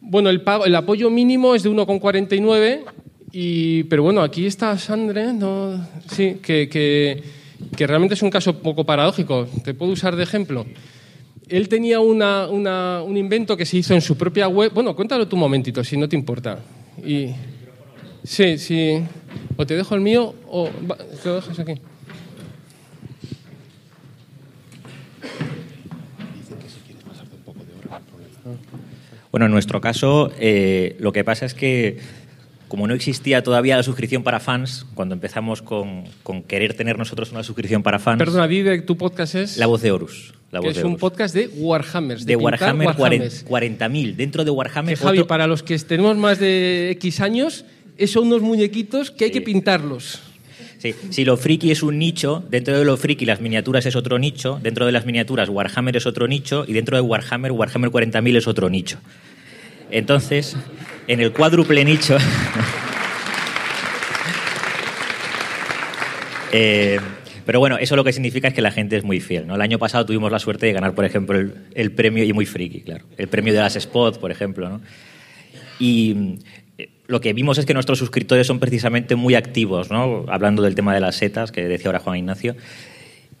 Bueno, 0.00 0.30
el, 0.30 0.40
pago, 0.42 0.64
el 0.64 0.74
apoyo 0.74 1.10
mínimo 1.10 1.54
es 1.54 1.62
de 1.62 1.70
1,49, 1.70 2.80
y, 3.32 3.84
pero 3.84 4.02
bueno, 4.02 4.20
aquí 4.20 4.46
está 4.46 4.76
Sandre, 4.76 5.32
¿no? 5.32 5.86
sí, 6.08 6.38
que, 6.42 6.68
que 6.68 7.22
que 7.76 7.86
realmente 7.86 8.14
es 8.14 8.22
un 8.22 8.30
caso 8.30 8.58
poco 8.58 8.84
paradójico. 8.84 9.46
Te 9.64 9.74
puedo 9.74 9.92
usar 9.92 10.16
de 10.16 10.22
ejemplo. 10.22 10.66
Él 11.48 11.68
tenía 11.68 12.00
un 12.00 13.16
invento 13.16 13.56
que 13.56 13.66
se 13.66 13.78
hizo 13.78 13.94
en 13.94 14.00
su 14.00 14.16
propia 14.16 14.48
web. 14.48 14.72
Bueno, 14.72 14.94
cuéntalo 14.94 15.28
tú 15.28 15.36
un 15.36 15.40
momentito, 15.40 15.82
si 15.84 15.96
no 15.96 16.08
te 16.08 16.16
importa. 16.16 16.58
Y, 17.04 17.28
sí, 18.24 18.58
sí. 18.58 19.02
O 19.56 19.66
te 19.66 19.76
dejo 19.76 19.94
el 19.94 20.00
mío 20.00 20.34
o 20.48 20.68
te 21.22 21.28
lo 21.28 21.34
dejas 21.36 21.58
aquí. 21.58 21.74
Bueno, 29.30 29.46
en 29.46 29.52
nuestro 29.52 29.80
caso, 29.80 30.30
eh, 30.38 30.94
lo 31.00 31.10
que 31.10 31.24
pasa 31.24 31.46
es 31.46 31.54
que 31.54 31.98
como 32.72 32.86
no 32.88 32.94
existía 32.94 33.42
todavía 33.42 33.76
la 33.76 33.82
suscripción 33.82 34.22
para 34.22 34.40
fans, 34.40 34.86
cuando 34.94 35.14
empezamos 35.14 35.60
con, 35.60 36.04
querer 36.48 36.72
tener 36.72 36.96
nosotros 36.96 37.30
una 37.30 37.42
suscripción 37.42 37.82
para 37.82 37.98
fans... 37.98 38.18
Perdona, 38.18 38.48
de 38.48 38.80
tu 38.80 38.96
podcast 38.96 39.34
es... 39.34 39.58
La 39.58 39.66
Voz 39.66 39.82
de 39.82 39.92
Horus. 39.92 40.32
es 40.64 40.82
un 40.82 40.96
podcast 40.96 41.34
de 41.34 41.48
Warhammers. 41.48 42.24
De, 42.24 42.34
Warhammer, 42.34 42.88
40.000. 42.88 44.16
Dentro 44.16 44.42
de 44.42 44.50
Warhammer... 44.50 44.96
Javi, 44.96 45.22
para 45.24 45.46
los 45.46 45.62
que 45.62 45.78
tenemos 45.80 46.16
más 46.16 46.38
de 46.38 46.92
X 46.92 47.20
años, 47.20 47.66
son 48.06 48.28
unos 48.28 48.40
muñequitos 48.40 49.10
que 49.10 49.26
hay 49.26 49.32
que 49.32 49.42
pintarlos. 49.42 50.20
Sí. 50.78 50.94
Si 51.10 51.26
lo 51.26 51.36
friki 51.36 51.72
es 51.72 51.82
un 51.82 51.98
nicho, 51.98 52.42
dentro 52.48 52.78
de 52.78 52.86
lo 52.86 52.96
friki 52.96 53.26
las 53.26 53.42
miniaturas 53.42 53.84
es 53.84 53.96
otro 53.96 54.18
nicho, 54.18 54.58
dentro 54.62 54.86
de 54.86 54.92
las 54.92 55.04
miniaturas 55.04 55.50
Warhammer 55.50 55.98
es 55.98 56.06
otro 56.06 56.26
nicho 56.26 56.64
y 56.66 56.72
dentro 56.72 56.96
de 56.96 57.02
Warhammer, 57.02 57.52
Warhammer 57.52 57.90
40.000 57.90 58.36
es 58.38 58.46
otro 58.46 58.70
nicho. 58.70 58.98
Entonces, 59.92 60.56
en 61.06 61.20
el 61.20 61.32
cuádruple 61.32 61.84
nicho. 61.84 62.16
Eh, 66.54 67.00
pero 67.46 67.60
bueno, 67.60 67.78
eso 67.78 67.96
lo 67.96 68.04
que 68.04 68.12
significa 68.12 68.48
es 68.48 68.52
que 68.52 68.60
la 68.60 68.70
gente 68.70 68.94
es 68.94 69.04
muy 69.04 69.20
fiel. 69.20 69.46
¿no? 69.46 69.54
El 69.54 69.62
año 69.62 69.78
pasado 69.78 70.04
tuvimos 70.04 70.30
la 70.30 70.38
suerte 70.38 70.66
de 70.66 70.74
ganar, 70.74 70.94
por 70.94 71.06
ejemplo, 71.06 71.50
el, 71.74 71.92
premio, 71.92 72.22
y 72.24 72.34
muy 72.34 72.44
friki, 72.44 72.82
claro, 72.82 73.06
el 73.16 73.28
premio 73.28 73.54
de 73.54 73.60
las 73.60 73.74
Spot, 73.74 74.20
por 74.20 74.30
ejemplo. 74.30 74.68
¿no? 74.68 74.82
Y 75.78 76.40
eh, 76.76 76.90
lo 77.06 77.22
que 77.22 77.32
vimos 77.32 77.56
es 77.56 77.64
que 77.64 77.72
nuestros 77.72 77.98
suscriptores 77.98 78.46
son 78.46 78.60
precisamente 78.60 79.16
muy 79.16 79.34
activos, 79.34 79.90
¿no? 79.90 80.26
hablando 80.28 80.62
del 80.62 80.74
tema 80.74 80.92
de 80.92 81.00
las 81.00 81.16
setas, 81.16 81.52
que 81.52 81.64
decía 81.64 81.86
ahora 81.88 82.00
Juan 82.00 82.18
Ignacio. 82.18 82.54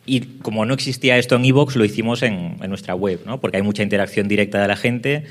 Y 0.06 0.20
como 0.40 0.64
no 0.64 0.72
existía 0.72 1.18
esto 1.18 1.36
en 1.36 1.44
Evox, 1.44 1.76
lo 1.76 1.84
hicimos 1.84 2.22
en, 2.22 2.56
en 2.62 2.68
nuestra 2.70 2.94
web, 2.94 3.20
¿no? 3.26 3.42
porque 3.42 3.58
hay 3.58 3.62
mucha 3.62 3.82
interacción 3.82 4.26
directa 4.26 4.58
de 4.58 4.68
la 4.68 4.76
gente 4.76 5.26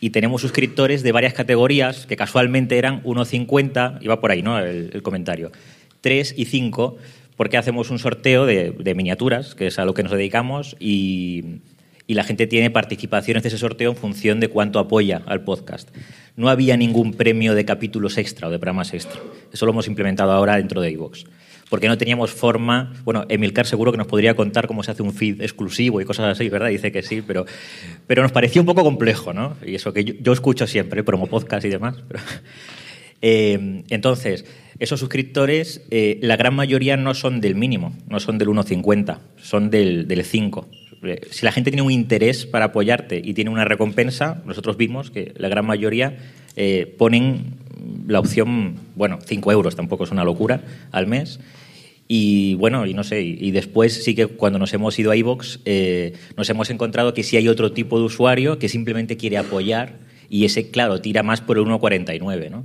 y 0.00 0.10
tenemos 0.10 0.40
suscriptores 0.40 1.02
de 1.02 1.12
varias 1.12 1.34
categorías 1.34 2.06
que 2.06 2.16
casualmente 2.16 2.78
eran 2.78 3.02
1,50, 3.02 3.98
iba 4.00 4.20
por 4.20 4.30
ahí, 4.30 4.42
¿no? 4.42 4.58
El, 4.58 5.02
comentario. 5.02 5.52
3 6.00 6.34
y 6.36 6.46
5, 6.46 6.96
porque 7.36 7.58
hacemos 7.58 7.90
un 7.90 7.98
sorteo 7.98 8.46
de, 8.46 8.70
de, 8.70 8.94
miniaturas, 8.94 9.54
que 9.54 9.66
es 9.66 9.78
a 9.78 9.84
lo 9.84 9.92
que 9.92 10.02
nos 10.02 10.12
dedicamos, 10.12 10.76
y, 10.80 11.60
y 12.06 12.14
la 12.14 12.24
gente 12.24 12.46
tiene 12.46 12.70
participaciones 12.70 13.42
de 13.42 13.50
ese 13.50 13.58
sorteo 13.58 13.90
en 13.90 13.96
función 13.96 14.40
de 14.40 14.48
cuánto 14.48 14.78
apoya 14.78 15.22
al 15.26 15.44
podcast. 15.44 15.90
No 16.36 16.48
había 16.48 16.76
ningún 16.78 17.12
premio 17.12 17.54
de 17.54 17.66
capítulos 17.66 18.16
extra 18.16 18.48
o 18.48 18.50
de 18.50 18.58
programas 18.58 18.94
extra. 18.94 19.20
Eso 19.52 19.66
lo 19.66 19.72
hemos 19.72 19.86
implementado 19.86 20.32
ahora 20.32 20.56
dentro 20.56 20.80
de 20.80 20.90
iVoox 20.92 21.24
porque 21.70 21.88
no 21.88 21.96
teníamos 21.96 22.32
forma. 22.32 22.92
Bueno, 23.04 23.24
Emilcar 23.30 23.64
seguro 23.64 23.92
que 23.92 23.98
nos 23.98 24.06
podría 24.06 24.34
contar 24.34 24.66
cómo 24.66 24.82
se 24.82 24.90
hace 24.90 25.02
un 25.02 25.14
feed 25.14 25.40
exclusivo 25.40 26.00
y 26.02 26.04
cosas 26.04 26.26
así, 26.26 26.50
¿verdad? 26.50 26.68
Dice 26.68 26.92
que 26.92 27.02
sí, 27.02 27.22
pero, 27.26 27.46
pero 28.06 28.22
nos 28.22 28.32
parecía 28.32 28.60
un 28.60 28.66
poco 28.66 28.82
complejo, 28.82 29.32
¿no? 29.32 29.56
Y 29.64 29.76
eso 29.76 29.94
que 29.94 30.04
yo, 30.04 30.32
escucho 30.32 30.66
siempre, 30.66 31.02
promo 31.02 31.26
podcast 31.26 31.64
y 31.64 31.70
demás. 31.70 31.96
Eh, 33.22 33.84
entonces, 33.90 34.46
esos 34.78 34.98
suscriptores, 34.98 35.84
eh, 35.90 36.18
la 36.22 36.38
gran 36.38 36.54
mayoría 36.54 36.96
no 36.96 37.12
son 37.12 37.42
del 37.42 37.54
mínimo, 37.54 37.94
no 38.08 38.18
son 38.18 38.38
del 38.38 38.48
1,50, 38.48 39.18
son 39.36 39.68
del, 39.68 40.08
del 40.08 40.24
5. 40.24 40.70
Si 41.30 41.44
la 41.44 41.52
gente 41.52 41.70
tiene 41.70 41.82
un 41.82 41.90
interés 41.90 42.46
para 42.46 42.66
apoyarte 42.66 43.20
y 43.22 43.34
tiene 43.34 43.50
una 43.50 43.66
recompensa, 43.66 44.42
nosotros 44.46 44.78
vimos 44.78 45.10
que 45.10 45.34
la 45.36 45.50
gran 45.50 45.66
mayoría 45.66 46.16
eh, 46.56 46.94
ponen 46.98 47.59
la 48.06 48.20
opción, 48.20 48.74
bueno, 48.96 49.18
5 49.24 49.52
euros 49.52 49.76
tampoco 49.76 50.04
es 50.04 50.10
una 50.10 50.24
locura 50.24 50.62
al 50.92 51.06
mes. 51.06 51.40
Y 52.12 52.54
bueno, 52.54 52.86
y 52.86 52.94
no 52.94 53.04
sé, 53.04 53.22
y 53.22 53.50
después 53.52 54.02
sí 54.02 54.16
que 54.16 54.26
cuando 54.26 54.58
nos 54.58 54.72
hemos 54.74 54.98
ido 54.98 55.12
a 55.12 55.16
iVox 55.16 55.60
eh, 55.64 56.14
nos 56.36 56.50
hemos 56.50 56.68
encontrado 56.70 57.14
que 57.14 57.22
sí 57.22 57.36
hay 57.36 57.46
otro 57.48 57.70
tipo 57.70 57.98
de 58.00 58.04
usuario 58.06 58.58
que 58.58 58.68
simplemente 58.68 59.16
quiere 59.16 59.38
apoyar 59.38 59.94
y 60.28 60.44
ese, 60.44 60.70
claro, 60.70 61.00
tira 61.00 61.22
más 61.22 61.40
por 61.40 61.56
el 61.56 61.64
1,49, 61.64 62.50
¿no? 62.50 62.64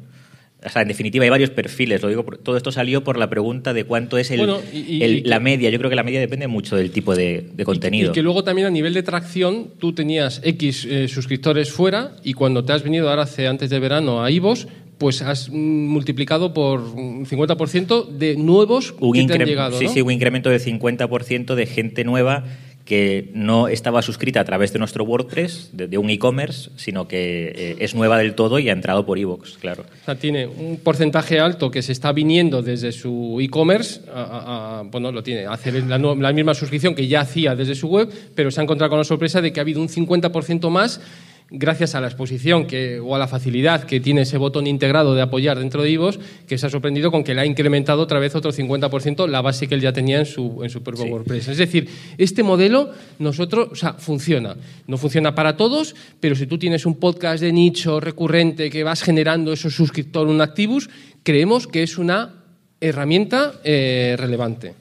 O 0.66 0.70
sea, 0.70 0.82
en 0.82 0.88
definitiva 0.88 1.24
hay 1.26 1.30
varios 1.30 1.52
perfiles. 1.52 2.02
Lo 2.02 2.10
digo, 2.10 2.24
todo 2.42 2.58
esto 2.58 2.72
salió 2.72 3.04
por 3.04 3.20
la 3.20 3.30
pregunta 3.30 3.72
de 3.72 3.84
cuánto 3.84 4.18
es 4.18 4.32
el, 4.32 4.40
Bueno, 4.40 4.62
y- 4.74 4.80
y- 4.96 5.04
el- 5.04 5.16
y 5.18 5.22
que- 5.22 5.30
la 5.30 5.40
media. 5.40 5.70
Yo 5.70 5.78
creo 5.78 5.92
que 5.92 5.96
la 5.96 6.02
media 6.02 6.20
depende 6.20 6.48
mucho 6.48 6.76
del 6.76 6.90
tipo 6.90 7.16
de, 7.16 7.46
de 7.54 7.64
contenido. 7.66 8.10
Y 8.12 8.14
que 8.16 8.24
luego 8.24 8.44
también 8.44 8.66
a 8.66 8.72
nivel 8.72 8.96
de 8.96 9.04
tracción, 9.04 9.68
tú 9.78 9.94
tenías 9.94 10.42
X 10.44 10.86
eh, 10.90 11.08
suscriptores 11.08 11.70
fuera 11.72 12.16
y 12.24 12.34
cuando 12.34 12.66
te 12.66 12.74
has 12.74 12.82
venido 12.82 13.10
ahora 13.12 13.24
hace 13.24 13.46
antes 13.48 13.70
de 13.70 13.78
verano 13.80 14.24
a 14.24 14.32
Ivos, 14.32 14.68
pues 14.98 15.22
has 15.22 15.50
mm, 15.50 15.54
multiplicado 15.88 16.54
por 16.54 16.80
un 16.82 17.26
50% 17.26 18.08
de 18.08 18.36
nuevos 18.38 18.94
un 19.00 19.14
que 19.14 19.26
te 19.26 19.34
han 19.34 19.46
llegado. 19.48 19.78
sí, 19.78 19.86
¿no? 19.86 19.92
sí, 19.92 20.02
un 20.02 20.12
incremento 20.12 20.50
de 20.50 20.60
50% 20.60 21.56
de 21.56 21.66
gente 21.66 22.04
nueva 22.04 22.44
que 22.86 23.32
no 23.34 23.68
estaba 23.68 24.04
suscrita 24.04 24.40
a 24.42 24.46
través 24.46 24.72
de 24.72 24.78
nuestro 24.78 25.04
WordPress, 25.06 25.72
de, 25.74 25.88
de 25.88 25.98
un 25.98 26.08
e-commerce, 26.12 26.70
sino 26.76 27.08
que 27.08 27.52
eh, 27.56 27.76
es 27.80 27.96
nueva 27.96 28.20
del 28.20 28.36
todo 28.36 28.60
y 28.60 28.70
ha 28.70 28.74
entrado 28.74 29.08
por 29.08 29.18
iVoox, 29.18 29.58
claro. 29.58 29.86
O 30.04 30.06
sea, 30.06 30.14
tiene 30.20 30.46
un 30.46 30.78
porcentaje 30.78 31.40
alto 31.40 31.72
que 31.72 31.82
se 31.82 31.92
está 31.94 32.12
viniendo 32.12 32.62
desde 32.62 32.92
su 32.92 33.40
e-commerce, 33.42 34.02
a- 34.14 34.22
a- 34.22 34.80
a- 34.82 34.84
bueno, 34.84 35.12
lo 35.12 35.24
tiene, 35.24 35.48
hace 35.48 35.72
la, 35.82 35.98
la 35.98 36.32
misma 36.32 36.54
suscripción 36.54 36.94
que 36.94 37.08
ya 37.08 37.22
hacía 37.22 37.56
desde 37.56 37.74
su 37.74 37.88
web, 37.88 38.08
pero 38.36 38.52
se 38.52 38.60
ha 38.60 38.64
encontrado 38.64 38.92
con 38.92 39.00
la 39.00 39.04
sorpresa 39.04 39.42
de 39.42 39.52
que 39.52 39.60
ha 39.60 39.64
habido 39.64 39.82
un 39.82 39.90
50% 39.90 40.70
más 40.70 41.02
gracias 41.50 41.96
a 41.96 42.02
la 42.02 42.08
exposición 42.08 42.66
que, 42.66 43.00
o 43.00 43.16
a 43.16 43.20
la 43.20 43.28
facilidad 43.28 43.84
que 43.84 44.00
tiene 44.00 44.22
ese 44.22 44.38
botón 44.38 44.68
integrado 44.68 45.14
de 45.14 45.22
apoyar 45.22 45.60
dentro 45.60 45.84
de 45.84 45.92
Ivos, 45.92 46.20
que 46.48 46.58
se 46.58 46.66
ha 46.66 46.70
sorprendido 46.70 47.12
con 47.12 47.24
que 47.24 47.36
le 47.36 47.42
ha 47.42 47.46
incrementado 47.46 48.02
otra 48.02 48.20
vez 48.20 48.36
otro 48.36 48.52
50% 48.52 49.28
la 49.28 49.42
base 49.42 49.68
que 49.68 49.76
él 49.76 49.82
ya 49.82 49.94
tenía 49.94 50.20
en 50.20 50.26
su, 50.26 50.64
en 50.64 50.70
su 50.70 50.82
propio 50.82 51.04
Sí. 51.04 51.10
WordPress. 51.10 51.48
Es 51.50 51.58
decir, 51.58 51.88
este 52.18 52.42
modelo 52.44 52.92
nosotros, 53.20 53.70
o 53.72 53.76
sea, 53.76 53.94
funciona. 53.94 54.56
No 54.88 54.98
funciona 54.98 55.36
para 55.36 55.56
todos, 55.56 55.96
pero 56.20 56.36
si 56.36 56.48
tú 56.48 56.58
tienes 56.58 56.86
un 56.86 56.96
podcast 56.96 57.42
de 57.42 57.54
nicho 57.54 58.00
recurrente 58.00 58.70
que 58.70 58.84
vas 58.84 59.04
generando 59.04 59.54
esos 59.54 59.76
suscriptores, 59.76 60.34
un 60.34 60.42
activus, 60.42 60.90
creemos 61.24 61.68
que 61.68 61.84
es 61.84 61.98
una 61.98 62.44
herramienta 62.82 63.54
eh, 63.64 64.16
relevante. 64.18 64.74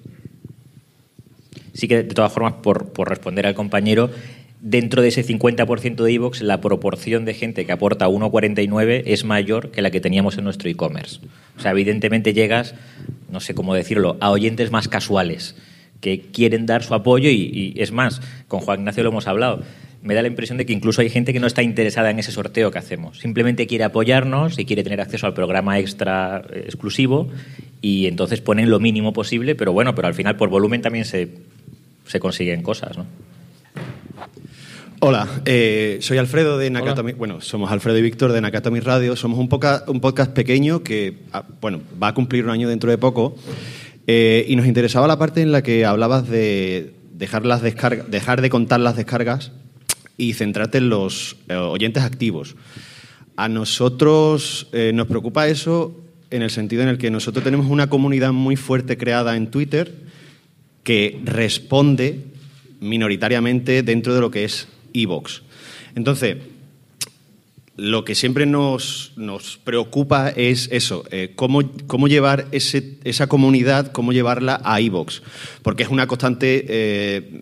Sí 1.73 1.89
que, 1.89 2.05
de 2.05 2.15
todas 2.15 2.33
formas, 2.33 2.55
por, 2.55 2.93
por 2.93 3.09
responder 3.09 3.47
al 3.47 3.55
compañero, 3.55 4.11
dentro 4.65 5.03
de 5.03 5.09
ese 5.09 5.23
50% 5.23 6.03
de 6.03 6.13
iVoox, 6.13 6.41
la 6.41 6.63
proporción 6.63 7.27
de 7.27 7.35
gente 7.35 7.67
que 7.67 7.73
aporta 7.73 8.09
1,49 8.09 9.03
es 9.05 9.25
mayor 9.25 9.71
que 9.71 9.83
la 9.83 9.91
que 9.91 10.01
teníamos 10.01 10.39
en 10.39 10.45
nuestro 10.45 10.71
e-commerce. 10.71 11.21
O 11.59 11.61
sea, 11.61 11.73
evidentemente 11.73 12.33
llegas, 12.33 12.75
no 13.31 13.41
sé 13.41 13.55
cómo 13.55 13.75
decirlo, 13.75 14.17
a 14.21 14.31
oyentes 14.31 14.71
más 14.73 14.89
casuales 14.89 15.55
que 16.01 16.21
quieren 16.21 16.65
dar 16.65 16.83
su 16.83 16.95
apoyo 16.95 17.29
y, 17.29 17.75
y 17.77 17.83
es 17.83 17.93
más, 17.93 18.23
con 18.49 18.61
Juan 18.61 18.81
Ignacio 18.81 19.03
lo 19.03 19.11
hemos 19.11 19.29
hablado. 19.29 19.63
Me 20.03 20.15
da 20.15 20.23
la 20.23 20.29
impresión 20.29 20.57
de 20.57 20.65
que 20.65 20.73
incluso 20.73 21.03
hay 21.03 21.11
gente 21.11 21.35
que 21.35 21.41
no 21.41 21.47
está 21.47 21.63
interesada 21.63 22.11
en 22.11 22.19
ese 22.19 22.33
sorteo 22.33 22.71
que 22.71 22.79
hacemos. 22.79 23.19
Simplemente 23.19 23.67
quiere 23.67 23.85
apoyarnos 23.85 24.59
y 24.59 24.65
quiere 24.65 24.83
tener 24.83 25.03
acceso 25.03 25.27
al 25.27 25.35
programa 25.35 25.79
extra 25.79 26.43
eh, 26.51 26.63
exclusivo 26.65 27.29
y 27.83 28.07
entonces 28.07 28.41
ponen 28.41 28.71
lo 28.71 28.81
mínimo 28.81 29.13
posible, 29.13 29.55
pero 29.55 29.75
bueno, 29.75 29.95
pero 29.95 30.09
al 30.09 30.15
final 30.15 30.37
por 30.37 30.49
volumen 30.49 30.81
también 30.81 31.05
se, 31.05 31.29
se 32.07 32.19
consiguen 32.19 32.63
cosas, 32.63 32.97
¿no? 32.97 33.05
Hola, 35.07 35.29
eh, 35.45 35.99
soy 36.01 36.17
Alfredo 36.17 36.57
de 36.57 36.69
Hola. 36.69 36.81
Nakatomi. 36.81 37.13
Bueno, 37.13 37.43
somos 37.43 37.71
Alfredo 37.71 37.99
y 37.99 38.01
Víctor 38.01 38.33
de 38.33 38.41
Nakatomi 38.41 38.81
Radio. 38.81 39.17
Somos 39.17 39.39
un, 39.39 39.51
poca- 39.51 39.85
un 39.87 40.01
podcast 40.01 40.33
pequeño 40.33 40.83
que, 40.83 41.19
ah, 41.31 41.45
bueno, 41.61 41.83
va 42.03 42.09
a 42.09 42.15
cumplir 42.15 42.43
un 42.45 42.49
año 42.51 42.71
dentro 42.71 42.91
de 42.91 42.97
poco. 42.97 43.37
Eh, 44.07 44.47
y 44.49 44.57
nos 44.57 44.65
interesaba 44.65 45.07
la 45.07 45.19
parte 45.19 45.43
en 45.43 45.53
la 45.53 45.63
que 45.63 45.85
hablabas 45.85 46.27
de 46.27 46.95
dejar, 47.13 47.45
las 47.45 47.61
dejar 47.61 48.41
de 48.41 48.49
contar 48.49 48.81
las 48.81 48.97
descargas 48.97 49.53
y 50.17 50.33
centrarte 50.33 50.79
en 50.79 50.89
los 50.89 51.37
eh, 51.51 51.55
oyentes 51.55 52.03
activos. 52.03 52.57
A 53.37 53.51
nosotros 53.51 54.69
nos 54.95 55.07
preocupa 55.07 55.49
eso 55.49 56.01
en 56.31 56.41
el 56.41 56.49
sentido 56.49 56.83
en 56.83 56.89
el 56.89 56.97
que 56.97 57.11
nosotros 57.11 57.45
tenemos 57.45 57.67
una 57.67 57.91
comunidad 57.91 58.33
muy 58.33 58.57
fuerte 58.57 58.97
creada 58.97 59.37
en 59.37 59.51
Twitter 59.51 59.93
que 60.83 61.21
responde 61.25 62.21
minoritariamente 62.81 63.83
dentro 63.83 64.15
de 64.15 64.21
lo 64.23 64.31
que 64.31 64.45
es 64.45 64.69
Evox. 64.95 65.43
Entonces, 65.95 66.37
lo 67.77 68.05
que 68.05 68.15
siempre 68.15 68.47
nos, 68.47 69.13
nos 69.17 69.59
preocupa 69.59 70.31
es 70.31 70.69
eso, 70.73 71.05
eh, 71.11 71.33
cómo, 71.35 71.61
cómo 71.89 72.07
llevar 72.07 72.47
ese- 72.53 72.99
esa 73.05 73.27
comunidad, 73.27 73.91
cómo 73.91 74.13
llevarla 74.13 74.61
a 74.65 74.81
Evox, 74.81 75.23
porque 75.63 75.83
es 75.83 75.89
una 75.89 76.07
constante, 76.07 76.65
eh, 76.69 77.41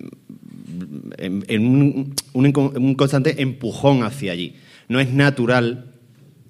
en, 1.18 1.66
un, 1.66 2.14
un 2.32 2.94
constante 2.94 3.42
empujón 3.42 4.02
hacia 4.04 4.32
allí. 4.32 4.54
No 4.88 5.00
es 5.00 5.12
natural, 5.12 5.92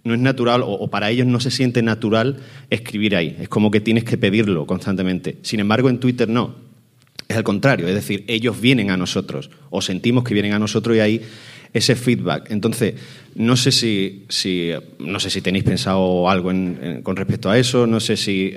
no 0.05 0.15
es 0.15 0.21
natural, 0.21 0.63
o 0.65 0.89
para 0.89 1.11
ellos 1.11 1.27
no 1.27 1.41
se 1.41 1.51
siente 1.51 1.83
natural 1.83 2.39
escribir 2.71 3.15
ahí. 3.17 3.37
Es 3.41 3.49
como 3.49 3.71
que 3.71 3.81
tienes 3.81 4.05
que 4.05 4.17
pedirlo 4.17 4.65
constantemente. 4.67 5.39
Sin 5.43 5.61
embargo, 5.61 5.91
en 5.91 5.99
Twitter 5.99 6.29
no. 6.29 6.55
Es 7.33 7.37
al 7.39 7.45
contrario, 7.45 7.89
es 7.89 7.95
decir, 7.95 8.25
ellos 8.29 8.61
vienen 8.61 8.91
a 8.91 8.97
nosotros, 8.99 9.49
o 9.71 9.81
sentimos 9.81 10.23
que 10.25 10.35
vienen 10.35 10.53
a 10.53 10.59
nosotros 10.59 10.95
y 10.97 11.01
hay 11.01 11.23
ese 11.73 11.97
feedback. 11.97 12.51
Entonces, 12.51 12.95
no 13.35 13.57
sé 13.57 13.73
si, 13.73 14.27
no 14.99 15.19
sé 15.19 15.31
si 15.31 15.41
tenéis 15.41 15.65
pensado 15.65 16.29
algo 16.29 16.51
en- 16.51 17.01
con 17.03 17.17
respecto 17.17 17.49
a 17.49 17.57
eso, 17.59 17.87
no 17.87 18.01
sé 18.01 18.17
si 18.19 18.55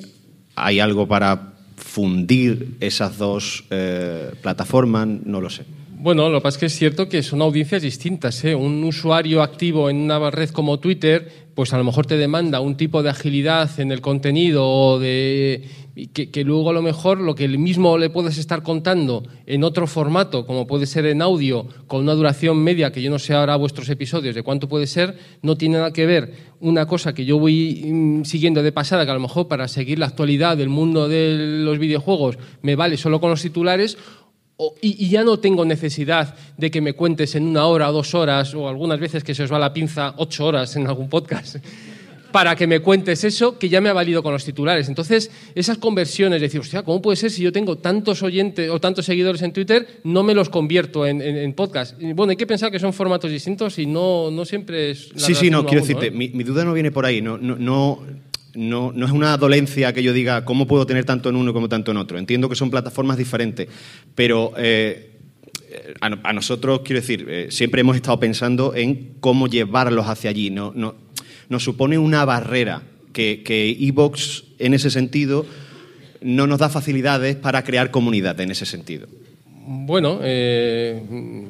hay 0.56 0.80
algo 0.82 1.08
para 1.08 1.54
fundir 1.78 2.76
esas 2.82 3.18
dos 3.18 3.64
eh, 3.70 4.32
plataformas, 4.42 5.08
no 5.08 5.40
lo 5.40 5.50
sé. 5.50 5.64
Bueno, 6.06 6.30
lo 6.30 6.38
que 6.38 6.44
pasa 6.44 6.58
es 6.58 6.60
que 6.60 6.66
es 6.68 6.76
cierto 6.76 7.10
que 7.10 7.24
son 7.24 7.42
audiencias 7.42 7.82
distintas. 7.82 8.46
¿eh? 8.46 8.54
Un 8.54 8.84
usuario 8.84 9.42
activo 9.42 9.90
en 9.90 9.98
una 9.98 10.30
red 10.30 10.52
como 10.52 10.80
Twitter, 10.80 11.48
pues 11.56 11.74
a 11.74 11.80
lo 11.80 11.84
mejor 11.84 12.06
te 12.06 12.16
demanda 12.16 12.60
un 12.60 12.78
tipo 12.78 13.02
de 13.02 13.10
agilidad 13.10 13.80
en 13.80 13.92
el 13.92 14.02
contenido 14.02 14.70
o 14.70 15.00
de 15.00 15.68
que, 16.14 16.30
que 16.30 16.44
luego 16.44 16.70
a 16.70 16.74
lo 16.74 16.84
mejor 16.84 17.20
lo 17.20 17.34
que 17.34 17.46
el 17.46 17.58
mismo 17.58 17.98
le 17.98 18.12
puedes 18.12 18.38
estar 18.38 18.62
contando 18.62 19.24
en 19.48 19.64
otro 19.64 19.88
formato, 19.88 20.46
como 20.46 20.68
puede 20.68 20.86
ser 20.86 21.08
en 21.08 21.24
audio, 21.24 21.66
con 21.88 22.02
una 22.02 22.14
duración 22.14 22.60
media, 22.60 22.92
que 22.92 23.02
yo 23.02 23.10
no 23.10 23.18
sé 23.18 23.34
ahora 23.34 23.56
vuestros 23.56 23.90
episodios 23.90 24.36
de 24.36 24.44
cuánto 24.44 24.70
puede 24.70 24.86
ser, 24.86 25.18
no 25.42 25.58
tiene 25.58 25.78
nada 25.78 25.92
que 25.92 26.06
ver 26.06 26.34
una 26.60 26.86
cosa 26.86 27.16
que 27.16 27.26
yo 27.26 27.40
voy 27.40 27.82
mm, 27.84 28.26
siguiendo 28.26 28.62
de 28.62 28.72
pasada, 28.72 29.06
que 29.06 29.12
a 29.12 29.16
lo 29.16 29.20
mejor 29.22 29.48
para 29.48 29.68
seguir 29.68 29.98
la 29.98 30.06
actualidad 30.06 30.56
del 30.56 30.70
mundo 30.70 31.08
de 31.08 31.64
los 31.64 31.80
videojuegos 31.80 32.38
me 32.62 32.76
vale 32.76 32.98
solo 32.98 33.20
con 33.20 33.32
los 33.32 33.42
titulares, 33.42 33.98
o- 34.58 34.74
y, 34.82 35.06
y 35.06 35.10
ya 35.10 35.24
no 35.24 35.38
tengo 35.40 35.66
necesidad 35.66 36.36
de 36.58 36.72
que 36.72 36.82
me 36.82 36.94
cuentes 36.94 37.36
en 37.36 37.44
una 37.48 37.66
hora 37.66 37.90
o 37.90 37.94
dos 37.94 38.14
horas, 38.16 38.54
o 38.54 38.68
algunas 38.70 39.00
veces 39.00 39.24
que 39.24 39.36
se 39.36 39.44
os 39.44 39.52
va 39.52 39.60
la 39.60 39.74
pinza 39.74 40.14
ocho 40.18 40.46
horas 40.46 40.76
en 40.76 40.88
algún 40.88 41.10
podcast, 41.10 41.58
para 42.32 42.54
que 42.56 42.68
me 42.68 42.82
cuentes 42.82 43.24
eso 43.24 43.58
que 43.58 43.70
ya 43.70 43.80
me 43.80 43.88
ha 43.88 43.94
valido 43.94 44.22
con 44.22 44.34
los 44.34 44.44
titulares. 44.44 44.90
Entonces, 44.90 45.32
esas 45.56 45.78
conversiones, 45.78 46.42
decir, 46.42 46.60
hostia, 46.60 46.84
¿cómo 46.84 47.02
puede 47.02 47.16
ser 47.16 47.32
si 47.32 47.42
yo 47.42 47.52
tengo 47.54 47.78
tantos 47.78 48.24
oyentes 48.24 48.70
o 48.70 48.78
tantos 48.80 49.06
seguidores 49.06 49.42
en 49.42 49.54
Twitter, 49.54 49.88
no 50.04 50.22
me 50.22 50.34
los 50.34 50.50
convierto 50.50 51.06
en, 51.06 51.22
en- 51.22 51.38
en 51.38 51.54
podcast? 51.54 51.96
Y 52.02 52.12
bueno, 52.12 52.32
hay 52.32 52.36
que 52.36 52.46
pensar 52.48 52.72
que 52.72 52.80
son 52.80 52.92
formatos 52.92 53.32
distintos 53.32 53.80
y 53.80 53.86
no, 53.86 54.32
no 54.32 54.44
siempre 54.44 54.92
es... 54.92 55.12
la 55.14 55.20
Sí, 55.22 55.34
sí, 55.34 55.50
no, 55.50 55.66
quiero 55.66 55.84
uno, 55.84 55.88
decirte, 55.88 56.08
¿eh? 56.08 56.12
mi, 56.12 56.28
mi 56.30 56.44
duda 56.44 56.66
no 56.66 56.74
viene 56.74 56.92
por 56.92 57.06
ahí, 57.06 57.22
no, 57.22 57.38
no, 57.38 57.56
no, 57.56 58.00
no, 58.56 58.92
no 58.94 59.06
es 59.06 59.12
una 59.12 59.38
dolencia 59.38 59.94
que 59.94 60.04
yo 60.04 60.14
diga 60.14 60.46
cómo 60.46 60.68
puedo 60.68 60.86
tener 60.86 61.06
tanto 61.06 61.30
en 61.30 61.36
uno 61.36 61.54
como 61.54 61.70
tanto 61.70 61.92
en 61.92 61.98
otro. 61.98 62.18
Entiendo 62.18 62.50
que 62.50 62.56
son 62.56 62.72
plataformas 62.72 63.18
diferentes, 63.18 63.68
pero 64.16 64.54
eh, 64.58 65.20
a, 66.02 66.34
nosotros, 66.34 66.82
quiero 66.84 67.02
decir, 67.02 67.26
eh, 67.30 67.48
siempre 67.50 67.82
hemos 67.82 67.96
estado 67.96 68.20
pensando 68.20 68.74
en 68.76 69.16
cómo 69.20 69.48
llevarlos 69.48 70.08
hacia 70.08 70.30
allí. 70.30 70.50
No, 70.50 70.72
no, 70.76 70.96
nos 71.50 71.64
supone 71.64 71.98
una 71.98 72.26
barrera 72.26 72.84
que 73.14 73.44
que 73.44 73.70
Evox, 73.80 74.44
en 74.60 74.74
ese 74.74 74.90
sentido, 74.90 75.46
no 76.22 76.48
nos 76.48 76.60
da 76.60 76.70
facilidades 76.70 77.36
para 77.36 77.64
crear 77.64 77.92
comunidad 77.92 78.40
en 78.40 78.52
ese 78.52 78.66
sentido. 78.66 79.08
Bueno, 79.68 80.20
eh, 80.22 81.02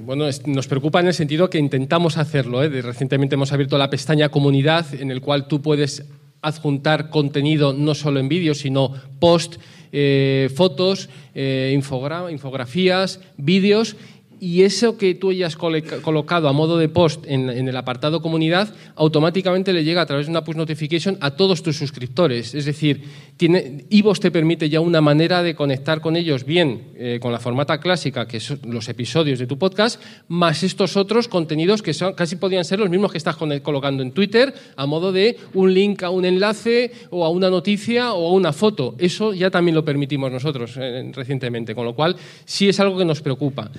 bueno, 0.05 0.25
nos 0.45 0.67
preocupa 0.67 1.01
en 1.01 1.07
el 1.07 1.13
sentido 1.13 1.49
que 1.49 1.57
intentamos 1.57 2.17
hacerlo. 2.17 2.61
Recientemente 2.61 3.35
hemos 3.35 3.51
abierto 3.51 3.77
la 3.77 3.89
pestaña 3.89 4.29
comunidad 4.29 4.93
en 4.93 5.11
el 5.11 5.19
cual 5.19 5.47
tú 5.47 5.61
puedes 5.61 6.05
adjuntar 6.47 7.09
contenido 7.09 7.73
no 7.73 7.95
solo 7.95 8.19
en 8.19 8.29
vídeo, 8.29 8.53
sino 8.53 8.93
post, 9.19 9.55
eh, 9.91 10.49
fotos, 10.55 11.09
eh, 11.33 11.71
infogra- 11.73 12.31
infografías, 12.31 13.19
vídeos. 13.37 13.95
Y 14.39 14.63
eso 14.63 14.97
que 14.97 15.15
tú 15.15 15.29
hayas 15.29 15.55
colocado 15.55 16.47
a 16.47 16.53
modo 16.53 16.77
de 16.77 16.89
post 16.89 17.25
en, 17.27 17.49
el 17.49 17.77
apartado 17.77 18.21
comunidad, 18.21 18.73
automáticamente 18.95 19.73
le 19.73 19.83
llega 19.83 20.01
a 20.01 20.05
través 20.05 20.27
de 20.27 20.31
una 20.31 20.43
push 20.43 20.55
notification 20.55 21.17
a 21.21 21.31
todos 21.31 21.63
tus 21.63 21.77
suscriptores. 21.77 22.53
Es 22.53 22.65
decir, 22.65 23.03
tiene, 23.37 23.85
te 24.21 24.31
permite 24.31 24.69
ya 24.69 24.79
una 24.79 25.01
manera 25.01 25.43
de 25.43 25.55
conectar 25.55 26.01
con 26.01 26.15
ellos 26.15 26.45
bien 26.45 26.93
eh, 26.97 27.19
con 27.21 27.31
la 27.31 27.39
formata 27.39 27.79
clásica, 27.79 28.27
que 28.27 28.39
son 28.39 28.59
los 28.67 28.87
episodios 28.89 29.39
de 29.39 29.47
tu 29.47 29.57
podcast, 29.57 30.01
más 30.27 30.63
estos 30.63 30.97
otros 30.97 31.27
contenidos 31.27 31.81
que 31.81 31.93
son, 31.93 32.13
casi 32.13 32.35
podrían 32.35 32.65
ser 32.65 32.79
los 32.79 32.89
mismos 32.89 33.11
que 33.11 33.17
estás 33.17 33.35
colocando 33.35 34.03
en 34.03 34.11
Twitter, 34.11 34.53
a 34.75 34.85
modo 34.85 35.11
de 35.11 35.37
un 35.53 35.73
link 35.73 36.03
a 36.03 36.09
un 36.09 36.25
enlace 36.25 36.91
o 37.09 37.25
a 37.25 37.29
una 37.29 37.49
noticia 37.49 38.13
o 38.13 38.29
a 38.29 38.31
una 38.31 38.53
foto. 38.53 38.95
Eso 38.97 39.33
ya 39.33 39.49
también 39.49 39.75
lo 39.75 39.83
permitimos 39.83 40.31
nosotros 40.31 40.75
eh, 40.77 41.11
recientemente, 41.13 41.75
con 41.75 41.85
lo 41.85 41.95
cual 41.95 42.15
sí 42.45 42.69
es 42.69 42.79
algo 42.79 42.97
que 42.97 43.05
nos 43.05 43.21
preocupa. 43.21 43.71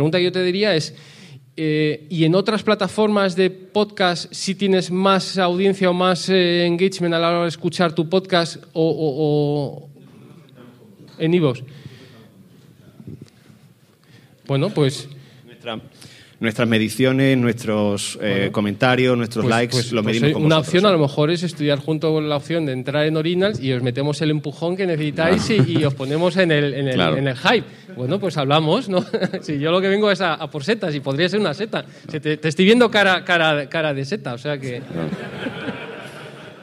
Pregunta 0.00 0.16
que 0.16 0.24
yo 0.24 0.32
te 0.32 0.42
diría 0.42 0.74
es, 0.74 0.94
eh, 1.58 2.06
¿y 2.08 2.24
en 2.24 2.34
otras 2.34 2.62
plataformas 2.62 3.36
de 3.36 3.50
podcast 3.50 4.32
si 4.32 4.54
tienes 4.54 4.90
más 4.90 5.36
audiencia 5.36 5.90
o 5.90 5.92
más 5.92 6.30
eh, 6.30 6.64
engagement 6.64 7.12
a 7.12 7.18
la 7.18 7.28
hora 7.28 7.42
de 7.42 7.48
escuchar 7.48 7.92
tu 7.92 8.08
podcast 8.08 8.56
o, 8.72 9.90
en 11.18 11.34
iVoox? 11.34 11.60
Bueno, 14.46 14.70
pues... 14.70 15.06
nuestras 16.40 16.66
mediciones, 16.66 17.36
nuestros 17.38 18.18
eh, 18.22 18.48
comentarios, 18.50 19.16
nuestros 19.16 19.44
pues- 19.44 19.50
likes, 19.54 19.72
pues- 19.72 19.92
lo 19.92 20.02
pues, 20.02 20.14
medimos 20.16 20.32
con 20.34 20.44
Una 20.46 20.56
vosotros. 20.56 20.68
opción 20.74 20.86
a 20.86 20.92
lo 20.92 20.98
mejor 20.98 21.30
es 21.30 21.42
estudiar 21.42 21.78
junto 21.78 22.12
con 22.12 22.28
la 22.28 22.36
opción 22.36 22.66
de 22.66 22.72
entrar 22.72 23.04
en 23.06 23.16
Originals 23.16 23.60
y 23.60 23.72
os 23.72 23.82
metemos 23.82 24.20
el 24.22 24.30
empujón 24.30 24.76
que 24.76 24.86
necesitáis 24.86 25.48
y, 25.50 25.78
y 25.78 25.84
os 25.84 25.94
ponemos 25.94 26.36
en 26.38 26.50
el, 26.50 26.74
en, 26.74 26.88
el, 26.88 26.94
Claro. 26.94 27.16
en 27.16 27.28
el 27.28 27.36
hype. 27.36 27.66
Bueno, 27.96 28.18
pues 28.18 28.36
hablamos, 28.36 28.88
¿no? 28.88 29.04
si 29.42 29.58
yo 29.58 29.70
lo 29.70 29.80
que 29.80 29.88
vengo 29.88 30.10
es 30.10 30.20
a, 30.20 30.34
a 30.34 30.50
por 30.50 30.64
setas 30.64 30.94
y 30.94 31.00
podría 31.00 31.28
ser 31.28 31.40
una 31.40 31.54
seta. 31.54 31.84
Te 32.10 32.48
estoy 32.48 32.64
viendo 32.64 32.90
cara, 32.90 33.24
cara, 33.24 33.68
cara 33.68 33.92
de 33.94 34.04
seta, 34.04 34.34
o 34.34 34.38
sea 34.38 34.58
que... 34.58 34.80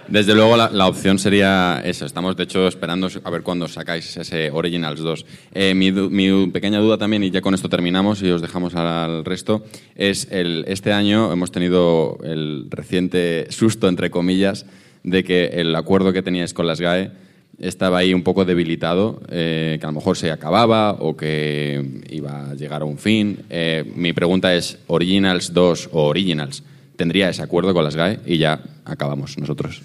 Desde 0.09 0.33
luego 0.33 0.55
la, 0.55 0.87
opción 0.87 1.19
sería 1.19 1.81
esa. 1.83 2.05
Estamos 2.05 2.37
de 2.37 2.43
hecho 2.43 2.67
esperando 2.67 3.09
a 3.23 3.29
ver 3.29 3.41
cuándo 3.41 3.67
sacáis 3.67 4.15
ese 4.15 4.49
Originals 4.51 5.01
2. 5.01 5.25
Eh, 5.53 5.73
mi, 5.73 5.91
mi 5.91 6.47
pequeña 6.47 6.79
duda 6.79 6.97
también, 6.97 7.23
y 7.23 7.29
ya 7.29 7.41
con 7.41 7.53
esto 7.53 7.67
terminamos 7.67 8.21
y 8.21 8.29
os 8.29 8.41
dejamos 8.41 8.73
al, 8.75 8.87
al 8.87 9.25
resto, 9.25 9.65
es 9.95 10.29
el, 10.31 10.63
este 10.67 10.93
año 10.93 11.33
hemos 11.33 11.51
tenido 11.51 12.19
el 12.23 12.67
reciente 12.69 13.47
susto, 13.49 13.89
entre 13.89 14.09
comillas, 14.09 14.65
de 15.03 15.25
que 15.25 15.47
el 15.47 15.75
acuerdo 15.75 16.13
que 16.13 16.21
teníais 16.21 16.53
con 16.53 16.67
las 16.67 16.79
GAE 16.79 17.11
estaba 17.59 17.97
ahí 17.97 18.13
un 18.13 18.23
poco 18.23 18.45
debilitado, 18.45 19.21
eh, 19.29 19.77
que 19.79 19.85
a 19.85 19.89
lo 19.89 19.95
mejor 19.95 20.15
se 20.15 20.31
acababa 20.31 20.93
o 20.93 21.17
que 21.17 22.03
iba 22.09 22.51
a 22.51 22.55
llegar 22.55 22.81
a 22.81 22.85
un 22.85 22.97
fin. 22.97 23.39
Eh, 23.49 23.83
mi 23.95 24.13
pregunta 24.13 24.55
es, 24.55 24.79
¿Originals 24.87 25.53
2 25.53 25.89
o 25.91 26.05
Originals 26.05 26.63
tendría 26.97 27.29
ese 27.29 27.41
acuerdo 27.41 27.73
con 27.73 27.85
las 27.85 27.95
GAE? 27.95 28.19
Y 28.25 28.37
ya 28.37 28.59
acabamos 28.83 29.37
nosotros. 29.37 29.81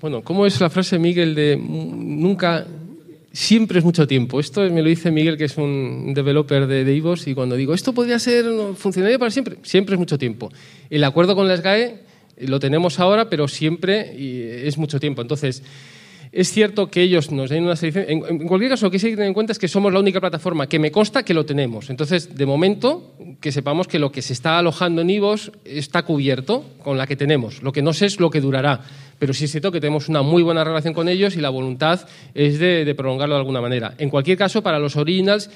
Bueno, 0.00 0.22
¿cómo 0.22 0.46
es 0.46 0.60
la 0.60 0.70
frase, 0.70 0.98
Miguel, 0.98 1.34
de 1.34 1.56
nunca, 1.56 2.66
siempre 3.32 3.80
es 3.80 3.84
mucho 3.84 4.06
tiempo? 4.06 4.38
Esto 4.38 4.62
me 4.70 4.82
lo 4.82 4.88
dice 4.88 5.10
Miguel, 5.10 5.36
que 5.36 5.44
es 5.44 5.56
un 5.56 6.12
developer 6.14 6.66
de, 6.66 6.84
de 6.84 6.94
iVoox, 6.96 7.26
y 7.26 7.34
cuando 7.34 7.56
digo, 7.56 7.74
esto 7.74 7.92
podría 7.92 8.18
ser, 8.18 8.46
no, 8.46 8.74
funcionaría 8.74 9.18
para 9.18 9.30
siempre, 9.30 9.56
siempre 9.62 9.96
es 9.96 9.98
mucho 9.98 10.16
tiempo. 10.16 10.50
El 10.88 11.04
acuerdo 11.04 11.34
con 11.34 11.48
la 11.48 11.56
SGAE 11.56 11.84
eh, 12.36 12.48
lo 12.48 12.60
tenemos 12.60 12.98
ahora, 12.98 13.28
pero 13.28 13.48
siempre 13.48 14.66
es 14.66 14.78
mucho 14.78 15.00
tiempo. 15.00 15.20
Entonces, 15.20 15.62
es 16.32 16.52
cierto 16.52 16.88
que 16.88 17.02
ellos 17.02 17.32
nos 17.32 17.50
den 17.50 17.64
una. 17.64 17.74
En, 17.82 18.24
en 18.28 18.46
cualquier 18.46 18.70
caso, 18.70 18.86
lo 18.86 18.90
que 18.90 18.98
sí 19.00 19.06
hay 19.06 19.12
que 19.12 19.16
tener 19.16 19.28
en 19.28 19.34
cuenta 19.34 19.52
es 19.52 19.58
que 19.58 19.66
somos 19.66 19.92
la 19.92 19.98
única 19.98 20.20
plataforma 20.20 20.68
que 20.68 20.78
me 20.78 20.92
consta 20.92 21.24
que 21.24 21.34
lo 21.34 21.44
tenemos. 21.44 21.90
Entonces, 21.90 22.36
de 22.36 22.46
momento, 22.46 23.14
que 23.40 23.50
sepamos 23.50 23.88
que 23.88 23.98
lo 23.98 24.12
que 24.12 24.22
se 24.22 24.32
está 24.32 24.58
alojando 24.58 25.02
en 25.02 25.10
IVOS 25.10 25.50
está 25.64 26.04
cubierto 26.04 26.64
con 26.84 26.96
la 26.98 27.06
que 27.08 27.16
tenemos. 27.16 27.62
Lo 27.62 27.72
que 27.72 27.82
no 27.82 27.92
sé 27.92 28.06
es 28.06 28.20
lo 28.20 28.30
que 28.30 28.40
durará. 28.40 28.80
Pero 29.18 29.34
sí 29.34 29.46
es 29.46 29.50
cierto 29.50 29.72
que 29.72 29.80
tenemos 29.80 30.08
una 30.08 30.22
muy 30.22 30.42
buena 30.42 30.62
relación 30.62 30.94
con 30.94 31.08
ellos 31.08 31.36
y 31.36 31.40
la 31.40 31.50
voluntad 31.50 32.06
es 32.34 32.58
de, 32.58 32.84
de 32.84 32.94
prolongarlo 32.94 33.34
de 33.34 33.40
alguna 33.40 33.60
manera. 33.60 33.94
En 33.98 34.08
cualquier 34.08 34.38
caso, 34.38 34.62
para 34.62 34.78
los 34.78 34.96
originals 34.96 35.50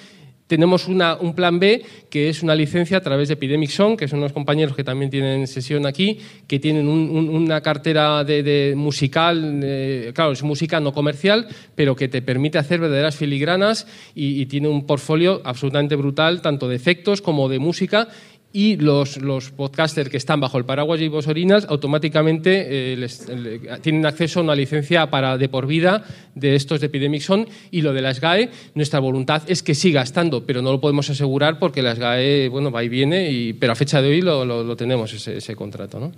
tenemos 0.46 0.88
una- 0.88 1.16
un 1.16 1.34
plan 1.34 1.58
B, 1.58 1.82
que 2.10 2.28
es 2.28 2.42
una 2.42 2.54
licencia 2.54 2.98
a 2.98 3.00
través 3.00 3.28
de 3.28 3.34
Epidemic 3.34 3.70
Song, 3.70 3.96
que 3.96 4.08
son 4.08 4.18
unos 4.18 4.32
compañeros 4.32 4.76
que 4.76 4.84
también 4.84 5.10
tienen 5.10 5.46
sesión 5.46 5.86
aquí, 5.86 6.18
que 6.46 6.58
tienen 6.60 6.86
un- 6.86 7.10
un- 7.10 7.28
una 7.30 7.62
cartera 7.62 8.24
de, 8.24 8.74
musical, 8.76 10.12
claro, 10.14 10.32
es 10.32 10.42
música 10.42 10.80
no 10.80 10.92
comercial, 10.92 11.46
pero 11.74 11.96
que 11.96 12.08
te 12.08 12.20
permite 12.22 12.58
hacer 12.58 12.80
verdaderas 12.80 13.16
filigranas 13.16 13.86
y, 14.14 14.40
y 14.40 14.46
tiene 14.46 14.68
un 14.68 14.86
portfolio 14.86 15.40
absolutamente 15.44 15.96
brutal, 15.96 16.42
tanto 16.42 16.68
de 16.68 16.76
efectos 16.76 17.22
como 17.22 17.48
de 17.48 17.58
música. 17.58 18.08
Y 18.56 18.76
los, 18.76 19.16
los 19.16 19.50
podcasters 19.50 20.08
que 20.08 20.16
están 20.16 20.38
bajo 20.38 20.58
el 20.58 20.64
paraguas 20.64 21.00
de 21.00 21.06
Ivos 21.06 21.26
Originals 21.26 21.66
automáticamente 21.68 22.92
eh, 22.92 22.96
les- 22.96 23.28
le- 23.28 23.58
tienen 23.82 24.06
acceso 24.06 24.38
a 24.38 24.44
una 24.44 24.54
licencia 24.54 25.10
para 25.10 25.36
de 25.36 25.48
por 25.48 25.66
vida 25.66 26.04
de 26.36 26.54
estos 26.54 26.78
de 26.78 26.86
Epidemic 26.86 27.20
Son 27.20 27.48
y 27.72 27.82
lo 27.82 27.92
de 27.92 28.00
la 28.00 28.14
SGAE, 28.14 28.50
nuestra 28.76 29.00
voluntad 29.00 29.42
es 29.48 29.64
que 29.64 29.74
siga 29.74 30.02
estando, 30.02 30.44
pero 30.46 30.62
no 30.62 30.70
lo 30.70 30.80
podemos 30.80 31.10
asegurar 31.10 31.58
porque 31.58 31.82
la 31.82 31.96
SGAE 31.96 32.48
bueno, 32.48 32.70
va 32.70 32.84
y 32.84 32.88
viene, 32.88 33.28
y, 33.28 33.54
pero 33.54 33.72
a 33.72 33.74
fecha 33.74 34.00
de 34.00 34.08
hoy 34.10 34.22
lo, 34.22 34.44
lo- 34.44 34.76
tenemos 34.76 35.12
ese, 35.12 35.38
ese 35.38 35.56
contrato. 35.56 35.98
¿no? 35.98 36.12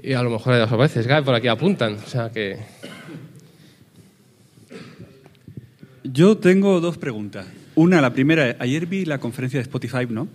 Y 0.00 0.12
a 0.12 0.22
lo 0.22 0.30
mejor 0.30 0.54
desaparece 0.54 1.02
SGAE, 1.02 1.22
por 1.24 1.34
aquí 1.34 1.48
apuntan. 1.48 1.94
O 1.94 2.08
sea 2.08 2.30
que... 2.30 2.58
Yo 6.04 6.36
tengo 6.38 6.80
dos 6.80 6.96
preguntas. 6.96 7.46
Una, 7.78 8.00
la 8.00 8.12
primera, 8.12 8.56
ayer 8.58 8.86
vi 8.86 9.04
la 9.04 9.18
conferencia 9.18 9.58
de 9.58 9.62
Spotify, 9.62 10.06
¿no? 10.10 10.26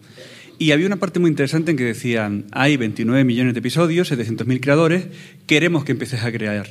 Y 0.60 0.72
había 0.72 0.88
una 0.88 0.96
parte 0.96 1.20
muy 1.20 1.30
interesante 1.30 1.72
en 1.72 1.78
que 1.78 1.84
decían, 1.84 2.46
hay 2.52 2.78
29 2.78 3.26
millones 3.26 3.54
de 3.54 3.60
episodios, 3.60 4.10
700.000 4.12 4.62
creadores, 4.62 5.08
queremos 5.46 5.84
que 5.84 5.92
empieces 5.92 6.24
a 6.24 6.32
crear. 6.32 6.68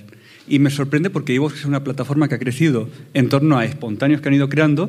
Y 0.49 0.61
me 0.61 0.70
sorprende 0.70 1.11
porque 1.11 1.35
Evox 1.35 1.57
es 1.59 1.64
una 1.66 1.85
plataforma 1.85 2.27
que 2.29 2.37
ha 2.37 2.39
crecido 2.39 2.89
en 3.12 3.29
torno 3.29 3.59
a 3.59 3.66
espontáneos 3.66 4.23
que 4.23 4.29
han 4.29 4.35
ido 4.35 4.49
creando 4.49 4.89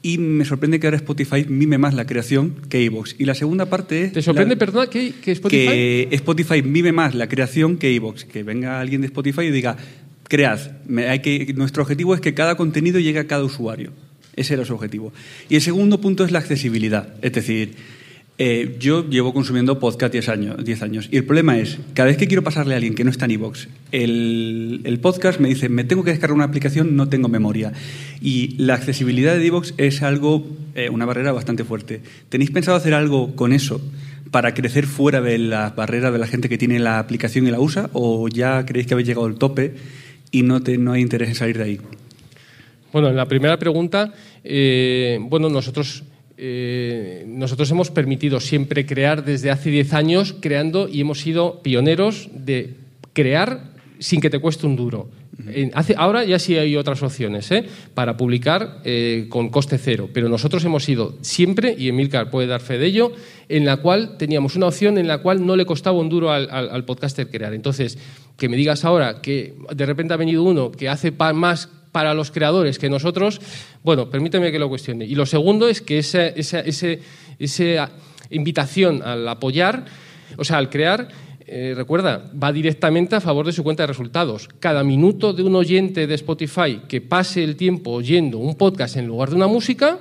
y 0.00 0.18
me 0.18 0.44
sorprende 0.44 0.78
que 0.78 0.86
ahora 0.86 0.96
Spotify 0.98 1.44
mime 1.48 1.76
más 1.78 1.92
la 1.94 2.06
creación 2.06 2.54
que 2.68 2.84
Evox. 2.84 3.16
Y 3.18 3.24
la 3.24 3.34
segunda 3.34 3.66
parte 3.66 4.04
es... 4.04 4.12
¿Te 4.12 4.22
sorprende, 4.22 4.54
la- 4.54 4.58
perdona, 4.60 4.86
que, 4.88 5.12
que 5.20 5.32
Spotify... 5.32 5.66
que 5.66 6.08
Spotify 6.12 6.62
mime 6.62 6.92
más 6.92 7.16
la 7.16 7.28
creación 7.28 7.78
que 7.78 7.92
Evox. 7.96 8.24
Que 8.26 8.44
venga 8.44 8.78
alguien 8.80 9.00
de 9.00 9.08
Spotify 9.08 9.42
y 9.42 9.50
diga, 9.50 9.76
cread. 10.28 10.60
Me- 10.86 11.08
hay 11.08 11.18
que, 11.18 11.52
nuestro 11.56 11.82
objetivo 11.82 12.14
es 12.14 12.20
que 12.20 12.32
cada 12.34 12.56
contenido 12.56 13.00
llegue 13.00 13.18
a 13.18 13.26
cada 13.26 13.42
usuario. 13.42 13.90
Ese 14.36 14.54
era 14.54 14.64
su 14.64 14.74
objetivo. 14.74 15.12
Y 15.48 15.56
el 15.56 15.62
segundo 15.62 16.00
punto 16.00 16.24
es 16.24 16.30
la 16.30 16.38
accesibilidad. 16.38 17.14
Es 17.22 17.32
decir, 17.32 17.74
eh, 18.38 18.76
yo 18.78 19.08
llevo 19.08 19.32
consumiendo 19.32 19.78
podcast 19.78 20.12
10 20.12 20.28
años, 20.28 20.64
10 20.64 20.82
años. 20.82 21.08
Y 21.10 21.16
el 21.16 21.24
problema 21.24 21.58
es, 21.58 21.78
cada 21.94 22.08
vez 22.08 22.18
que 22.18 22.26
quiero 22.26 22.44
pasarle 22.44 22.74
a 22.74 22.76
alguien 22.76 22.94
que 22.94 23.02
no 23.02 23.10
está 23.10 23.24
en 23.24 23.30
iVoox 23.32 23.66
el, 23.92 24.98
podcast 25.00 25.40
me 25.40 25.48
dice, 25.48 25.68
me 25.68 25.84
tengo 25.84 26.04
que 26.04 26.10
descargar 26.10 26.34
una 26.34 26.44
aplicación, 26.44 26.96
no 26.96 27.08
tengo 27.08 27.28
memoria. 27.28 27.72
Y 28.20 28.56
la 28.58 28.74
accesibilidad 28.74 29.36
de 29.36 29.46
iVoox 29.46 29.72
es 29.78 30.02
algo, 30.02 30.46
eh, 30.74 30.90
una 30.90 31.06
barrera 31.06 31.32
bastante 31.32 31.64
fuerte. 31.64 32.02
¿Tenéis 32.28 32.50
pensado 32.50 32.76
hacer 32.76 32.94
algo 32.94 33.34
con 33.34 33.52
eso? 33.52 33.80
para 34.30 34.54
crecer 34.54 34.86
fuera 34.86 35.20
de 35.20 35.38
las 35.38 35.76
barreras 35.76 36.12
de 36.12 36.18
la 36.18 36.26
gente 36.26 36.48
que 36.48 36.58
tiene 36.58 36.80
la 36.80 36.98
aplicación 36.98 37.46
y 37.46 37.50
la 37.52 37.60
usa? 37.60 37.90
¿O 37.92 38.28
ya 38.28 38.66
creéis 38.66 38.88
que 38.88 38.94
habéis 38.94 39.08
llegado 39.08 39.26
al 39.26 39.36
tope 39.36 39.76
y 40.32 40.42
no, 40.42 40.62
te, 40.62 40.78
no 40.78 40.92
hay 40.92 41.00
interés 41.00 41.28
en 41.28 41.34
salir 41.36 41.58
de 41.58 41.64
ahí? 41.64 41.80
Bueno, 42.96 43.10
en 43.10 43.16
la 43.16 43.28
primera 43.28 43.58
pregunta, 43.58 44.10
eh, 44.42 45.18
bueno, 45.20 45.50
nosotros, 45.50 46.02
eh, 46.38 47.24
nosotros 47.28 47.70
hemos 47.70 47.90
permitido 47.90 48.40
siempre 48.40 48.86
crear 48.86 49.22
desde 49.22 49.50
hace 49.50 49.68
10 49.68 49.92
años, 49.92 50.34
creando 50.40 50.88
y 50.88 51.02
hemos 51.02 51.20
sido 51.20 51.60
pioneros 51.60 52.30
de 52.32 52.72
crear 53.12 53.64
sin 53.98 54.22
que 54.22 54.30
te 54.30 54.38
cueste 54.38 54.66
un 54.66 54.76
duro. 54.76 55.10
Hace- 55.74 55.94
ahora 55.98 56.24
ya 56.24 56.38
sí 56.38 56.56
hay 56.56 56.74
otras 56.76 57.02
opciones 57.02 57.50
¿eh? 57.52 57.66
para 57.92 58.16
publicar 58.16 58.80
eh, 58.84 59.26
con 59.28 59.50
coste 59.50 59.76
cero, 59.76 60.08
pero 60.14 60.30
nosotros 60.30 60.64
hemos 60.64 60.82
sido 60.82 61.18
siempre, 61.20 61.74
y 61.78 61.88
Emilcar 61.90 62.30
puede 62.30 62.46
dar 62.46 62.62
fe 62.62 62.78
de 62.78 62.86
ello, 62.86 63.12
en 63.50 63.66
la 63.66 63.76
cual 63.76 64.16
teníamos 64.16 64.56
una 64.56 64.68
opción 64.68 64.96
en 64.96 65.06
la 65.06 65.18
cual 65.18 65.44
no 65.44 65.54
le 65.54 65.66
costaba 65.66 65.98
un 65.98 66.08
duro 66.08 66.30
al, 66.32 66.48
al- 66.50 66.70
al 66.70 66.84
podcaster 66.86 67.28
crear. 67.28 67.52
Entonces, 67.52 67.98
que 68.38 68.48
me 68.48 68.56
digas 68.56 68.86
ahora 68.86 69.20
que 69.20 69.52
de 69.74 69.84
repente 69.84 70.14
ha 70.14 70.16
venido 70.16 70.42
uno 70.42 70.72
que 70.72 70.88
hace 70.88 71.10
más 71.10 71.68
para 71.96 72.12
los 72.12 72.30
creadores, 72.30 72.78
que 72.78 72.90
nosotros, 72.90 73.40
bueno, 73.82 74.10
permíteme 74.10 74.52
que 74.52 74.58
lo 74.58 74.68
cuestione. 74.68 75.06
Y 75.06 75.14
lo 75.14 75.24
segundo 75.24 75.66
es 75.66 75.80
que 75.80 75.96
esa, 75.96 76.28
invitación 78.28 79.00
al 79.02 79.26
apoyar, 79.26 79.86
o 80.36 80.44
sea, 80.44 80.58
al 80.58 80.68
crear, 80.68 81.08
eh, 81.46 81.72
recuerda, 81.74 82.30
va 82.36 82.52
directamente 82.52 83.16
a 83.16 83.22
favor 83.22 83.46
de 83.46 83.52
su 83.52 83.64
cuenta 83.64 83.84
de 83.84 83.86
resultados. 83.86 84.46
Cada 84.60 84.84
minuto 84.84 85.32
de 85.32 85.42
un 85.42 85.54
oyente 85.54 86.06
de 86.06 86.14
Spotify 86.16 86.82
que 86.86 87.00
pase 87.00 87.42
el 87.42 87.56
tiempo 87.56 87.92
oyendo 87.92 88.36
un 88.36 88.56
podcast 88.56 88.98
en 88.98 89.06
lugar 89.06 89.30
de 89.30 89.36
una 89.36 89.46
música, 89.46 90.00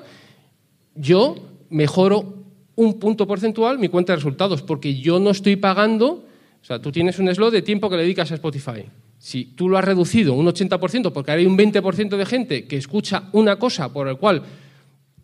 yo 0.95 1.37
mejoro 1.69 2.43
un 2.75 2.99
punto 2.99 3.25
porcentual 3.25 3.79
mi 3.79 3.87
cuenta 3.87 4.11
de 4.11 4.17
resultados, 4.17 4.61
porque 4.61 4.95
yo 4.95 5.17
no 5.21 5.29
estoy 5.29 5.55
pagando, 5.55 6.25
o 6.61 6.65
sea, 6.65 6.81
tú 6.81 6.91
tienes 6.91 7.19
un 7.19 7.33
slot 7.33 7.53
de 7.53 7.61
tiempo 7.61 7.89
que 7.89 7.95
le 7.95 8.01
dedicas 8.01 8.33
a 8.33 8.35
Spotify. 8.35 8.83
Si 9.26 9.43
tú 9.45 9.67
lo 9.69 9.80
has 9.80 9.84
reducido 9.84 10.36
un 10.36 10.45
80%, 10.45 11.11
porque 11.11 11.32
hay 11.32 11.47
un 11.47 11.57
20% 11.57 12.15
de 12.15 12.26
gente 12.28 12.65
que 12.65 12.78
escucha 12.78 13.23
una 13.32 13.55
cosa 13.55 13.91
por 13.91 14.07
el 14.07 14.17
cual 14.17 14.43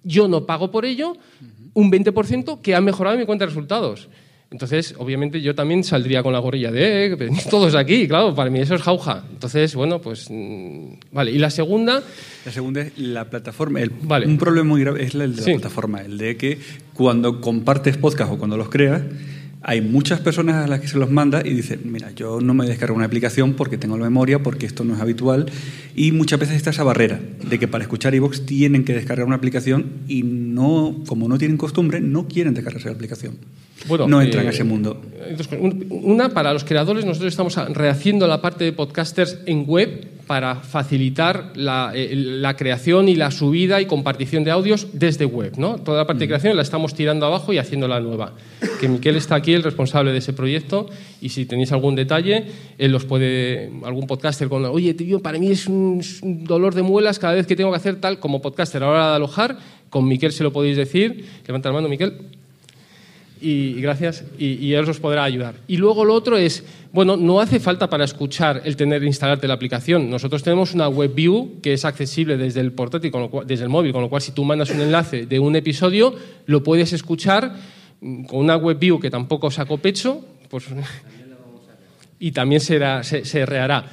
yo 0.04 0.28
no 0.28 0.44
pago 0.48 0.72
por 0.72 0.86
ello, 0.86 1.16
un 1.76 1.92
20% 1.92 2.62
que 2.62 2.74
ha 2.74 2.82
mejorado 2.82 3.16
mi 3.20 3.28
cuenta 3.28 3.44
de 3.46 3.50
resultados. 3.50 4.10
Entonces, 4.50 4.96
obviamente, 4.98 5.40
yo 5.40 5.54
también 5.54 5.84
saldría 5.84 6.24
con 6.24 6.34
la 6.34 6.40
gorrilla 6.40 6.72
de 6.72 7.14
eh, 7.14 7.18
todos 7.52 7.76
aquí, 7.76 8.08
claro, 8.08 8.34
para 8.34 8.50
mí 8.50 8.60
eso 8.60 8.74
es 8.74 8.82
jauja. 8.82 9.24
Entonces, 9.32 9.76
bueno, 9.76 10.02
pues 10.02 10.26
mm, 10.32 10.94
vale. 11.12 11.30
Y 11.32 11.38
la 11.38 11.52
segunda, 11.52 12.02
La 12.44 12.52
segunda 12.52 12.82
es 12.82 12.98
la 12.98 13.30
plataforma. 13.30 13.82
El- 13.82 13.92
Vale. 14.02 14.26
Un 14.26 14.40
problema 14.40 14.68
muy 14.68 14.82
grave 14.82 15.04
es 15.04 15.14
el 15.14 15.36
de 15.36 15.44
Sí. 15.44 15.52
la 15.52 15.58
plataforma, 15.58 16.02
el 16.02 16.18
de 16.18 16.38
que 16.38 16.58
cuando 16.96 17.40
compartes 17.40 17.98
podcast 17.98 18.32
o 18.34 18.40
cuando 18.40 18.58
los 18.58 18.68
creas, 18.68 19.04
hay 19.64 19.82
muchas 19.82 20.20
personas 20.20 20.66
a 20.66 20.68
las 20.68 20.80
que 20.80 20.88
se 20.88 20.98
los 20.98 21.12
manda 21.12 21.42
y 21.46 21.54
dicen, 21.54 21.82
mira, 21.86 22.12
yo 22.12 22.42
no 22.42 22.54
me 22.54 22.66
descargo 22.66 22.96
una 22.96 23.06
aplicación 23.06 23.54
porque 23.54 23.78
tengo 23.78 23.96
la 23.98 24.06
memoria, 24.06 24.42
porque 24.42 24.66
esto 24.66 24.84
no 24.84 24.96
es 24.96 25.02
habitual. 25.02 25.46
Y 25.96 26.12
muchas 26.12 26.40
veces 26.40 26.56
está 26.56 26.72
esa 26.72 26.84
barrera 26.84 27.20
de 27.48 27.60
que 27.60 27.68
para 27.68 27.84
escuchar 27.84 28.16
iVoox 28.16 28.46
tienen 28.46 28.84
que 28.84 28.94
descargar 28.94 29.28
una 29.28 29.36
aplicación 29.36 30.02
y 30.08 30.24
no, 30.24 31.04
como 31.06 31.28
no 31.28 31.38
tienen 31.38 31.58
costumbre, 31.58 32.02
no 32.02 32.28
quieren 32.28 32.56
descargarse 32.56 32.90
la 32.90 32.96
aplicación. 32.96 33.38
Bueno, 33.88 34.08
no 34.08 34.22
entran 34.22 34.46
eh, 34.46 34.48
a 34.48 34.52
ese 34.52 34.64
mundo. 34.64 35.02
Una, 35.90 36.30
para 36.30 36.54
los 36.54 36.64
creadores, 36.64 37.06
nosotros 37.06 37.32
estamos 37.32 37.56
rehaciendo 37.56 38.28
la 38.28 38.42
parte 38.42 38.64
de 38.64 38.74
podcasters 38.74 39.40
en 39.46 39.66
web 39.68 40.08
para 40.32 40.56
facilitar 40.56 41.52
la, 41.56 41.92
eh, 41.94 42.16
la 42.16 42.56
creación 42.56 43.10
y 43.10 43.18
la 43.18 43.32
subida 43.32 43.82
y 43.82 43.86
compartición 43.86 44.46
de 44.46 44.52
audios 44.52 44.88
desde 44.94 45.26
web. 45.26 45.58
¿no? 45.58 45.76
Toda 45.76 45.98
la 45.98 46.08
parte 46.08 46.22
de 46.22 46.28
creación 46.28 46.56
la 46.56 46.62
estamos 46.62 46.94
tirando 46.94 47.26
abajo 47.26 47.52
y 47.52 47.58
haciéndola 47.58 48.00
nueva. 48.00 48.32
Que 48.80 48.88
Miquel 48.88 49.18
está 49.18 49.36
aquí, 49.36 49.52
el 49.52 49.62
responsable 49.62 50.14
de 50.14 50.20
ese 50.20 50.32
proyecto, 50.32 50.88
y 51.20 51.28
si 51.28 51.46
tenéis 51.46 51.74
algún 51.74 51.96
detalle, 51.96 52.46
él 52.78 52.94
los 52.94 53.04
puede, 53.04 53.74
algún 53.84 54.08
podcaster 54.08 54.48
con, 54.48 54.64
oye, 54.64 54.94
tío, 54.94 55.22
para 55.22 55.38
mí 55.38 55.52
es 55.52 55.68
un, 55.68 55.98
es 56.00 56.22
un 56.22 56.46
dolor 56.46 56.76
de 56.76 56.84
muelas 56.84 57.20
cada 57.20 57.34
vez 57.34 57.46
que 57.46 57.58
tengo 57.58 57.72
que 57.72 57.76
hacer 57.76 57.98
tal 57.98 58.22
como 58.22 58.42
podcaster 58.42 58.82
a 58.84 58.86
la 58.86 58.92
hora 58.94 59.10
de 59.10 59.16
alojar, 59.18 59.58
con 59.90 60.08
Miquel 60.08 60.32
se 60.32 60.44
lo 60.44 60.54
podéis 60.54 60.78
decir. 60.78 61.26
Levanta 61.46 61.68
la 61.68 61.74
mano, 61.74 61.90
Miquel 61.90 62.14
y 63.42 63.82
gracias, 63.82 64.24
y, 64.38 64.54
y 64.54 64.74
él 64.76 64.88
os 64.88 65.00
podrá 65.00 65.24
ayudar. 65.24 65.56
Y 65.68 65.78
luego 65.78 66.06
lo 66.06 66.14
otro 66.14 66.38
es, 66.38 66.64
bueno, 66.94 67.18
no 67.18 67.40
hace 67.40 67.60
falta 67.60 67.90
para 67.90 68.04
escuchar 68.04 68.62
el 68.66 68.76
tener 68.76 69.04
instalarte 69.04 69.48
la 69.48 69.56
aplicación. 69.56 70.10
Nosotros 70.10 70.44
tenemos 70.44 70.74
una 70.74 70.88
web 70.88 71.14
view 71.14 71.60
que 71.62 71.74
es 71.74 71.86
accesible 71.86 72.38
desde 72.38 72.60
el 72.60 72.74
portátil, 72.74 73.12
desde 73.46 73.64
el 73.64 73.70
móvil, 73.70 73.94
con 73.94 74.02
lo 74.02 74.10
cual 74.10 74.22
si 74.22 74.32
tú 74.32 74.44
mandas 74.44 74.70
un 74.70 74.82
enlace 74.82 75.26
de 75.26 75.40
un 75.40 75.56
episodio, 75.56 76.14
lo 76.46 76.64
puedes 76.64 76.94
escuchar 76.94 77.56
mm, 78.02 78.26
con 78.26 78.40
una 78.40 78.58
web 78.58 78.78
view 78.78 79.00
que 79.00 79.10
tampoco 79.10 79.50
saco 79.50 79.78
pecho, 79.78 80.24
pues, 80.50 80.66
y 82.20 82.32
también 82.32 82.62
será, 82.62 83.04
se, 83.04 83.26
se 83.26 83.46
rehará, 83.46 83.86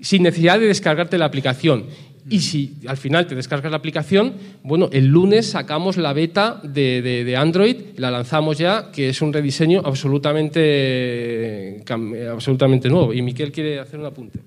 sin 0.00 0.24
necesidad 0.24 0.58
de 0.58 0.66
descargarte 0.66 1.18
la 1.18 1.26
aplicación. 1.26 1.84
Y 2.28 2.40
si 2.40 2.74
al 2.88 2.96
final 2.96 3.28
te 3.28 3.36
descargas 3.36 3.70
la 3.70 3.76
aplicación, 3.76 4.32
bueno, 4.64 4.88
el 4.92 5.06
lunes 5.06 5.46
sacamos 5.46 5.96
la 5.96 6.12
beta 6.12 6.60
de, 6.64 7.00
de- 7.00 7.22
de 7.24 7.36
Android, 7.36 7.76
la 7.98 8.10
lanzamos 8.10 8.58
ya, 8.58 8.90
que 8.90 9.10
es 9.10 9.22
un 9.22 9.32
rediseño 9.32 9.80
absolutamente, 9.84 11.82
absolutamente 12.30 12.88
nuevo. 12.88 13.12
Y 13.12 13.22
Miquel 13.22 13.52
quiere 13.52 13.78
hacer 13.78 14.00
un 14.00 14.06
apunte. 14.06 14.40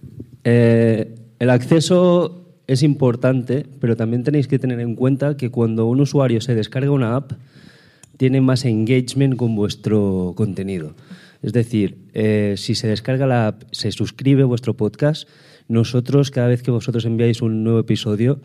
Eh, 0.44 1.16
el 1.40 1.50
acceso 1.50 2.46
es 2.68 2.84
importante, 2.84 3.66
pero 3.80 3.96
también 3.96 4.24
tenéis 4.24 4.48
que 4.48 4.60
tener 4.60 4.80
en 4.80 4.96
cuenta 4.96 5.38
que 5.38 5.50
cuando 5.50 5.86
un 5.86 6.02
usuario 6.02 6.42
se 6.42 6.56
descarga 6.56 6.92
una 6.92 7.16
app, 7.16 7.34
tiene 8.18 8.42
más 8.42 8.66
engagement 8.66 9.38
con 9.38 9.56
vuestro 9.56 10.34
contenido. 10.36 10.94
Es 11.42 11.54
decir, 11.54 11.98
eh, 12.14 12.56
si 12.58 12.76
se 12.76 12.88
descarga 12.88 13.26
la 13.26 13.48
app, 13.48 13.64
se 13.72 13.92
suscribe 13.94 14.44
vuestro 14.44 14.74
podcast, 14.76 15.28
nosotros 15.70 16.30
cada 16.32 16.50
vez 16.50 16.62
que 16.64 16.72
vosotros 16.72 17.06
enviáis 17.06 17.42
un 17.42 17.64
nuevo 17.64 17.80
episodio, 17.80 18.42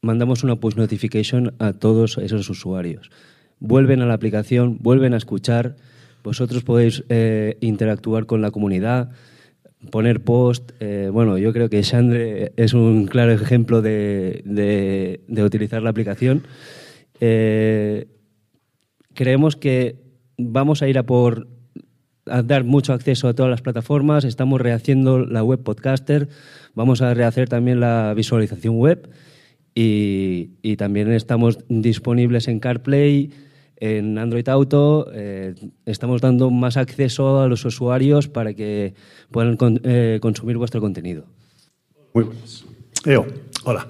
mandamos 0.00 0.44
una 0.44 0.56
push 0.56 0.76
notification 0.76 1.54
a 1.58 1.72
todos 1.72 2.18
esos 2.18 2.48
usuarios. 2.48 3.10
Vuelven 3.58 4.02
a 4.02 4.06
la 4.06 4.14
aplicación, 4.14 4.78
vuelven 4.80 5.14
a 5.14 5.16
escuchar, 5.16 5.74
vosotros 6.22 6.62
podéis 6.62 7.02
eh, 7.08 7.56
interactuar 7.60 8.26
con 8.26 8.40
la 8.42 8.50
comunidad, 8.50 9.10
poner 9.90 10.22
post. 10.22 10.72
eh, 10.80 11.08
bueno, 11.12 11.36
yo 11.38 11.52
creo 11.52 11.68
que 11.68 11.82
Xandre 11.82 12.52
es 12.56 12.72
un 12.74 13.06
claro 13.06 13.32
ejemplo 13.32 13.82
de, 13.82 14.42
de- 14.44 15.20
de 15.26 15.42
utilizar 15.44 15.82
la 15.82 15.90
aplicación. 15.90 16.42
Eh, 17.20 18.06
creemos 19.14 19.56
que 19.56 19.96
vamos 20.36 20.82
a 20.82 20.88
ir 20.88 20.98
a 20.98 21.04
por 21.04 21.48
a 22.26 22.42
dar 22.42 22.64
mucho 22.64 22.92
acceso 22.92 23.28
a 23.28 23.34
todas 23.34 23.50
las 23.50 23.60
plataformas. 23.62 24.24
Estamos 24.24 24.60
rehaciendo 24.60 25.18
la 25.26 25.42
web 25.42 25.62
podcaster, 25.62 26.28
vamos 26.74 27.02
a 27.02 27.12
rehacer 27.14 27.48
también 27.48 27.80
la 27.80 28.12
visualización 28.14 28.76
web 28.76 29.08
y, 29.74 30.50
y 30.62 30.76
también 30.76 31.10
estamos 31.12 31.58
disponibles 31.68 32.48
en 32.48 32.60
CarPlay, 32.60 33.30
en 33.76 34.18
Android 34.18 34.48
Auto. 34.48 35.08
eh, 35.12 35.54
estamos 35.84 36.20
dando 36.20 36.50
más 36.50 36.76
acceso 36.76 37.40
a 37.40 37.48
los 37.48 37.64
usuarios 37.64 38.28
para 38.28 38.54
que 38.54 38.94
puedan 39.30 39.56
con- 39.56 39.80
eh, 39.84 40.18
consumir 40.22 40.56
vuestro 40.56 40.80
contenido. 40.80 41.26
Muy 42.14 42.24
buenas. 42.24 42.64
Eo, 43.04 43.26
hola. 43.64 43.88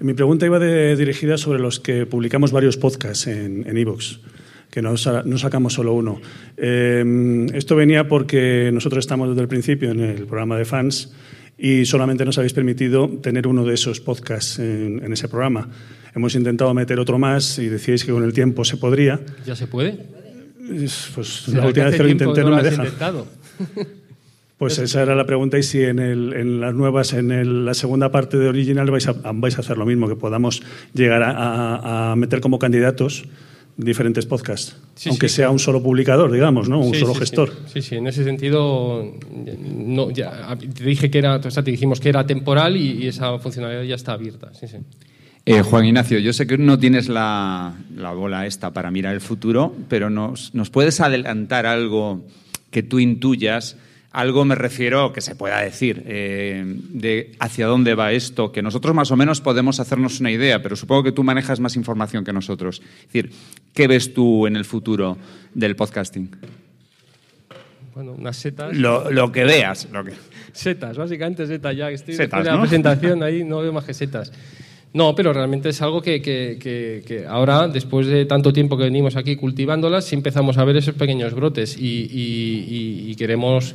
Mi 0.00 0.12
pregunta 0.12 0.44
iba 0.44 0.58
de- 0.58 0.94
dirigida 0.96 1.38
sobre 1.38 1.58
los 1.60 1.80
que 1.80 2.04
publicamos 2.04 2.52
varios 2.52 2.76
podcasts 2.76 3.28
en 3.28 3.66
en 3.66 3.78
iVoox, 3.78 4.18
que 4.76 4.82
no, 4.82 4.94
sa- 4.98 5.22
no 5.24 5.38
sacamos 5.38 5.72
solo 5.72 5.94
uno. 5.94 6.20
Eh, 6.58 7.46
esto 7.54 7.74
venía 7.76 8.06
porque 8.08 8.68
nosotros 8.74 9.04
estamos 9.06 9.30
desde 9.30 9.40
el 9.40 9.48
principio 9.48 9.90
en 9.90 10.00
el 10.00 10.26
programa 10.26 10.58
de 10.58 10.66
fans 10.66 11.14
y 11.56 11.86
solamente 11.86 12.26
nos 12.26 12.36
habéis 12.36 12.52
permitido 12.52 13.08
tener 13.22 13.46
uno 13.46 13.64
de 13.64 13.72
esos 13.72 14.00
podcasts 14.02 14.58
en, 14.58 15.00
en 15.02 15.10
ese 15.14 15.28
programa. 15.30 15.70
Hemos 16.14 16.34
intentado 16.34 16.74
meter 16.74 17.00
otro 17.00 17.18
más 17.18 17.58
y 17.58 17.70
decíais 17.70 18.04
que 18.04 18.12
con 18.12 18.22
el 18.22 18.34
tiempo 18.34 18.66
se 18.66 18.76
podría. 18.76 19.18
¿Ya 19.46 19.56
se 19.56 19.66
puede? 19.66 19.96
Es- 20.70 21.08
Pues 21.14 21.26
¿Será 21.46 21.62
la 21.62 21.66
última 21.68 21.86
vez 21.86 21.96
que 21.96 22.02
lo 22.02 22.10
intenté 22.10 22.42
no 22.42 22.50
no 22.50 22.56
me 22.56 22.62
deja. 22.62 22.84
intentado? 22.84 23.26
Pues 24.58 24.78
esa 24.78 25.02
era 25.02 25.14
la 25.14 25.26
pregunta 25.26 25.58
y 25.58 25.62
si 25.62 25.82
en, 25.82 25.98
el- 25.98 26.32
en 26.34 26.60
las 26.60 26.74
nuevas, 26.74 27.12
en 27.14 27.30
el- 27.30 27.64
la 27.66 27.72
segunda 27.74 28.10
parte 28.10 28.38
de 28.38 28.48
Original 28.48 28.90
vais 28.90 29.06
a, 29.08 29.14
vais 29.34 29.56
a 29.56 29.60
hacer 29.60 29.76
lo 29.76 29.84
mismo, 29.84 30.06
que 30.08 30.16
podamos 30.16 30.62
llegar 30.94 31.22
a, 31.22 31.30
a- 31.30 32.12
a 32.12 32.16
meter 32.16 32.40
como 32.40 32.58
candidatos 32.58 33.24
diferentes 33.76 34.24
podcasts, 34.26 34.76
Sí, 34.94 35.10
aunque 35.10 35.28
sí. 35.28 35.36
sea 35.36 35.50
un 35.50 35.58
solo 35.58 35.82
publicador, 35.82 36.32
digamos, 36.32 36.68
¿no? 36.68 36.80
Un 36.80 36.94
Sí, 36.94 37.00
solo 37.00 37.12
sí, 37.14 37.20
gestor. 37.20 37.50
Sí. 37.66 37.72
sí, 37.74 37.82
sí, 37.82 37.94
en 37.96 38.06
ese 38.06 38.24
sentido, 38.24 39.12
no, 39.74 40.10
ya, 40.10 40.56
te 40.56 40.84
dije 40.84 41.10
que 41.10 41.18
era, 41.18 41.36
o 41.36 41.50
sea, 41.50 41.62
te 41.62 41.70
dijimos 41.70 42.00
que 42.00 42.08
era 42.08 42.26
temporal 42.26 42.76
y, 42.76 43.04
y 43.04 43.06
esa 43.08 43.38
funcionalidad 43.38 43.82
ya 43.82 43.94
está 43.96 44.12
abierta. 44.12 44.52
Sí, 44.54 44.66
sí. 44.68 44.78
Eh, 45.44 45.62
Juan 45.62 45.84
Ignacio, 45.84 46.18
yo 46.18 46.32
sé 46.32 46.46
que 46.46 46.58
no 46.58 46.78
tienes 46.78 47.08
la, 47.08 47.74
la 47.94 48.12
bola 48.12 48.46
esta 48.46 48.72
para 48.72 48.90
mirar 48.90 49.14
el 49.14 49.20
futuro, 49.20 49.74
pero 49.88 50.10
nos, 50.10 50.54
¿nos 50.54 50.70
puedes 50.70 51.00
adelantar 51.00 51.66
algo 51.66 52.24
que 52.70 52.82
tú 52.82 52.98
intuyas? 52.98 53.76
Algo 54.16 54.46
me 54.46 54.54
refiero 54.54 55.12
que 55.12 55.20
se 55.20 55.34
pueda 55.34 55.60
decir, 55.60 56.02
eh, 56.06 56.64
de 56.64 57.32
hacia 57.38 57.66
dónde 57.66 57.94
va 57.94 58.12
esto, 58.12 58.50
que 58.50 58.62
nosotros 58.62 58.94
más 58.94 59.10
o 59.10 59.16
menos 59.16 59.42
podemos 59.42 59.78
hacernos 59.78 60.20
una 60.20 60.30
idea, 60.30 60.62
pero 60.62 60.74
supongo 60.74 61.02
que 61.02 61.12
tú 61.12 61.22
manejas 61.22 61.60
más 61.60 61.76
información 61.76 62.24
que 62.24 62.32
nosotros. 62.32 62.80
Es 63.00 63.06
decir, 63.12 63.30
¿qué 63.74 63.86
ves 63.86 64.14
tú 64.14 64.46
en 64.46 64.56
el 64.56 64.64
futuro 64.64 65.18
del 65.52 65.76
podcasting? 65.76 66.30
Bueno, 67.94 68.12
unas 68.12 68.38
setas. 68.38 68.74
Lo, 68.74 69.10
lo 69.10 69.30
que 69.32 69.44
veas. 69.44 69.86
Lo 69.92 70.02
que... 70.02 70.12
Setas, 70.52 70.96
básicamente 70.96 71.46
setas 71.46 71.76
ya. 71.76 71.90
Estoy 71.90 72.14
Setas, 72.14 72.42
de 72.42 72.50
la 72.50 72.56
¿no? 72.56 72.62
presentación 72.62 73.22
ahí, 73.22 73.44
no 73.44 73.58
veo 73.60 73.72
más 73.74 73.84
que 73.84 73.92
setas. 73.92 74.32
No, 74.94 75.14
pero 75.14 75.34
realmente 75.34 75.68
es 75.68 75.82
algo 75.82 76.00
que, 76.00 76.22
que- 76.22 76.56
que- 76.58 77.02
que 77.06 77.26
ahora, 77.26 77.68
después 77.68 78.06
de 78.06 78.24
tanto 78.24 78.50
tiempo 78.50 78.78
que 78.78 78.84
venimos 78.84 79.14
aquí 79.16 79.36
cultivándolas, 79.36 80.06
sí 80.06 80.14
empezamos 80.14 80.56
a 80.56 80.64
ver 80.64 80.78
esos 80.78 80.94
pequeños 80.94 81.34
brotes 81.34 81.76
y, 81.76 81.84
y- 82.10 82.64
y- 83.06 83.10
y 83.10 83.14
queremos... 83.16 83.74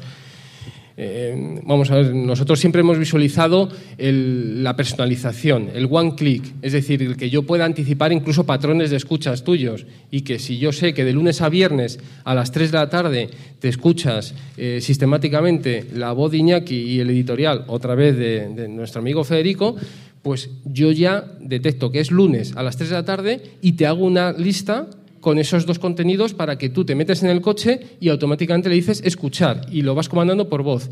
eh, 1.03 1.59
vamos 1.65 1.89
a 1.89 1.95
ver, 1.95 2.13
nosotros 2.13 2.59
siempre 2.59 2.81
hemos 2.81 2.99
visualizado 2.99 3.69
el- 3.97 4.63
la 4.63 4.75
personalización, 4.75 5.69
el 5.73 5.87
one 5.89 6.13
click, 6.15 6.43
es 6.61 6.73
decir, 6.73 7.01
el 7.01 7.17
que 7.17 7.31
yo 7.31 7.41
pueda 7.41 7.65
anticipar 7.65 8.11
incluso 8.13 8.45
patrones 8.45 8.91
de 8.91 8.97
escuchas 8.97 9.43
tuyos 9.43 9.87
y 10.11 10.21
que 10.21 10.37
si 10.37 10.59
yo 10.59 10.71
sé 10.71 10.93
que 10.93 11.03
de 11.03 11.13
lunes 11.13 11.41
a 11.41 11.49
viernes 11.49 11.99
a 12.23 12.35
las 12.35 12.51
3 12.51 12.71
de 12.71 12.77
la 12.77 12.89
tarde 12.89 13.29
te 13.59 13.67
escuchas 13.67 14.35
eh, 14.57 14.77
sistemáticamente 14.79 15.85
la 15.95 16.11
voz 16.11 16.31
de 16.31 16.37
Iñaki 16.37 16.75
y 16.75 16.99
el 16.99 17.09
editorial 17.09 17.65
otra 17.67 17.95
vez 17.95 18.15
de, 18.15 18.49
de 18.49 18.67
nuestro 18.67 19.01
amigo 19.01 19.23
Federico, 19.23 19.75
pues 20.21 20.51
yo 20.65 20.91
ya 20.91 21.25
detecto 21.39 21.91
que 21.91 21.99
es 21.99 22.11
lunes 22.11 22.53
a 22.55 22.61
las 22.61 22.77
3 22.77 22.91
de 22.91 22.95
la 22.95 23.05
tarde 23.05 23.41
y 23.63 23.71
te 23.71 23.87
hago 23.87 24.05
una 24.05 24.31
lista 24.33 24.87
con 25.21 25.39
esos 25.39 25.65
dos 25.65 25.79
contenidos 25.79 26.33
para 26.33 26.57
que 26.57 26.69
tú 26.69 26.83
te 26.83 26.95
metes 26.95 27.23
en 27.23 27.29
el 27.29 27.41
coche 27.41 27.79
y 27.99 28.09
automáticamente 28.09 28.69
le 28.69 28.75
dices 28.75 29.01
escuchar 29.05 29.61
y 29.71 29.83
lo 29.83 29.95
vas 29.95 30.09
comandando 30.09 30.49
por 30.49 30.63
voz. 30.63 30.89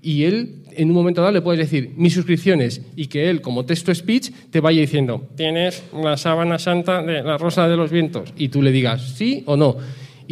Y 0.00 0.24
él, 0.24 0.64
en 0.72 0.88
un 0.88 0.94
momento 0.94 1.20
dado, 1.20 1.32
le 1.32 1.42
puedes 1.42 1.60
decir 1.60 1.92
mis 1.96 2.14
suscripciones 2.14 2.80
y 2.96 3.06
que 3.06 3.30
él, 3.30 3.40
como 3.40 3.64
texto 3.64 3.94
speech, 3.94 4.30
te 4.50 4.60
vaya 4.60 4.80
diciendo 4.80 5.28
tienes 5.36 5.84
la 5.94 6.16
sábana 6.16 6.58
santa 6.58 7.02
de 7.02 7.22
la 7.22 7.38
rosa 7.38 7.68
de 7.68 7.76
los 7.76 7.90
vientos 7.90 8.32
y 8.36 8.48
tú 8.48 8.62
le 8.62 8.72
digas 8.72 9.14
sí 9.16 9.44
o 9.46 9.56
no 9.56 9.76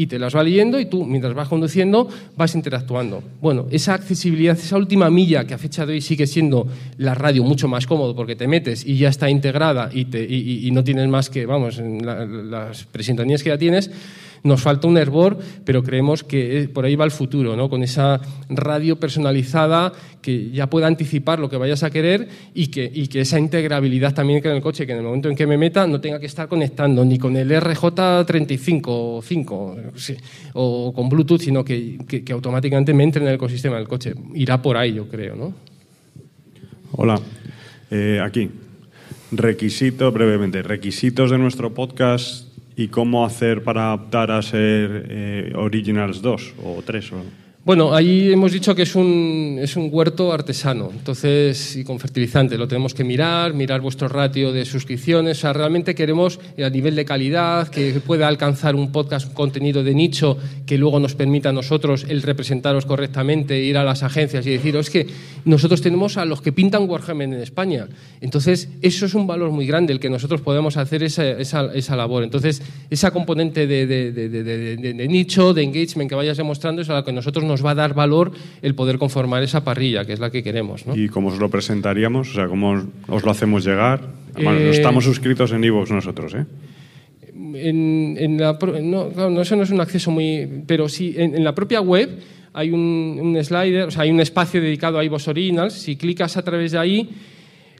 y 0.00 0.06
te 0.06 0.18
las 0.18 0.34
va 0.34 0.42
leyendo 0.42 0.80
y 0.80 0.86
tú, 0.86 1.04
mientras 1.04 1.34
vas 1.34 1.46
conduciendo, 1.46 2.08
vas 2.34 2.54
interactuando. 2.54 3.22
Bueno, 3.42 3.66
esa 3.70 3.92
accesibilidad, 3.92 4.56
esa 4.56 4.78
última 4.78 5.10
milla 5.10 5.46
que 5.46 5.52
a 5.52 5.58
fecha 5.58 5.84
de 5.84 5.92
hoy 5.92 6.00
sigue 6.00 6.26
siendo 6.26 6.66
la 6.96 7.14
radio 7.14 7.44
mucho 7.44 7.68
más 7.68 7.86
cómodo 7.86 8.16
porque 8.16 8.34
te 8.34 8.48
metes 8.48 8.86
y 8.86 8.96
ya 8.96 9.10
está 9.10 9.28
integrada 9.28 9.90
y, 9.92 10.06
te, 10.06 10.24
y, 10.24 10.66
y 10.66 10.70
no 10.70 10.82
tienes 10.82 11.06
más 11.08 11.28
que, 11.28 11.44
vamos, 11.44 11.78
las 11.78 12.84
presintonías 12.84 13.42
que 13.42 13.50
ya 13.50 13.58
tienes, 13.58 13.90
nos 14.42 14.60
falta 14.60 14.88
un 14.88 14.96
hervor, 14.96 15.38
pero 15.64 15.82
creemos 15.82 16.24
que 16.24 16.68
por 16.72 16.84
ahí 16.84 16.96
va 16.96 17.04
el 17.04 17.10
futuro, 17.10 17.56
¿no? 17.56 17.68
con 17.68 17.82
esa 17.82 18.20
radio 18.48 18.98
personalizada 18.98 19.92
que 20.22 20.50
ya 20.50 20.68
pueda 20.68 20.86
anticipar 20.86 21.38
lo 21.38 21.48
que 21.48 21.56
vayas 21.56 21.82
a 21.82 21.90
querer 21.90 22.28
y 22.54 22.68
que, 22.68 22.90
y 22.92 23.08
que 23.08 23.20
esa 23.20 23.38
integrabilidad 23.38 24.14
también 24.14 24.42
que 24.42 24.48
en 24.48 24.56
el 24.56 24.62
coche, 24.62 24.86
que 24.86 24.92
en 24.92 24.98
el 24.98 25.04
momento 25.04 25.28
en 25.28 25.36
que 25.36 25.46
me 25.46 25.56
meta 25.56 25.86
no 25.86 26.00
tenga 26.00 26.18
que 26.18 26.26
estar 26.26 26.48
conectando 26.48 27.04
ni 27.04 27.18
con 27.18 27.36
el 27.36 27.50
RJ35 27.50 28.82
o 28.86 29.22
5 29.22 29.76
sí, 29.96 30.16
o 30.54 30.92
con 30.92 31.08
Bluetooth, 31.08 31.40
sino 31.40 31.64
que, 31.64 31.98
que, 32.06 32.22
que, 32.24 32.32
automáticamente 32.32 32.92
me 32.92 33.04
entre 33.04 33.22
en 33.22 33.28
el 33.28 33.34
ecosistema 33.34 33.76
del 33.76 33.88
coche. 33.88 34.14
Irá 34.34 34.60
por 34.60 34.76
ahí, 34.76 34.94
yo 34.94 35.08
creo. 35.08 35.36
¿no? 35.36 35.54
Hola, 36.92 37.20
eh, 37.90 38.20
aquí. 38.22 38.50
Requisito, 39.32 40.10
brevemente, 40.10 40.60
requisitos 40.62 41.30
de 41.30 41.38
nuestro 41.38 41.72
podcast 41.72 42.49
y 42.76 42.88
cómo 42.88 43.24
hacer 43.24 43.62
para 43.62 43.86
adaptar 43.88 44.30
a 44.30 44.42
ser 44.42 45.06
eh, 45.08 45.52
Originals 45.56 46.22
2 46.22 46.54
o 46.64 46.82
3. 46.82 47.12
O... 47.12 47.16
Bueno, 47.62 47.94
ahí 47.94 48.32
hemos 48.32 48.52
dicho 48.52 48.74
que 48.74 48.82
es 48.82 48.94
un, 48.94 49.58
es 49.60 49.76
un 49.76 49.90
huerto 49.92 50.32
artesano, 50.32 50.88
entonces, 50.90 51.76
y 51.76 51.84
con 51.84 52.00
fertilizante. 52.00 52.56
Lo 52.56 52.66
tenemos 52.66 52.94
que 52.94 53.04
mirar, 53.04 53.52
mirar 53.52 53.82
vuestro 53.82 54.08
ratio 54.08 54.50
de 54.50 54.64
suscripciones. 54.64 55.36
O 55.36 55.40
sea, 55.42 55.52
realmente 55.52 55.94
queremos, 55.94 56.40
eh, 56.56 56.64
a 56.64 56.70
nivel 56.70 56.96
de 56.96 57.04
calidad, 57.04 57.68
que 57.68 58.00
pueda 58.00 58.28
alcanzar 58.28 58.74
un 58.74 58.90
podcast, 58.90 59.28
un 59.28 59.34
contenido 59.34 59.84
de 59.84 59.92
nicho 59.92 60.38
que 60.64 60.78
luego 60.78 60.98
nos 61.00 61.14
permita 61.14 61.50
a 61.50 61.52
nosotros 61.52 62.06
el 62.08 62.22
representaros 62.22 62.86
correctamente, 62.86 63.62
ir 63.62 63.76
a 63.76 63.84
las 63.84 64.02
agencias 64.02 64.46
y 64.46 64.52
decir, 64.52 64.74
es 64.76 64.88
que 64.88 65.06
nosotros 65.44 65.82
tenemos 65.82 66.16
a 66.16 66.24
los 66.24 66.40
que 66.40 66.52
pintan 66.52 66.88
Warhammer 66.88 67.28
en 67.28 67.42
España. 67.42 67.88
Entonces, 68.22 68.70
eso 68.80 69.04
es 69.04 69.12
un 69.12 69.26
valor 69.26 69.50
muy 69.50 69.66
grande, 69.66 69.92
el 69.92 70.00
que 70.00 70.08
nosotros 70.08 70.40
podemos 70.40 70.78
hacer 70.78 71.02
esa, 71.02 71.28
esa, 71.28 71.66
esa 71.74 71.94
labor. 71.94 72.24
Entonces, 72.24 72.62
esa 72.88 73.10
componente 73.10 73.66
de, 73.66 73.86
de, 73.86 74.12
de, 74.12 74.28
de, 74.30 75.08
nicho, 75.08 75.52
de 75.52 75.62
engagement 75.62 76.08
que 76.08 76.14
vayas 76.14 76.38
demostrando 76.38 76.80
es 76.80 76.88
a 76.88 76.94
la 76.94 77.04
que 77.04 77.12
nosotros 77.12 77.49
nos 77.50 77.64
va 77.64 77.72
a 77.72 77.74
dar 77.74 77.94
valor 77.94 78.32
el 78.62 78.74
poder 78.74 78.98
conformar 78.98 79.42
esa 79.42 79.64
parrilla, 79.64 80.04
que 80.04 80.12
es 80.12 80.20
la 80.20 80.30
que 80.30 80.42
queremos. 80.42 80.86
¿no? 80.86 80.96
¿Y 80.96 81.08
cómo 81.08 81.28
os 81.28 81.38
lo 81.38 81.50
presentaríamos? 81.50 82.30
O 82.30 82.34
sea, 82.34 82.46
¿cómo 82.46 82.82
os 83.08 83.24
lo 83.24 83.30
hacemos 83.30 83.64
llegar? 83.64 84.00
Bueno, 84.34 84.58
eh... 84.58 84.70
estamos 84.70 85.04
suscritos 85.04 85.52
en 85.52 85.64
iVoox 85.64 85.90
nosotros, 85.90 86.34
¿eh? 86.34 86.46
En, 87.34 88.16
en 88.18 88.38
la, 88.38 88.58
no, 88.82 89.40
eso 89.42 89.56
no 89.56 89.62
es 89.62 89.70
un 89.70 89.80
acceso 89.80 90.10
muy... 90.10 90.48
Pero 90.66 90.88
sí, 90.88 91.14
en, 91.16 91.34
en 91.34 91.42
la 91.42 91.54
propia 91.54 91.80
web 91.80 92.08
hay 92.52 92.70
un, 92.70 93.18
un, 93.20 93.44
slider, 93.44 93.84
o 93.84 93.90
sea, 93.90 94.02
hay 94.02 94.10
un 94.10 94.20
espacio 94.20 94.60
dedicado 94.60 94.98
a 94.98 95.04
iVoox 95.04 95.28
Originals. 95.28 95.74
Si 95.74 95.96
clicas 95.96 96.36
a 96.36 96.42
través 96.42 96.72
de 96.72 96.78
ahí, 96.78 97.08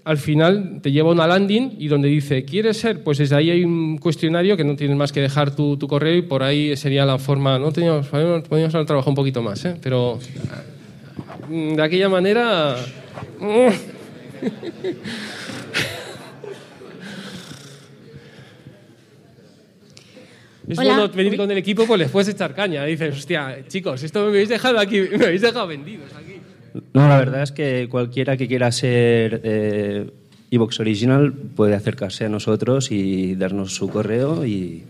al 0.04 0.18
final 0.18 0.80
te 0.82 0.92
lleva 0.92 1.10
a 1.10 1.12
una 1.12 1.26
landing 1.26 1.76
y 1.78 1.88
donde 1.88 2.08
dice, 2.08 2.44
¿quieres 2.44 2.78
ser? 2.78 3.02
Pues 3.02 3.18
desde 3.18 3.36
ahí 3.36 3.50
hay 3.50 3.64
un 3.64 3.98
cuestionario 3.98 4.56
que 4.56 4.64
no 4.64 4.76
tienes 4.76 4.96
más 4.96 5.12
que 5.12 5.20
dejar 5.20 5.54
tu, 5.54 5.76
tu 5.76 5.86
correo 5.88 6.16
y 6.16 6.22
por 6.22 6.42
ahí 6.42 6.76
sería 6.76 7.04
la 7.04 7.18
forma. 7.18 7.58
No 7.58 7.72
teníamos, 7.72 8.06
podríamos 8.08 8.74
haber 8.74 8.86
trabajado 8.86 9.10
un 9.10 9.16
poquito 9.16 9.42
más, 9.42 9.64
¿eh? 9.64 9.76
pero 9.82 10.18
de 11.48 11.82
aquella 11.82 12.08
manera. 12.08 12.76
Es 20.70 20.78
Hola. 20.78 20.94
bueno 20.94 21.08
venir 21.12 21.36
con 21.36 21.50
el 21.50 21.58
equipo, 21.58 21.84
pues 21.84 21.98
les 21.98 22.10
puedes 22.10 22.28
echar 22.28 22.54
caña. 22.54 22.84
Dices, 22.84 23.18
hostia, 23.18 23.58
chicos, 23.66 24.04
esto 24.04 24.20
me 24.20 24.28
habéis 24.28 24.48
dejado 24.48 24.78
aquí, 24.78 25.00
me 25.18 25.24
habéis 25.24 25.40
dejado 25.40 25.66
vendidos 25.66 26.12
aquí. 26.14 26.36
No, 26.94 27.08
la 27.08 27.18
verdad 27.18 27.42
es 27.42 27.52
que 27.52 27.88
cualquiera 27.90 28.36
que 28.36 28.46
quiera 28.48 28.70
ser 28.72 29.40
eh, 29.44 30.10
Evox 30.50 30.80
Original 30.80 31.32
puede 31.32 31.74
acercarse 31.74 32.24
a 32.24 32.28
nosotros 32.28 32.90
y 32.90 33.34
darnos 33.34 33.74
su 33.74 33.88
correo 33.88 34.44
y 34.46 34.84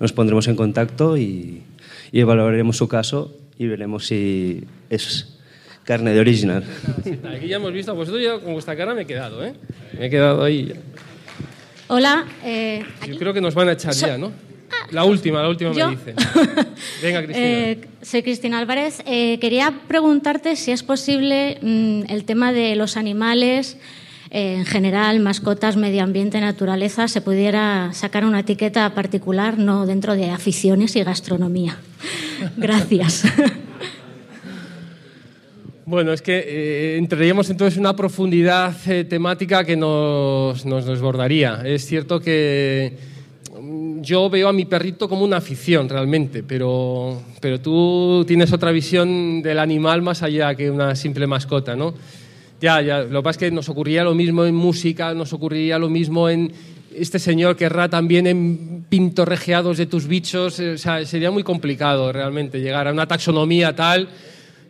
nos 0.00 0.12
pondremos 0.12 0.46
en 0.48 0.56
contacto 0.56 1.16
y, 1.16 1.62
y 2.12 2.20
evaluaremos 2.20 2.76
su 2.76 2.88
caso 2.88 3.36
y 3.58 3.66
veremos 3.66 4.06
si 4.06 4.64
es 4.90 5.38
carne 5.84 6.12
de 6.12 6.20
original. 6.20 6.64
Aquí 7.36 7.46
ya 7.48 7.56
hemos 7.56 7.72
visto, 7.72 7.94
vosotros 7.94 8.22
ya 8.22 8.38
con 8.38 8.52
vuestra 8.54 8.74
cara 8.76 8.94
me 8.94 9.02
he 9.02 9.06
quedado, 9.06 9.44
¿eh? 9.44 9.54
Me 9.98 10.06
he 10.06 10.10
quedado 10.10 10.42
ahí. 10.42 10.72
Hola. 11.88 12.24
Eh, 12.42 12.82
Yo 13.06 13.18
creo 13.18 13.34
que 13.34 13.40
nos 13.40 13.54
van 13.54 13.68
a 13.68 13.72
echar 13.72 13.92
So- 13.94 14.06
ya, 14.06 14.16
¿no? 14.18 14.32
La 14.94 15.04
última, 15.04 15.42
la 15.42 15.48
última 15.48 15.72
¿Yo? 15.72 15.90
me 15.90 15.96
dicen. 15.96 16.14
Venga, 17.02 17.22
Cristina. 17.24 17.46
Eh, 17.46 17.80
soy 18.02 18.22
Cristina 18.22 18.58
Álvarez. 18.58 19.02
Eh, 19.06 19.38
quería 19.40 19.74
preguntarte 19.88 20.56
si 20.56 20.70
es 20.70 20.82
posible 20.82 21.58
mm, 21.60 22.02
el 22.08 22.24
tema 22.24 22.52
de 22.52 22.76
los 22.76 22.96
animales, 22.96 23.76
eh, 24.30 24.54
en 24.54 24.64
general, 24.64 25.20
mascotas, 25.20 25.76
medio 25.76 26.02
ambiente, 26.02 26.40
naturaleza, 26.40 27.08
se 27.08 27.20
pudiera 27.20 27.92
sacar 27.92 28.24
una 28.24 28.40
etiqueta 28.40 28.94
particular, 28.94 29.58
no 29.58 29.86
dentro 29.86 30.14
de 30.14 30.30
aficiones 30.30 30.96
y 30.96 31.02
gastronomía. 31.02 31.76
Gracias. 32.56 33.24
Bueno, 35.86 36.12
es 36.12 36.22
que 36.22 36.38
eh, 36.38 36.96
entraríamos 36.96 37.50
entonces 37.50 37.76
en 37.76 37.82
una 37.82 37.94
profundidad 37.94 38.74
eh, 38.86 39.04
temática 39.04 39.64
que 39.64 39.76
nos, 39.76 40.64
nos 40.64 40.86
desbordaría. 40.86 41.60
Es 41.64 41.84
cierto 41.84 42.20
que 42.20 43.13
yo 44.00 44.28
veo 44.30 44.48
a 44.48 44.52
mi 44.52 44.64
perrito 44.64 45.08
como 45.08 45.24
una 45.24 45.38
afición 45.38 45.88
realmente, 45.88 46.42
pero, 46.42 47.22
pero 47.40 47.60
tú 47.60 48.24
tienes 48.26 48.52
otra 48.52 48.70
visión 48.70 49.42
del 49.42 49.58
animal 49.58 50.02
más 50.02 50.22
allá 50.22 50.54
que 50.54 50.70
una 50.70 50.94
simple 50.94 51.26
mascota, 51.26 51.74
¿no? 51.74 51.94
Ya, 52.60 52.80
ya, 52.80 53.00
lo 53.00 53.20
que 53.20 53.24
pasa 53.24 53.30
es 53.30 53.36
que 53.38 53.50
nos 53.50 53.68
ocurría 53.68 54.04
lo 54.04 54.14
mismo 54.14 54.44
en 54.44 54.54
música, 54.54 55.12
nos 55.14 55.32
ocurriría 55.32 55.78
lo 55.78 55.88
mismo 55.88 56.28
en 56.28 56.52
este 56.94 57.18
señor 57.18 57.56
querrá 57.56 57.88
también 57.88 58.26
en 58.26 58.84
pintorrejeados 58.88 59.78
de 59.78 59.86
tus 59.86 60.06
bichos, 60.06 60.60
eh, 60.60 60.74
o 60.74 60.78
sea, 60.78 61.04
sería 61.04 61.30
muy 61.30 61.42
complicado 61.42 62.12
realmente 62.12 62.60
llegar 62.60 62.86
a 62.86 62.92
una 62.92 63.06
taxonomía 63.06 63.74
tal 63.74 64.08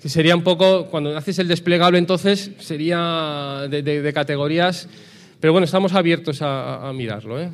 que 0.01 0.09
sería 0.09 0.35
un 0.35 0.43
poco, 0.43 0.87
cuando 0.87 1.17
haces 1.17 1.39
el 1.39 1.49
desplegable 1.49 1.99
entonces, 1.99 2.51
sería 2.59 3.67
de 3.71 4.13
categorías, 4.13 4.87
pero 5.41 5.53
bueno, 5.53 5.65
estamos 5.65 5.95
abiertos 5.95 6.43
a, 6.43 6.89
a 6.89 6.93
mirarlo. 6.93 7.41
¿eh? 7.41 7.51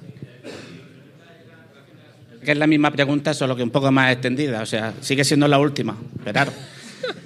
Que 2.44 2.52
es 2.52 2.58
la 2.58 2.66
misma 2.66 2.90
pregunta, 2.90 3.34
solo 3.34 3.54
que 3.56 3.62
un 3.62 3.70
poco 3.70 3.90
más 3.92 4.12
extendida. 4.12 4.62
O 4.62 4.66
sea, 4.66 4.94
sigue 5.00 5.24
siendo 5.24 5.46
la 5.48 5.58
última, 5.58 5.96
Gerardo. 6.24 6.52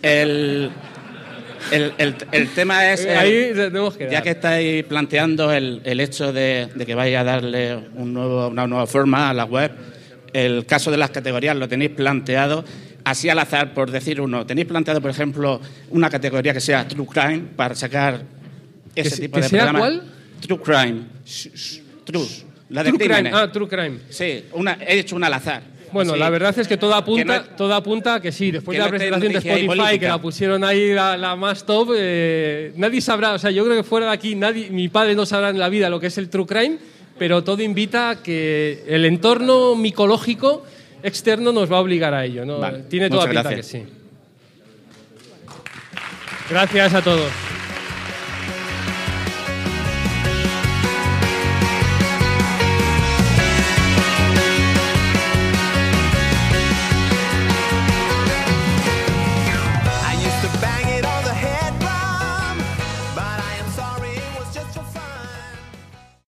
El, 0.03 0.71
el, 1.71 1.93
el- 1.99 2.15
el 2.33 2.49
tema 2.51 2.93
es, 2.93 3.05
el- 3.05 3.17
Ahí 3.17 3.51
tenemos 3.55 3.97
que 3.97 4.11
ya 4.11 4.23
que 4.23 4.31
estáis 4.31 4.85
planteando 4.85 5.53
el, 5.53 5.81
el 5.85 6.01
hecho 6.01 6.33
de, 6.33 6.69
de 6.75 6.87
que 6.87 6.95
vaya 6.95 7.21
a 7.21 7.25
darle 7.25 7.77
un 7.95 8.13
nuevo- 8.13 8.49
una 8.49 8.67
nueva 8.67 8.87
forma 8.87 9.31
a 9.31 9.35
la 9.35 9.45
web, 9.45 9.73
el 10.33 10.67
caso 10.67 10.91
de 10.91 10.97
las 10.97 11.11
categorías 11.11 11.57
lo 11.57 11.69
tenéis 11.69 11.91
planteado 11.93 12.65
así 13.05 13.29
al 13.29 13.39
azar, 13.39 13.73
por 13.75 13.91
decir 13.91 14.21
uno. 14.21 14.45
¿Tenéis 14.47 14.67
planteado, 14.67 15.01
por 15.01 15.11
ejemplo, 15.11 15.61
una 15.91 16.11
categoría 16.11 16.53
que 16.53 16.61
sea 16.61 16.87
True 16.89 17.07
Crime 17.07 17.43
para 17.57 17.75
sacar 17.75 18.23
ese 18.95 19.11
se- 19.11 19.23
tipo 19.23 19.37
de 19.39 19.49
sea 19.49 19.59
programas? 19.65 19.81
cuál? 19.81 20.03
True 20.41 20.61
Crime. 20.61 21.01
True. 22.05 22.27
La 22.75 22.83
de 22.83 22.91
True 22.93 23.09
crime. 23.09 23.31
Ah, 23.33 23.51
True 23.53 23.69
Crime. 23.69 23.99
Sí, 24.11 24.45
una, 24.53 24.77
he 24.87 24.99
hecho 24.99 25.17
una 25.17 25.29
al 25.29 25.35
azar. 25.35 25.63
Bueno, 25.93 26.15
Sí. 26.15 26.19
la 26.19 26.29
verdad 26.29 26.59
es 26.59 26.67
que 26.67 26.77
todo 26.77 26.93
apunta, 26.95 27.45
Que 27.45 27.49
todo 27.57 27.73
apunta 27.73 28.15
a 28.15 28.21
que 28.21 28.33
sí. 28.33 28.51
Después 28.51 28.75
que 28.77 28.83
de 28.83 28.85
la 28.85 28.91
no 28.91 28.97
presentación 28.99 29.33
de 29.33 29.39
Spotify, 29.39 29.99
que 30.01 30.09
la 30.09 30.19
pusieron 30.21 30.65
ahí 30.65 30.93
la, 30.93 31.17
la 31.17 31.37
más 31.37 31.65
top, 31.65 31.91
eh, 31.97 32.73
nadie 32.77 33.01
sabrá, 33.01 33.35
o 33.35 33.39
sea, 33.39 33.53
yo 33.53 33.65
creo 33.65 33.77
que 33.77 33.85
fuera 33.85 34.07
de 34.07 34.13
aquí, 34.13 34.35
nadie, 34.35 34.71
mi 34.71 34.89
padre 34.89 35.15
no 35.15 35.25
sabrá 35.25 35.51
en 35.51 35.59
la 35.61 35.69
vida 35.69 35.89
lo 35.89 36.01
que 36.01 36.09
es 36.09 36.19
el 36.19 36.29
true 36.29 36.47
crime, 36.47 36.79
pero 37.17 37.45
todo 37.45 37.63
invita 37.63 38.11
a 38.11 38.23
que 38.25 38.83
el 38.89 39.05
entorno 39.05 39.77
micológico 39.77 40.65
externo 41.05 41.53
nos 41.53 41.71
va 41.71 41.77
a 41.77 41.81
obligar 41.81 42.13
a 42.13 42.25
ello. 42.25 42.45
¿no? 42.45 42.59
Vale, 42.59 42.81
Tiene 42.91 43.09
toda 43.09 43.27
muchas 43.29 43.37
pinta 43.45 43.51
gracias. 43.51 43.73
que 43.73 43.79
sí. 43.79 43.93
Gracias 46.51 46.93
a 46.95 47.03
todos. 47.03 47.31